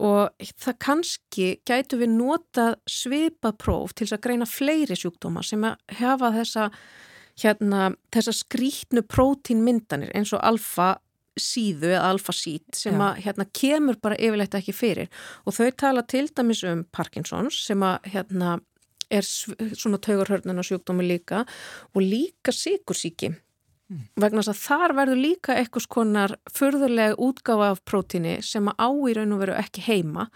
og 0.00 0.48
það 0.64 0.78
kannski 0.86 1.50
gætu 1.70 2.00
við 2.00 2.16
nota 2.16 2.72
svipa 2.90 3.54
próf 3.56 3.94
til 3.96 4.08
að 4.10 4.24
greina 4.26 4.48
fleiri 4.48 4.98
sjúkdóma 4.98 5.44
sem 5.46 5.64
hefa 6.00 6.32
þessa, 6.34 6.70
hérna, 7.42 7.92
þessa 8.14 8.34
skrítnu 8.40 9.04
prótínmyndanir 9.06 10.12
eins 10.16 10.34
og 10.36 10.42
alfa 10.42 10.96
síðu 11.40 11.92
eða 11.94 12.08
alfasít 12.10 12.76
sem 12.76 12.98
að 13.00 13.20
hérna, 13.24 13.46
kemur 13.56 13.98
bara 14.02 14.18
yfirleitt 14.18 14.56
ekki 14.58 14.74
fyrir. 14.76 15.10
Og 15.46 15.54
þau 15.56 15.70
tala 15.78 16.02
til 16.04 16.26
dæmis 16.28 16.64
um 16.68 16.82
Parkinsons 16.92 17.62
sem 17.66 17.86
að 17.86 18.10
hérna 18.12 18.58
er 19.10 19.26
svona 19.26 19.98
taugarhörnuna 19.98 20.62
sjúkdómi 20.66 21.06
líka 21.06 21.44
og 21.94 22.02
líka 22.02 22.52
sikursíki 22.54 23.32
mm. 23.32 24.02
vegna 24.22 24.44
þess 24.44 24.52
að 24.52 24.60
þar 24.62 24.96
verður 25.00 25.22
líka 25.24 25.56
eitthvað 25.58 25.86
skonar 25.86 26.36
förðulega 26.54 27.18
útgáfa 27.18 27.72
af 27.74 27.82
prótíni 27.88 28.36
sem 28.46 28.70
að 28.70 28.84
á 28.86 28.90
í 29.10 29.16
raun 29.18 29.34
og 29.34 29.42
veru 29.42 29.56
ekki 29.58 29.86
heima 29.88 30.28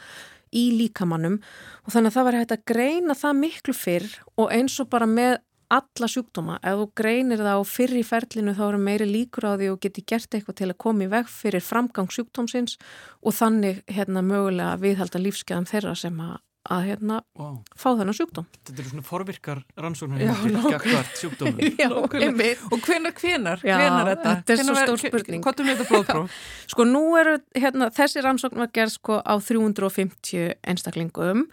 í 0.55 0.67
líkamannum 0.79 1.41
og 1.85 1.91
þannig 1.95 2.13
að 2.13 2.17
það 2.19 2.29
var 2.29 2.39
hægt 2.41 2.55
að 2.57 2.65
greina 2.71 3.19
það 3.19 3.41
miklu 3.41 3.75
fyrr 3.77 4.09
og 4.39 4.55
eins 4.55 4.79
og 4.83 4.91
bara 4.93 5.11
með 5.11 5.37
alla 5.75 6.09
sjúkdóma. 6.11 6.59
Ef 6.63 6.79
þú 6.79 6.87
greinir 6.99 7.43
það 7.43 7.61
á 7.61 7.63
fyrri 7.67 8.03
ferlinu 8.07 8.55
þá 8.55 8.65
eru 8.69 8.81
meiri 8.83 9.07
líkur 9.09 9.49
á 9.49 9.53
því 9.57 9.71
og 9.73 9.81
geti 9.83 10.05
gert 10.07 10.37
eitthvað 10.37 10.59
til 10.61 10.71
að 10.71 10.81
koma 10.85 11.07
í 11.07 11.11
veg 11.13 11.31
fyrir 11.31 11.65
framgang 11.65 12.11
sjúkdómsins 12.13 12.77
og 13.23 13.37
þannig 13.37 13.81
hérna 13.91 14.23
mögulega 14.27 14.77
viðhalda 14.83 15.23
lífskeðan 15.23 15.69
þeirra 15.71 15.95
sem 15.99 16.21
að, 16.21 16.37
að 16.71 16.85
hérna 16.89 17.17
Wow. 17.37 17.59
fá 17.77 17.91
þennan 17.99 18.17
sjúkdóm. 18.17 18.47
Þetta 18.65 18.79
eru 18.81 18.89
svona 18.93 19.05
forvirkar 19.05 19.59
rannsóknar 19.77 20.21
Já, 20.25 21.89
einmitt. 22.25 22.62
Og 22.73 22.81
hvenar, 22.87 23.12
hvenar, 23.19 23.61
Já, 23.65 23.77
hvenar 23.79 24.11
þetta? 24.12 24.35
þetta 24.39 24.53
er 24.55 24.57
svo 24.57 24.65
Hvenær 24.65 24.79
var- 24.79 24.89
stór 24.89 25.03
spurning. 25.03 25.43
Hvað 25.45 25.61
er 25.61 25.69
með 25.69 25.77
þetta 25.83 25.89
blóðpróf? 25.91 26.39
Sko 26.73 26.87
nú 26.89 27.03
eru, 27.21 27.35
hérna, 27.59 27.91
þessi 27.95 28.25
rannsókn 28.25 28.62
var 28.65 28.71
gerð 28.73 28.95
sko 28.97 29.19
á 29.21 29.35
350 29.41 30.55
einstaklingum 30.65 31.47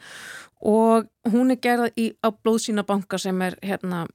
og 0.61 1.07
hún 1.33 1.51
er 1.51 1.59
gerð 1.61 1.91
í, 1.97 2.11
á 2.21 2.29
blóðsýnabanka 2.31 3.17
sem 3.19 3.41
er 3.41 3.57
hérna 3.65 4.05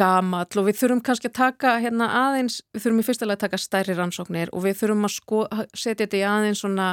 gamall 0.00 0.58
og 0.58 0.66
við 0.66 0.78
þurfum 0.80 1.02
kannski 1.04 1.28
að 1.28 1.36
taka 1.36 1.74
hérna 1.82 2.08
aðeins, 2.16 2.60
við 2.72 2.84
þurfum 2.84 3.02
í 3.02 3.06
fyrsta 3.06 3.26
lega 3.28 3.38
að 3.38 3.42
taka 3.44 3.60
stærri 3.60 3.96
rannsóknir 3.98 4.52
og 4.52 4.64
við 4.64 4.78
þurfum 4.80 5.08
að 5.08 5.14
sko, 5.16 5.40
setja 5.74 6.06
þetta 6.06 6.18
í 6.18 6.24
aðeins 6.28 6.62
svona 6.64 6.86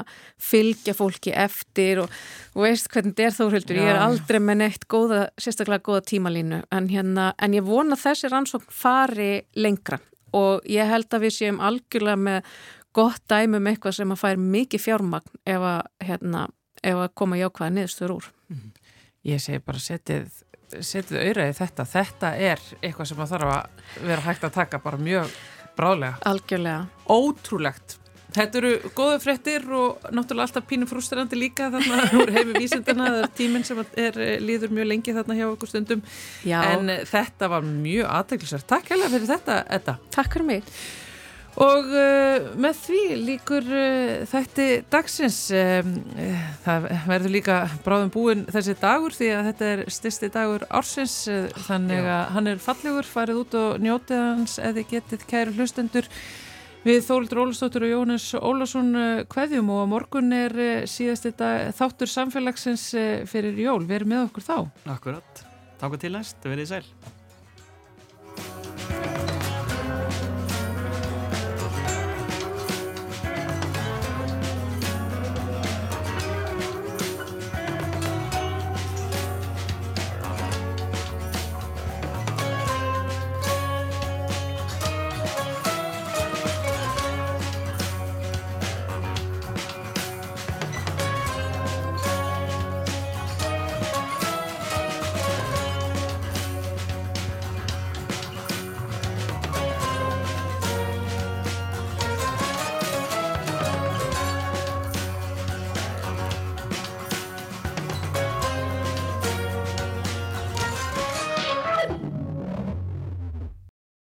fylgja 0.49 0.95
fólki 0.97 1.33
eftir 1.45 2.03
og 2.03 2.17
þú 2.53 2.65
veist 2.65 2.91
hvernig 2.91 3.15
þetta 3.15 3.27
er 3.29 3.37
þórhildur, 3.37 3.79
ég 3.79 3.93
er 3.93 4.01
aldrei 4.03 4.39
með 4.43 4.61
neitt 4.63 4.87
góða, 4.91 5.21
sérstaklega 5.39 5.85
góða 5.87 6.03
tímalínu 6.11 6.61
en 6.75 6.91
hérna, 6.91 7.31
en 7.39 7.55
ég 7.55 7.65
vona 7.67 7.99
þessi 7.99 8.31
rannsókn 8.33 8.73
fari 8.73 9.31
lengra 9.55 10.01
og 10.35 10.67
ég 10.69 10.89
held 10.89 11.09
að 11.13 11.25
við 11.25 11.35
séum 11.39 11.63
algjörlega 11.63 12.19
með 12.19 12.51
gott 12.95 13.23
dæmi 13.29 13.59
um 13.59 13.69
eitthvað 13.69 13.97
sem 13.99 14.13
að 14.13 14.21
fær 14.23 14.41
mikið 14.41 14.83
fjármagn 14.85 15.41
ef 15.47 15.65
að, 15.71 15.81
hérna, 16.03 16.45
ef 16.83 17.01
að 17.05 17.15
koma 17.21 17.39
jákvæða 17.39 17.73
niðurstöður 17.75 18.15
úr. 18.17 18.29
Ég 19.27 19.41
segi 19.43 19.59
bara 19.63 19.81
setið, 19.83 20.29
setið 20.79 21.21
auðraði 21.23 21.55
þetta. 21.59 21.85
Þetta 21.93 22.33
er 22.49 22.65
eitthvað 22.81 23.09
sem 23.11 23.23
að 23.23 23.31
þarf 23.35 23.53
að 23.55 24.03
vera 24.09 24.25
hægt 24.27 24.43
að 24.47 24.53
taka 24.59 24.81
bara 24.83 24.99
mjög 25.01 25.31
bráðlega. 25.79 26.19
Algjörlega. 26.29 26.85
Ótrúlegt. 27.09 27.95
Þetta 28.29 28.59
eru 28.59 28.71
góða 28.93 29.15
fréttir 29.23 29.63
og 29.73 30.03
náttúrulega 30.13 30.45
alltaf 30.45 30.65
pínu 30.69 30.85
frústrandi 30.85 31.37
líka 31.39 31.71
þarna 31.73 32.03
úr 32.21 32.29
heimi 32.35 32.59
vísindana. 32.61 33.07
Það 33.09 33.23
er 33.23 33.31
tíminn 33.39 33.65
sem 33.65 33.79
er, 33.97 34.19
líður 34.45 34.75
mjög 34.77 34.89
lengi 34.91 35.15
þarna 35.17 35.37
hjá 35.39 35.47
okkur 35.49 35.71
stundum. 35.71 36.03
Já, 36.45 36.59
En 36.75 36.91
eh, 36.93 37.01
þetta 37.09 37.49
var 37.49 37.65
mjög 37.65 38.05
aðteglisvært. 38.19 38.67
Takk 38.69 38.91
hella 38.93 39.09
fyrir 39.09 39.31
þetta, 39.31 39.57
Edda. 39.79 39.97
takk 40.13 40.37
fyrir 40.37 40.45
mig. 40.51 40.69
Og 41.59 41.89
uh, 41.91 42.45
með 42.55 42.77
því 42.85 42.99
líkur 43.19 43.65
uh, 43.67 44.21
þætti 44.31 44.67
dagsins, 44.91 45.39
um, 45.51 45.89
uh, 46.15 46.45
það 46.63 46.87
verður 47.09 47.33
líka 47.33 47.57
bráðum 47.83 48.11
búin 48.13 48.45
þessi 48.47 48.77
dagur 48.79 49.15
því 49.15 49.31
að 49.35 49.49
þetta 49.49 49.71
er 49.73 49.81
styrsti 49.91 50.29
dagur 50.31 50.63
ársins, 50.71 51.17
þannig 51.67 52.07
að 52.07 52.23
hann 52.37 52.51
er 52.53 52.63
fallegur, 52.63 53.09
farið 53.11 53.41
út 53.41 53.59
og 53.59 53.83
njótið 53.83 54.23
hans 54.23 54.55
eða 54.63 54.85
getið 54.93 55.27
kæru 55.27 55.57
hlustendur. 55.59 56.07
Við 56.85 57.03
Þóldur 57.09 57.43
Ólustóttur 57.43 57.83
og 57.83 57.91
Jónas 57.91 58.29
Ólason 58.39 58.93
kveðjum 59.27 59.75
og 59.75 59.83
morgun 59.91 60.31
er 60.31 60.55
síðasti 60.87 61.33
dag, 61.35 61.73
þáttur 61.75 62.07
samfélagsins 62.07 62.87
fyrir 63.27 63.59
jól. 63.59 63.81
Verið 63.83 64.15
með 64.15 64.25
okkur 64.29 64.47
þá. 64.47 64.57
Akkurat. 64.95 65.47
Takk 65.79 65.99
til 65.99 66.15
næst, 66.15 66.39
verið 66.47 66.71
sæl. 66.71 66.85